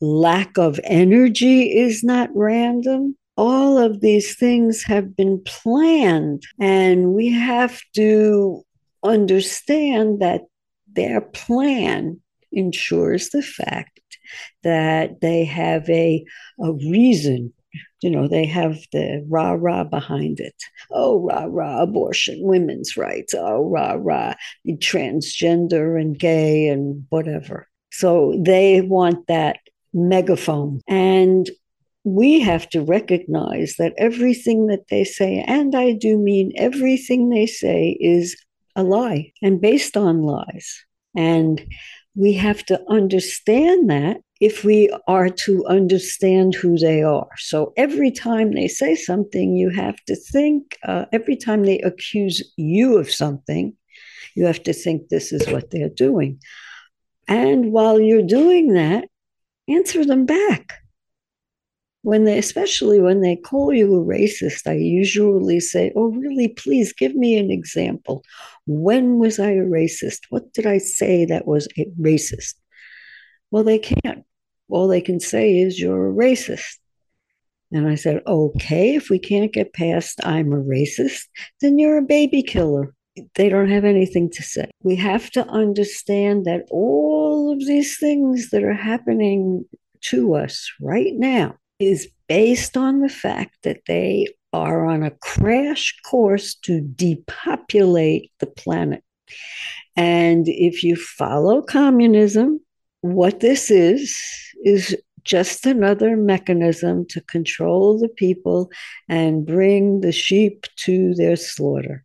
lack 0.04 0.58
of 0.58 0.78
energy 0.84 1.76
is 1.76 2.04
not 2.04 2.28
random. 2.34 3.16
All 3.36 3.78
of 3.78 4.00
these 4.00 4.36
things 4.36 4.84
have 4.84 5.16
been 5.16 5.42
planned, 5.44 6.44
and 6.60 7.14
we 7.14 7.30
have 7.30 7.80
to 7.94 8.62
understand 9.02 10.20
that 10.20 10.42
their 10.92 11.20
plan 11.20 12.20
ensures 12.52 13.30
the 13.30 13.42
fact 13.42 14.00
that 14.62 15.20
they 15.20 15.44
have 15.44 15.88
a, 15.90 16.24
a 16.60 16.72
reason. 16.72 17.52
You 18.04 18.10
know, 18.10 18.28
they 18.28 18.44
have 18.44 18.76
the 18.92 19.24
rah 19.30 19.52
rah 19.52 19.82
behind 19.82 20.38
it. 20.38 20.54
Oh, 20.90 21.20
rah 21.20 21.46
rah, 21.48 21.80
abortion, 21.80 22.36
women's 22.42 22.98
rights. 22.98 23.32
Oh, 23.32 23.66
rah 23.66 23.96
rah, 23.98 24.34
transgender 24.68 25.98
and 25.98 26.18
gay 26.18 26.68
and 26.68 27.06
whatever. 27.08 27.66
So 27.92 28.38
they 28.38 28.82
want 28.82 29.26
that 29.28 29.56
megaphone. 29.94 30.82
And 30.86 31.48
we 32.04 32.40
have 32.40 32.68
to 32.70 32.82
recognize 32.82 33.76
that 33.78 33.94
everything 33.96 34.66
that 34.66 34.88
they 34.90 35.04
say, 35.04 35.42
and 35.46 35.74
I 35.74 35.92
do 35.92 36.18
mean 36.18 36.52
everything 36.58 37.30
they 37.30 37.46
say, 37.46 37.96
is 37.98 38.36
a 38.76 38.82
lie 38.82 39.32
and 39.40 39.62
based 39.62 39.96
on 39.96 40.24
lies. 40.24 40.84
And 41.16 41.66
we 42.14 42.34
have 42.34 42.66
to 42.66 42.82
understand 42.86 43.88
that 43.88 44.18
if 44.44 44.62
we 44.62 44.90
are 45.08 45.30
to 45.30 45.64
understand 45.64 46.54
who 46.54 46.76
they 46.76 47.02
are. 47.02 47.30
So 47.38 47.72
every 47.78 48.10
time 48.10 48.52
they 48.52 48.68
say 48.68 48.94
something, 48.94 49.56
you 49.56 49.70
have 49.70 49.96
to 50.04 50.14
think, 50.14 50.76
uh, 50.86 51.06
every 51.12 51.34
time 51.34 51.62
they 51.62 51.78
accuse 51.78 52.52
you 52.58 52.98
of 52.98 53.10
something, 53.10 53.74
you 54.34 54.44
have 54.44 54.62
to 54.64 54.74
think 54.74 55.08
this 55.08 55.32
is 55.32 55.48
what 55.48 55.70
they're 55.70 55.88
doing. 55.88 56.40
And 57.26 57.72
while 57.72 57.98
you're 57.98 58.34
doing 58.40 58.74
that, 58.74 59.08
answer 59.66 60.04
them 60.04 60.26
back. 60.26 60.74
When 62.02 62.24
they, 62.24 62.36
especially 62.36 63.00
when 63.00 63.22
they 63.22 63.36
call 63.36 63.72
you 63.72 63.94
a 63.94 64.04
racist, 64.04 64.66
I 64.66 64.74
usually 64.74 65.60
say, 65.60 65.90
Oh, 65.96 66.08
really, 66.10 66.48
please 66.48 66.92
give 66.92 67.14
me 67.14 67.38
an 67.38 67.50
example. 67.50 68.22
When 68.66 69.18
was 69.18 69.38
I 69.38 69.52
a 69.52 69.64
racist? 69.64 70.18
What 70.28 70.52
did 70.52 70.66
I 70.66 70.76
say 70.76 71.24
that 71.24 71.46
was 71.46 71.66
a 71.78 71.86
racist? 71.98 72.56
Well, 73.50 73.64
they 73.64 73.78
can't. 73.78 74.26
All 74.68 74.88
they 74.88 75.00
can 75.00 75.20
say 75.20 75.58
is, 75.58 75.78
You're 75.78 76.10
a 76.10 76.12
racist. 76.12 76.78
And 77.72 77.88
I 77.88 77.94
said, 77.94 78.22
Okay, 78.26 78.94
if 78.94 79.10
we 79.10 79.18
can't 79.18 79.52
get 79.52 79.72
past 79.72 80.20
I'm 80.24 80.52
a 80.52 80.62
racist, 80.62 81.24
then 81.60 81.78
you're 81.78 81.98
a 81.98 82.02
baby 82.02 82.42
killer 82.42 82.94
they 83.34 83.48
don't 83.48 83.68
have 83.68 83.84
anything 83.84 84.30
to 84.30 84.42
say. 84.42 84.70
We 84.82 84.96
have 84.96 85.30
to 85.32 85.46
understand 85.48 86.46
that 86.46 86.66
all 86.70 87.52
of 87.52 87.60
these 87.60 87.98
things 87.98 88.50
that 88.50 88.62
are 88.62 88.74
happening 88.74 89.64
to 90.10 90.34
us 90.34 90.70
right 90.80 91.12
now 91.14 91.56
is 91.78 92.08
based 92.28 92.76
on 92.76 93.00
the 93.00 93.08
fact 93.08 93.58
that 93.62 93.80
they 93.86 94.26
are 94.52 94.86
on 94.86 95.02
a 95.02 95.10
crash 95.10 95.94
course 96.08 96.54
to 96.62 96.80
depopulate 96.80 98.30
the 98.40 98.46
planet. 98.46 99.02
And 99.96 100.46
if 100.48 100.82
you 100.82 100.96
follow 100.96 101.62
communism, 101.62 102.60
what 103.04 103.40
this 103.40 103.70
is, 103.70 104.18
is 104.64 104.96
just 105.24 105.66
another 105.66 106.16
mechanism 106.16 107.04
to 107.08 107.20
control 107.20 107.98
the 107.98 108.08
people 108.08 108.70
and 109.10 109.44
bring 109.44 110.00
the 110.00 110.10
sheep 110.10 110.64
to 110.76 111.12
their 111.14 111.36
slaughter. 111.36 112.02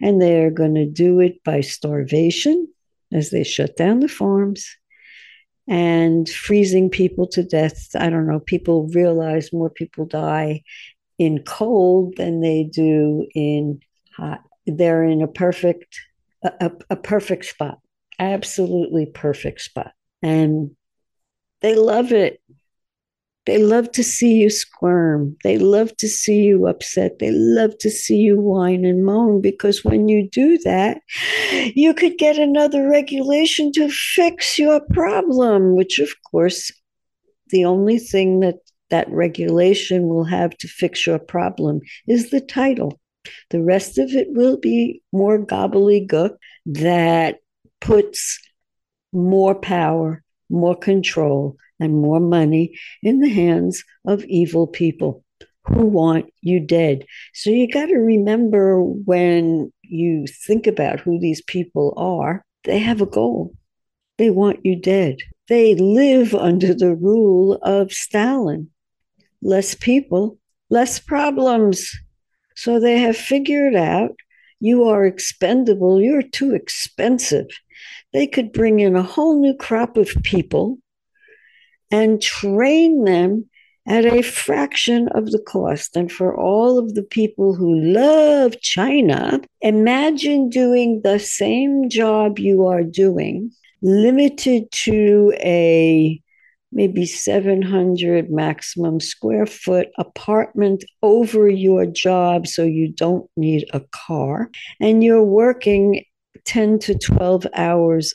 And 0.00 0.20
they're 0.20 0.50
going 0.50 0.74
to 0.74 0.86
do 0.86 1.20
it 1.20 1.44
by 1.44 1.60
starvation 1.60 2.66
as 3.12 3.30
they 3.30 3.44
shut 3.44 3.76
down 3.76 4.00
the 4.00 4.08
farms 4.08 4.66
and 5.68 6.28
freezing 6.28 6.90
people 6.90 7.28
to 7.28 7.44
death. 7.44 7.86
I 7.94 8.10
don't 8.10 8.26
know, 8.26 8.40
people 8.40 8.88
realize 8.88 9.52
more 9.52 9.70
people 9.70 10.06
die 10.06 10.62
in 11.20 11.44
cold 11.44 12.16
than 12.16 12.40
they 12.40 12.64
do 12.64 13.28
in 13.32 13.78
hot. 14.16 14.42
They're 14.66 15.04
in 15.04 15.22
a 15.22 15.28
perfect 15.28 16.00
a, 16.42 16.72
a 16.90 16.96
perfect 16.96 17.44
spot. 17.44 17.78
Absolutely 18.18 19.06
perfect 19.06 19.60
spot. 19.60 19.92
And 20.22 20.70
they 21.60 21.74
love 21.74 22.12
it. 22.12 22.40
They 23.46 23.58
love 23.58 23.92
to 23.92 24.02
see 24.02 24.34
you 24.34 24.50
squirm. 24.50 25.36
They 25.44 25.56
love 25.56 25.96
to 25.98 26.08
see 26.08 26.42
you 26.42 26.66
upset. 26.66 27.20
They 27.20 27.30
love 27.30 27.78
to 27.78 27.90
see 27.90 28.16
you 28.16 28.40
whine 28.40 28.84
and 28.84 29.04
moan 29.04 29.40
because 29.40 29.84
when 29.84 30.08
you 30.08 30.28
do 30.28 30.58
that, 30.64 30.98
you 31.74 31.94
could 31.94 32.18
get 32.18 32.38
another 32.38 32.88
regulation 32.88 33.70
to 33.72 33.88
fix 33.88 34.58
your 34.58 34.80
problem, 34.92 35.76
which, 35.76 36.00
of 36.00 36.10
course, 36.28 36.72
the 37.50 37.64
only 37.64 37.98
thing 37.98 38.40
that 38.40 38.56
that 38.90 39.08
regulation 39.10 40.08
will 40.08 40.24
have 40.24 40.56
to 40.58 40.68
fix 40.68 41.06
your 41.06 41.18
problem 41.18 41.80
is 42.06 42.30
the 42.30 42.40
title. 42.40 43.00
The 43.50 43.62
rest 43.62 43.98
of 43.98 44.10
it 44.10 44.28
will 44.30 44.56
be 44.56 45.02
more 45.12 45.38
gobbledygook 45.38 46.36
that 46.66 47.38
puts 47.86 48.40
more 49.12 49.54
power, 49.54 50.22
more 50.50 50.76
control, 50.76 51.56
and 51.78 51.92
more 51.92 52.20
money 52.20 52.76
in 53.02 53.20
the 53.20 53.28
hands 53.28 53.84
of 54.04 54.24
evil 54.24 54.66
people 54.66 55.22
who 55.64 55.86
want 55.86 56.26
you 56.40 56.58
dead. 56.58 57.04
So 57.32 57.50
you 57.50 57.70
got 57.70 57.86
to 57.86 57.96
remember 57.96 58.80
when 58.80 59.72
you 59.82 60.26
think 60.26 60.66
about 60.66 61.00
who 61.00 61.20
these 61.20 61.42
people 61.42 61.94
are, 61.96 62.44
they 62.64 62.78
have 62.80 63.00
a 63.00 63.06
goal. 63.06 63.54
They 64.18 64.30
want 64.30 64.64
you 64.64 64.76
dead. 64.76 65.18
They 65.48 65.76
live 65.76 66.34
under 66.34 66.74
the 66.74 66.94
rule 66.94 67.54
of 67.62 67.92
Stalin. 67.92 68.70
Less 69.42 69.74
people, 69.74 70.38
less 70.70 70.98
problems. 70.98 71.92
So 72.56 72.80
they 72.80 72.98
have 72.98 73.16
figured 73.16 73.76
out 73.76 74.16
you 74.60 74.84
are 74.84 75.04
expendable, 75.04 76.00
you're 76.00 76.22
too 76.22 76.54
expensive. 76.54 77.46
They 78.12 78.26
could 78.26 78.52
bring 78.52 78.80
in 78.80 78.96
a 78.96 79.02
whole 79.02 79.40
new 79.40 79.54
crop 79.54 79.96
of 79.96 80.08
people 80.22 80.78
and 81.90 82.20
train 82.20 83.04
them 83.04 83.48
at 83.86 84.04
a 84.04 84.22
fraction 84.22 85.08
of 85.08 85.30
the 85.30 85.38
cost. 85.38 85.96
And 85.96 86.10
for 86.10 86.36
all 86.36 86.78
of 86.78 86.94
the 86.94 87.02
people 87.02 87.54
who 87.54 87.74
love 87.74 88.60
China, 88.60 89.40
imagine 89.60 90.48
doing 90.48 91.02
the 91.02 91.18
same 91.18 91.88
job 91.88 92.38
you 92.38 92.66
are 92.66 92.82
doing, 92.82 93.52
limited 93.82 94.70
to 94.72 95.32
a 95.36 96.20
maybe 96.72 97.06
700 97.06 98.30
maximum 98.30 99.00
square 99.00 99.46
foot 99.46 99.88
apartment 99.98 100.84
over 101.02 101.48
your 101.48 101.86
job 101.86 102.46
so 102.46 102.62
you 102.64 102.92
don't 102.92 103.28
need 103.36 103.66
a 103.72 103.80
car 103.92 104.50
and 104.80 105.02
you're 105.02 105.22
working 105.22 106.04
10 106.44 106.78
to 106.80 106.98
12 106.98 107.46
hours 107.54 108.14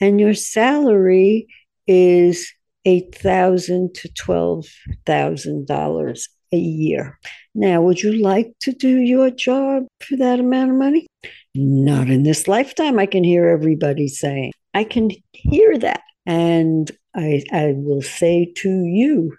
and 0.00 0.20
your 0.20 0.34
salary 0.34 1.46
is 1.86 2.52
eight 2.84 3.14
thousand 3.14 3.94
to 3.94 4.08
twelve 4.12 4.66
thousand 5.06 5.66
dollars 5.66 6.28
a 6.52 6.56
year. 6.56 7.18
Now, 7.54 7.82
would 7.82 8.02
you 8.02 8.12
like 8.12 8.52
to 8.62 8.72
do 8.72 8.88
your 8.88 9.30
job 9.30 9.84
for 10.00 10.16
that 10.16 10.40
amount 10.40 10.70
of 10.70 10.76
money? 10.76 11.06
Not 11.54 12.08
in 12.08 12.24
this 12.24 12.48
lifetime, 12.48 12.98
I 12.98 13.06
can 13.06 13.24
hear 13.24 13.48
everybody 13.48 14.08
saying. 14.08 14.52
I 14.74 14.84
can 14.84 15.10
hear 15.32 15.78
that. 15.78 16.02
And 16.26 16.90
I, 17.14 17.42
I 17.52 17.74
will 17.76 18.02
say 18.02 18.52
to 18.56 18.84
you, 18.84 19.36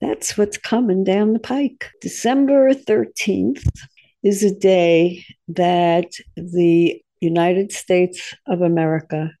that's 0.00 0.38
what's 0.38 0.58
coming 0.58 1.02
down 1.02 1.32
the 1.32 1.40
pike. 1.40 1.90
December 2.00 2.72
13th 2.72 3.66
is 4.22 4.42
a 4.42 4.54
day 4.54 5.24
that 5.48 6.10
the 6.36 7.02
United 7.20 7.72
States 7.72 8.34
of 8.46 8.62
America 8.62 9.32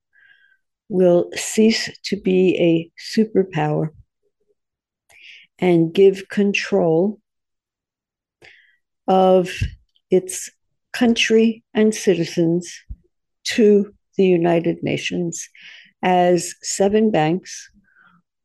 will 0.88 1.30
cease 1.34 1.90
to 2.04 2.16
be 2.16 2.56
a 2.58 2.90
superpower 3.16 3.90
and 5.58 5.92
give 5.92 6.28
control 6.28 7.20
of 9.06 9.50
its 10.10 10.50
country 10.92 11.62
and 11.74 11.94
citizens 11.94 12.80
to 13.44 13.92
the 14.16 14.26
United 14.26 14.82
Nations 14.82 15.48
as 16.02 16.54
seven 16.62 17.10
banks 17.10 17.70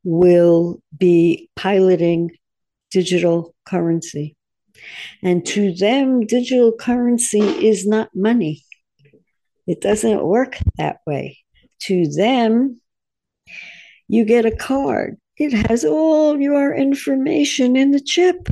will 0.04 0.82
be 0.97 1.49
piloting 1.56 2.32
digital 2.91 3.56
currency. 3.66 4.36
And 5.22 5.45
to 5.47 5.74
them, 5.74 6.26
digital 6.26 6.72
currency 6.72 7.39
is 7.39 7.88
not 7.88 8.10
money. 8.14 8.64
It 9.66 9.82
doesn't 9.82 10.26
work 10.26 10.58
that 10.78 10.97
way 11.08 11.43
to 11.84 12.08
them, 12.08 12.80
you 14.08 14.26
get 14.26 14.45
a 14.45 14.56
card. 14.56 15.18
It 15.38 15.54
has 15.68 15.84
all 15.84 16.39
your 16.39 16.74
information 16.74 17.76
in 17.76 17.91
the 17.91 17.99
chip. 17.99 18.47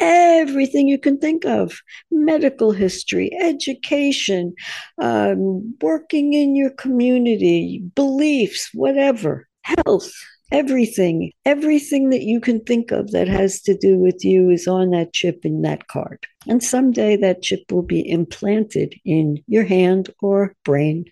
Everything 0.00 0.88
you 0.88 0.98
can 0.98 1.18
think 1.18 1.44
of 1.44 1.80
medical 2.10 2.72
history, 2.72 3.30
education, 3.40 4.54
um, 5.00 5.74
working 5.80 6.32
in 6.32 6.56
your 6.56 6.70
community, 6.70 7.82
beliefs, 7.94 8.70
whatever, 8.72 9.46
health, 9.62 10.10
everything, 10.50 11.30
everything 11.44 12.10
that 12.10 12.22
you 12.22 12.40
can 12.40 12.60
think 12.60 12.90
of 12.90 13.10
that 13.12 13.28
has 13.28 13.60
to 13.60 13.76
do 13.76 13.98
with 13.98 14.24
you 14.24 14.50
is 14.50 14.66
on 14.66 14.90
that 14.90 15.12
chip 15.12 15.44
in 15.44 15.62
that 15.62 15.86
card. 15.88 16.26
And 16.48 16.62
someday 16.62 17.16
that 17.18 17.42
chip 17.42 17.60
will 17.70 17.82
be 17.82 18.08
implanted 18.08 18.94
in 19.04 19.42
your 19.46 19.64
hand 19.64 20.08
or 20.20 20.54
brain 20.64 21.04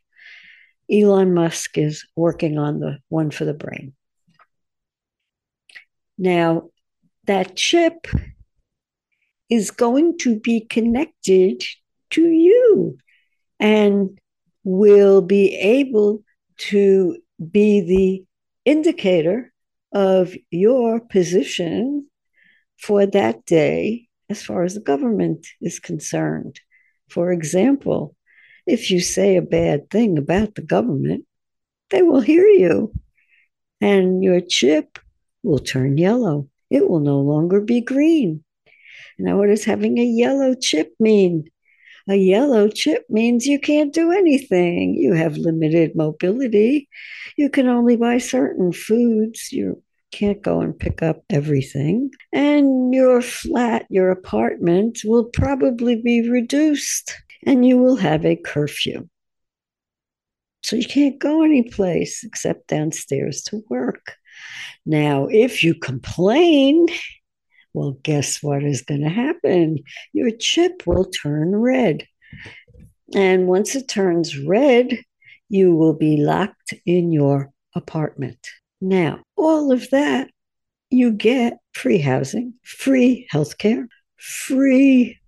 Elon 0.90 1.34
Musk 1.34 1.76
is 1.76 2.06
working 2.16 2.58
on 2.58 2.80
the 2.80 2.98
one 3.08 3.30
for 3.30 3.44
the 3.44 3.54
brain. 3.54 3.92
Now, 6.16 6.70
that 7.26 7.56
chip 7.56 8.06
is 9.50 9.70
going 9.70 10.18
to 10.18 10.38
be 10.38 10.60
connected 10.60 11.62
to 12.10 12.22
you 12.22 12.98
and 13.60 14.18
will 14.64 15.22
be 15.22 15.54
able 15.56 16.22
to 16.58 17.16
be 17.50 17.80
the 17.80 18.24
indicator 18.70 19.52
of 19.92 20.34
your 20.50 21.00
position 21.00 22.06
for 22.78 23.06
that 23.06 23.44
day 23.46 24.08
as 24.28 24.42
far 24.42 24.62
as 24.62 24.74
the 24.74 24.80
government 24.80 25.46
is 25.60 25.80
concerned. 25.80 26.60
For 27.08 27.32
example, 27.32 28.14
if 28.66 28.90
you 28.90 29.00
say 29.00 29.36
a 29.36 29.42
bad 29.42 29.90
thing 29.90 30.18
about 30.18 30.54
the 30.54 30.62
government, 30.62 31.24
they 31.90 32.02
will 32.02 32.20
hear 32.20 32.46
you. 32.46 32.92
And 33.80 34.22
your 34.22 34.40
chip 34.40 34.98
will 35.42 35.58
turn 35.58 35.96
yellow. 35.96 36.48
It 36.68 36.88
will 36.88 37.00
no 37.00 37.20
longer 37.20 37.60
be 37.60 37.80
green. 37.80 38.44
Now, 39.18 39.38
what 39.38 39.48
does 39.48 39.64
having 39.64 39.98
a 39.98 40.04
yellow 40.04 40.54
chip 40.54 40.92
mean? 41.00 41.50
A 42.08 42.16
yellow 42.16 42.68
chip 42.68 43.04
means 43.10 43.46
you 43.46 43.58
can't 43.58 43.92
do 43.92 44.12
anything. 44.12 44.94
You 44.94 45.12
have 45.12 45.36
limited 45.36 45.94
mobility. 45.94 46.88
You 47.36 47.50
can 47.50 47.68
only 47.68 47.96
buy 47.96 48.18
certain 48.18 48.72
foods. 48.72 49.52
You 49.52 49.82
can't 50.10 50.40
go 50.40 50.60
and 50.60 50.78
pick 50.78 51.02
up 51.02 51.22
everything. 51.28 52.10
And 52.32 52.94
your 52.94 53.20
flat, 53.20 53.86
your 53.90 54.10
apartment 54.10 55.00
will 55.04 55.24
probably 55.24 56.00
be 56.00 56.28
reduced 56.28 57.14
and 57.44 57.66
you 57.66 57.76
will 57.76 57.96
have 57.96 58.24
a 58.24 58.36
curfew. 58.36 59.08
So 60.62 60.76
you 60.76 60.86
can't 60.86 61.18
go 61.18 61.42
anyplace 61.42 62.24
except 62.24 62.68
downstairs 62.68 63.42
to 63.44 63.62
work. 63.68 64.14
Now, 64.86 65.26
if 65.30 65.62
you 65.62 65.74
complain, 65.74 66.86
well, 67.78 67.98
guess 68.02 68.42
what 68.42 68.64
is 68.64 68.82
going 68.82 69.02
to 69.02 69.08
happen? 69.08 69.78
Your 70.12 70.30
chip 70.30 70.82
will 70.84 71.04
turn 71.04 71.54
red. 71.54 72.06
And 73.14 73.46
once 73.46 73.76
it 73.76 73.88
turns 73.88 74.36
red, 74.36 74.98
you 75.48 75.74
will 75.74 75.94
be 75.94 76.16
locked 76.16 76.74
in 76.84 77.12
your 77.12 77.50
apartment. 77.74 78.38
Now, 78.80 79.20
all 79.36 79.70
of 79.72 79.88
that 79.90 80.28
you 80.90 81.12
get 81.12 81.58
free 81.72 81.98
housing, 81.98 82.54
free 82.64 83.28
healthcare, 83.32 83.86
free 84.16 85.18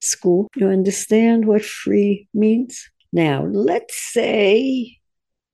school. 0.00 0.48
You 0.56 0.68
understand 0.68 1.46
what 1.46 1.64
free 1.64 2.28
means? 2.34 2.88
Now, 3.12 3.44
let's 3.44 3.96
say 4.12 4.98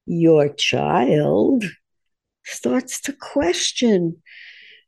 your 0.06 0.48
child 0.48 1.64
starts 2.44 3.00
to 3.02 3.12
question 3.12 4.16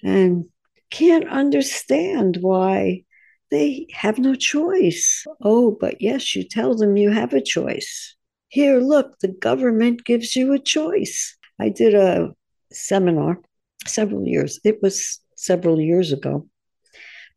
and 0.03 0.47
can't 0.91 1.29
understand 1.29 2.39
why 2.41 3.03
they 3.51 3.87
have 3.93 4.19
no 4.19 4.35
choice. 4.35 5.25
Oh, 5.41 5.77
but 5.81 6.01
yes, 6.01 6.35
you 6.35 6.45
tell 6.45 6.75
them 6.75 6.97
you 6.97 7.11
have 7.11 7.33
a 7.33 7.41
choice. 7.41 8.15
Here, 8.49 8.81
look, 8.81 9.19
the 9.21 9.29
government 9.29 10.05
gives 10.05 10.37
you 10.37 10.53
a 10.53 10.59
choice. 10.59 11.37
I 11.61 11.69
did 11.69 11.95
a 11.95 12.31
seminar 12.73 13.41
several 13.87 14.27
years, 14.27 14.59
it 14.65 14.83
was 14.83 15.21
several 15.37 15.81
years 15.81 16.13
ago, 16.13 16.49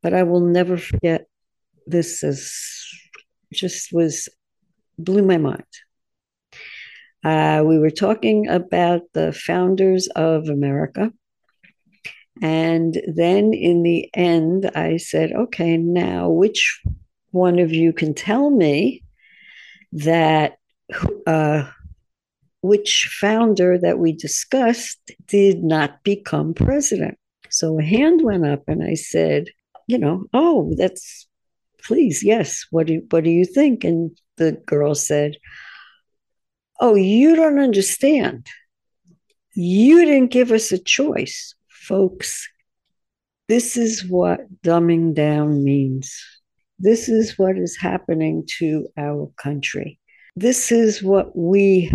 but 0.02 0.14
I 0.14 0.24
will 0.24 0.42
never 0.42 0.78
forget 0.78 1.28
this 1.86 2.24
is 2.24 2.52
just 3.54 3.92
was 3.92 4.30
blew 4.98 5.24
my 5.24 5.38
mind. 5.38 5.64
Uh, 7.24 7.64
we 7.66 7.78
were 7.78 7.90
talking 7.92 8.48
about 8.48 9.02
the 9.14 9.34
founders 9.34 10.08
of 10.16 10.48
America. 10.48 11.12
And 12.42 13.02
then 13.08 13.54
in 13.54 13.84
the 13.84 14.10
end, 14.14 14.72
I 14.76 14.98
said, 14.98 15.32
okay, 15.32 15.78
now 15.78 16.30
which 16.30 16.82
one 17.32 17.60
of 17.60 17.72
you 17.72 17.92
can 17.94 18.14
tell 18.14 18.50
me 18.50 19.04
that 19.92 20.58
uh, 21.28 21.70
which 22.62 23.18
founder 23.20 23.78
that 23.78 24.00
we 24.00 24.14
discussed 24.14 25.12
did 25.28 25.64
not 25.64 26.04
become 26.04 26.54
president? 26.54 27.18
So 27.50 27.80
a 27.80 27.84
hand 27.84 28.22
went 28.24 28.46
up, 28.46 28.64
and 28.68 28.84
I 28.84 28.94
said, 28.94 29.48
you 29.88 29.98
know, 29.98 30.26
oh, 30.34 30.74
that's 30.78 31.28
please, 31.84 32.24
yes, 32.24 32.66
what 32.72 32.88
do, 32.88 33.02
what 33.10 33.24
do 33.24 33.30
you 33.30 33.46
think? 33.46 33.84
And 33.84 34.12
the 34.38 34.54
girl 34.66 34.96
said, 34.96 35.38
Oh, 36.80 36.96
you 36.96 37.36
don't 37.36 37.60
understand. 37.60 38.48
You 39.54 40.06
didn't 40.06 40.32
give 40.32 40.52
us 40.52 40.72
a 40.72 40.78
choice, 40.78 41.54
folks. 41.90 42.48
This 43.50 43.76
is 43.76 44.08
what 44.08 44.42
dumbing 44.62 45.16
down 45.16 45.64
means. 45.64 46.16
This 46.78 47.10
is 47.10 47.38
what 47.38 47.58
is 47.58 47.76
happening 47.76 48.46
to 48.60 48.88
our 48.98 49.30
country. 49.36 50.00
This 50.36 50.72
is 50.72 51.04
what 51.04 51.36
we, 51.36 51.92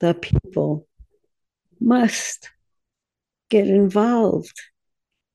the 0.00 0.14
people, 0.14 0.86
must 1.80 2.48
get 3.50 3.66
involved 3.66 4.58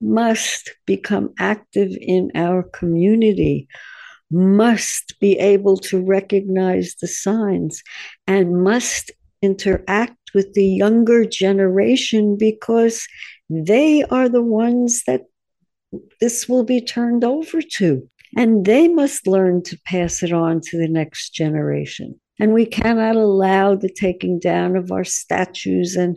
must 0.02 0.72
become 0.86 1.34
active 1.38 1.96
in 2.02 2.32
our 2.36 2.64
community, 2.64 3.68
must 4.32 5.20
be 5.20 5.38
able 5.38 5.78
to 5.78 6.04
recognize 6.04 6.96
the 7.00 7.08
signs, 7.08 7.84
and 8.28 8.64
must 8.64 9.12
interact 9.42 10.18
with 10.34 10.54
the 10.54 10.66
younger 10.66 11.26
generation 11.26 12.38
because 12.38 13.08
They 13.54 14.04
are 14.04 14.30
the 14.30 14.42
ones 14.42 15.04
that 15.08 15.24
this 16.22 16.48
will 16.48 16.64
be 16.64 16.80
turned 16.80 17.26
over 17.26 17.62
to. 17.62 18.10
And 18.38 18.66
they 18.66 18.88
must 18.88 19.28
learn 19.28 19.62
to 19.64 19.78
pass 19.86 20.24
it 20.24 20.32
on 20.32 20.62
to 20.62 20.78
the 20.78 20.88
next 20.88 21.32
generation. 21.32 22.18
And 22.40 22.54
we 22.54 22.66
cannot 22.66 23.18
allow 23.18 23.76
the 23.76 23.90
taking 23.90 24.40
down 24.40 24.78
of 24.78 24.90
our 24.90 25.04
statues 25.04 25.98
and 25.98 26.16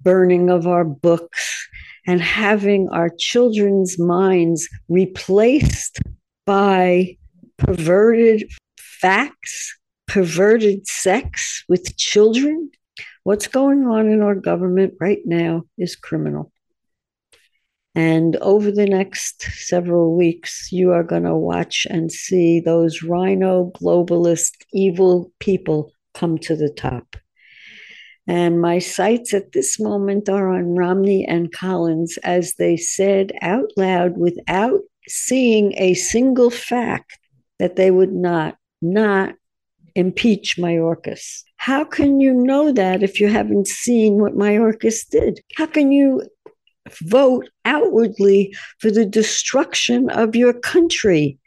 burning 0.00 0.48
of 0.48 0.66
our 0.66 0.86
books 0.86 1.68
and 2.06 2.22
having 2.22 2.88
our 2.88 3.10
children's 3.18 3.98
minds 3.98 4.66
replaced 4.88 5.98
by 6.46 7.18
perverted 7.58 8.50
facts, 8.78 9.78
perverted 10.06 10.86
sex 10.86 11.62
with 11.68 11.94
children. 11.98 12.70
What's 13.24 13.48
going 13.48 13.86
on 13.86 14.08
in 14.08 14.22
our 14.22 14.34
government 14.34 14.94
right 14.98 15.20
now 15.26 15.64
is 15.76 15.94
criminal. 15.94 16.50
And 17.94 18.36
over 18.36 18.70
the 18.70 18.86
next 18.86 19.42
several 19.42 20.16
weeks, 20.16 20.70
you 20.70 20.92
are 20.92 21.02
going 21.02 21.24
to 21.24 21.34
watch 21.34 21.86
and 21.90 22.10
see 22.10 22.60
those 22.60 23.02
rhino 23.02 23.72
globalist 23.74 24.52
evil 24.72 25.32
people 25.40 25.92
come 26.14 26.38
to 26.38 26.54
the 26.54 26.70
top. 26.70 27.16
And 28.28 28.60
my 28.60 28.78
sights 28.78 29.34
at 29.34 29.52
this 29.52 29.80
moment 29.80 30.28
are 30.28 30.52
on 30.52 30.76
Romney 30.76 31.26
and 31.26 31.50
Collins 31.50 32.16
as 32.22 32.54
they 32.54 32.76
said 32.76 33.32
out 33.42 33.70
loud 33.76 34.16
without 34.16 34.80
seeing 35.08 35.74
a 35.76 35.94
single 35.94 36.50
fact 36.50 37.18
that 37.58 37.74
they 37.74 37.90
would 37.90 38.12
not, 38.12 38.56
not 38.80 39.34
impeach 39.96 40.56
Mayorkas. 40.56 41.42
How 41.56 41.84
can 41.84 42.20
you 42.20 42.32
know 42.32 42.72
that 42.72 43.02
if 43.02 43.20
you 43.20 43.28
haven't 43.28 43.66
seen 43.66 44.20
what 44.20 44.36
Mayorkas 44.36 45.08
did? 45.10 45.40
How 45.56 45.66
can 45.66 45.90
you 45.90 46.22
vote 46.98 47.48
outwardly 47.64 48.54
for 48.78 48.90
the 48.90 49.06
destruction 49.06 50.10
of 50.10 50.36
your 50.36 50.52
country. 50.52 51.38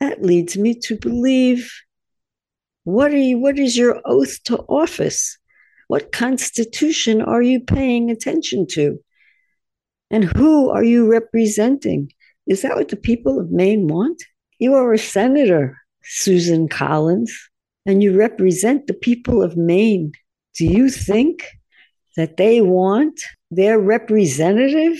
That 0.00 0.22
leads 0.22 0.56
me 0.56 0.74
to 0.80 0.96
believe 0.96 1.70
what 2.84 3.12
are 3.12 3.18
you, 3.18 3.38
what 3.38 3.58
is 3.58 3.76
your 3.76 4.00
oath 4.04 4.42
to 4.44 4.58
office? 4.60 5.38
What 5.88 6.12
constitution 6.12 7.20
are 7.20 7.42
you 7.42 7.60
paying 7.60 8.10
attention 8.10 8.66
to? 8.70 8.98
And 10.10 10.24
who 10.24 10.70
are 10.70 10.84
you 10.84 11.06
representing? 11.06 12.12
Is 12.46 12.62
that 12.62 12.76
what 12.76 12.88
the 12.88 12.96
people 12.96 13.38
of 13.38 13.50
Maine 13.50 13.88
want? 13.88 14.22
You 14.58 14.74
are 14.74 14.92
a 14.92 14.98
senator, 14.98 15.76
Susan 16.02 16.68
Collins, 16.68 17.32
and 17.84 18.02
you 18.02 18.16
represent 18.16 18.86
the 18.86 18.94
people 18.94 19.42
of 19.42 19.56
Maine. 19.56 20.12
Do 20.56 20.64
you 20.64 20.88
think 20.88 21.46
that 22.16 22.36
they 22.36 22.60
want 22.60 23.20
their 23.50 23.78
representative 23.78 24.98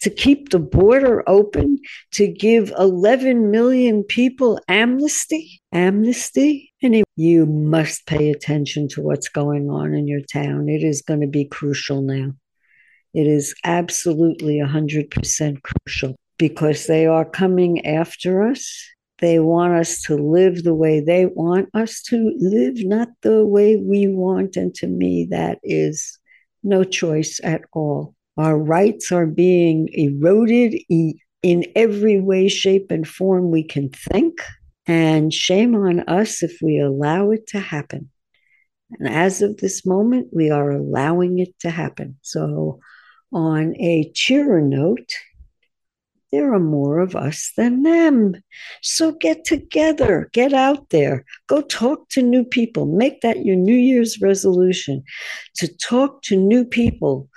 to 0.00 0.10
keep 0.10 0.48
the 0.48 0.58
border 0.58 1.22
open, 1.28 1.78
to 2.12 2.26
give 2.26 2.72
11 2.78 3.50
million 3.50 4.02
people 4.02 4.58
amnesty? 4.68 5.60
Amnesty? 5.72 6.72
And 6.82 7.04
you 7.16 7.46
must 7.46 8.06
pay 8.06 8.30
attention 8.30 8.88
to 8.88 9.02
what's 9.02 9.28
going 9.28 9.68
on 9.68 9.92
in 9.92 10.08
your 10.08 10.22
town. 10.32 10.68
It 10.68 10.82
is 10.82 11.02
going 11.02 11.20
to 11.20 11.26
be 11.26 11.44
crucial 11.44 12.00
now. 12.00 12.32
It 13.12 13.26
is 13.26 13.54
absolutely 13.64 14.58
100% 14.58 15.62
crucial 15.62 16.16
because 16.38 16.86
they 16.86 17.06
are 17.06 17.24
coming 17.24 17.84
after 17.84 18.42
us. 18.42 18.88
They 19.18 19.38
want 19.38 19.74
us 19.74 20.00
to 20.02 20.14
live 20.16 20.62
the 20.62 20.74
way 20.74 21.00
they 21.00 21.26
want 21.26 21.68
us 21.74 22.02
to 22.04 22.32
live, 22.38 22.76
not 22.78 23.08
the 23.20 23.44
way 23.44 23.76
we 23.76 24.08
want. 24.08 24.56
And 24.56 24.74
to 24.76 24.86
me, 24.86 25.26
that 25.30 25.58
is 25.62 26.19
no 26.62 26.84
choice 26.84 27.40
at 27.42 27.62
all. 27.72 28.14
Our 28.36 28.58
rights 28.58 29.12
are 29.12 29.26
being 29.26 29.88
eroded 29.92 30.74
in 31.42 31.66
every 31.74 32.20
way, 32.20 32.48
shape, 32.48 32.90
and 32.90 33.06
form 33.06 33.50
we 33.50 33.62
can 33.62 33.90
think. 33.90 34.40
And 34.86 35.32
shame 35.32 35.74
on 35.74 36.00
us 36.00 36.42
if 36.42 36.58
we 36.62 36.80
allow 36.80 37.30
it 37.30 37.46
to 37.48 37.60
happen. 37.60 38.10
And 38.98 39.08
as 39.08 39.42
of 39.42 39.58
this 39.58 39.86
moment, 39.86 40.28
we 40.32 40.50
are 40.50 40.70
allowing 40.70 41.38
it 41.38 41.58
to 41.60 41.70
happen. 41.70 42.18
So, 42.22 42.80
on 43.32 43.76
a 43.76 44.10
cheerer 44.14 44.60
note, 44.60 45.12
there 46.32 46.54
are 46.54 46.60
more 46.60 47.00
of 47.00 47.16
us 47.16 47.52
than 47.56 47.82
them. 47.82 48.36
So 48.82 49.12
get 49.12 49.44
together, 49.44 50.30
get 50.32 50.52
out 50.52 50.90
there, 50.90 51.24
go 51.48 51.60
talk 51.60 52.08
to 52.10 52.22
new 52.22 52.44
people. 52.44 52.86
Make 52.86 53.20
that 53.22 53.44
your 53.44 53.56
New 53.56 53.76
Year's 53.76 54.20
resolution 54.20 55.02
to 55.56 55.68
talk 55.76 56.22
to 56.22 56.36
new 56.36 56.64
people. 56.64 57.28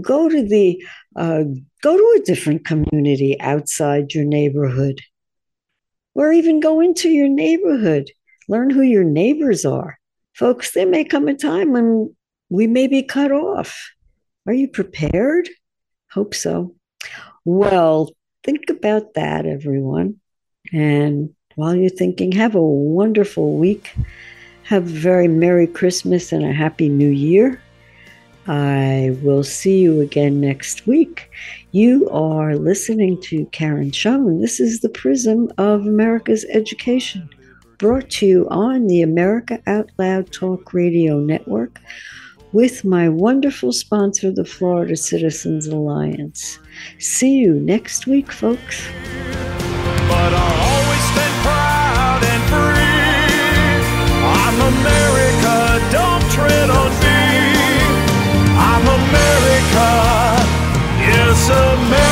Go 0.00 0.28
to 0.28 0.46
the 0.46 0.82
uh, 1.16 1.44
go 1.82 1.96
to 1.96 2.20
a 2.20 2.24
different 2.24 2.64
community 2.64 3.40
outside 3.40 4.12
your 4.12 4.24
neighborhood, 4.24 5.00
or 6.14 6.32
even 6.32 6.60
go 6.60 6.80
into 6.80 7.08
your 7.08 7.28
neighborhood. 7.28 8.10
Learn 8.48 8.70
who 8.70 8.82
your 8.82 9.04
neighbors 9.04 9.64
are, 9.64 9.98
folks. 10.34 10.72
There 10.72 10.86
may 10.86 11.04
come 11.04 11.26
a 11.26 11.34
time 11.34 11.72
when 11.72 12.14
we 12.50 12.66
may 12.66 12.86
be 12.86 13.02
cut 13.02 13.32
off. 13.32 13.90
Are 14.46 14.52
you 14.52 14.68
prepared? 14.68 15.48
Hope 16.10 16.34
so. 16.34 16.74
Well, 17.44 18.10
think 18.44 18.70
about 18.70 19.14
that, 19.14 19.46
everyone. 19.46 20.16
And 20.72 21.34
while 21.56 21.74
you're 21.74 21.90
thinking, 21.90 22.32
have 22.32 22.54
a 22.54 22.62
wonderful 22.62 23.56
week. 23.56 23.94
Have 24.64 24.84
a 24.84 24.90
very 24.90 25.28
Merry 25.28 25.66
Christmas 25.66 26.30
and 26.30 26.44
a 26.44 26.52
Happy 26.52 26.88
New 26.88 27.08
Year. 27.08 27.60
I 28.46 29.16
will 29.22 29.42
see 29.44 29.80
you 29.80 30.00
again 30.00 30.40
next 30.40 30.86
week. 30.86 31.30
You 31.72 32.08
are 32.10 32.56
listening 32.56 33.20
to 33.22 33.46
Karen 33.46 33.92
Schoen. 33.92 34.40
This 34.40 34.60
is 34.60 34.80
the 34.80 34.88
Prism 34.88 35.52
of 35.58 35.86
America's 35.86 36.46
Education, 36.50 37.28
brought 37.78 38.08
to 38.10 38.26
you 38.26 38.48
on 38.50 38.86
the 38.86 39.02
America 39.02 39.60
Out 39.66 39.90
Loud 39.98 40.32
Talk 40.32 40.72
Radio 40.72 41.18
Network 41.18 41.78
with 42.52 42.84
my 42.84 43.08
wonderful 43.08 43.72
sponsor, 43.72 44.30
the 44.30 44.44
Florida 44.44 44.96
Citizens 44.96 45.66
Alliance. 45.66 46.58
See 46.98 47.36
you 47.36 47.54
next 47.54 48.06
week, 48.06 48.32
folks. 48.32 48.88
America, 58.88 60.44
yes, 61.00 61.48
America. 61.48 62.07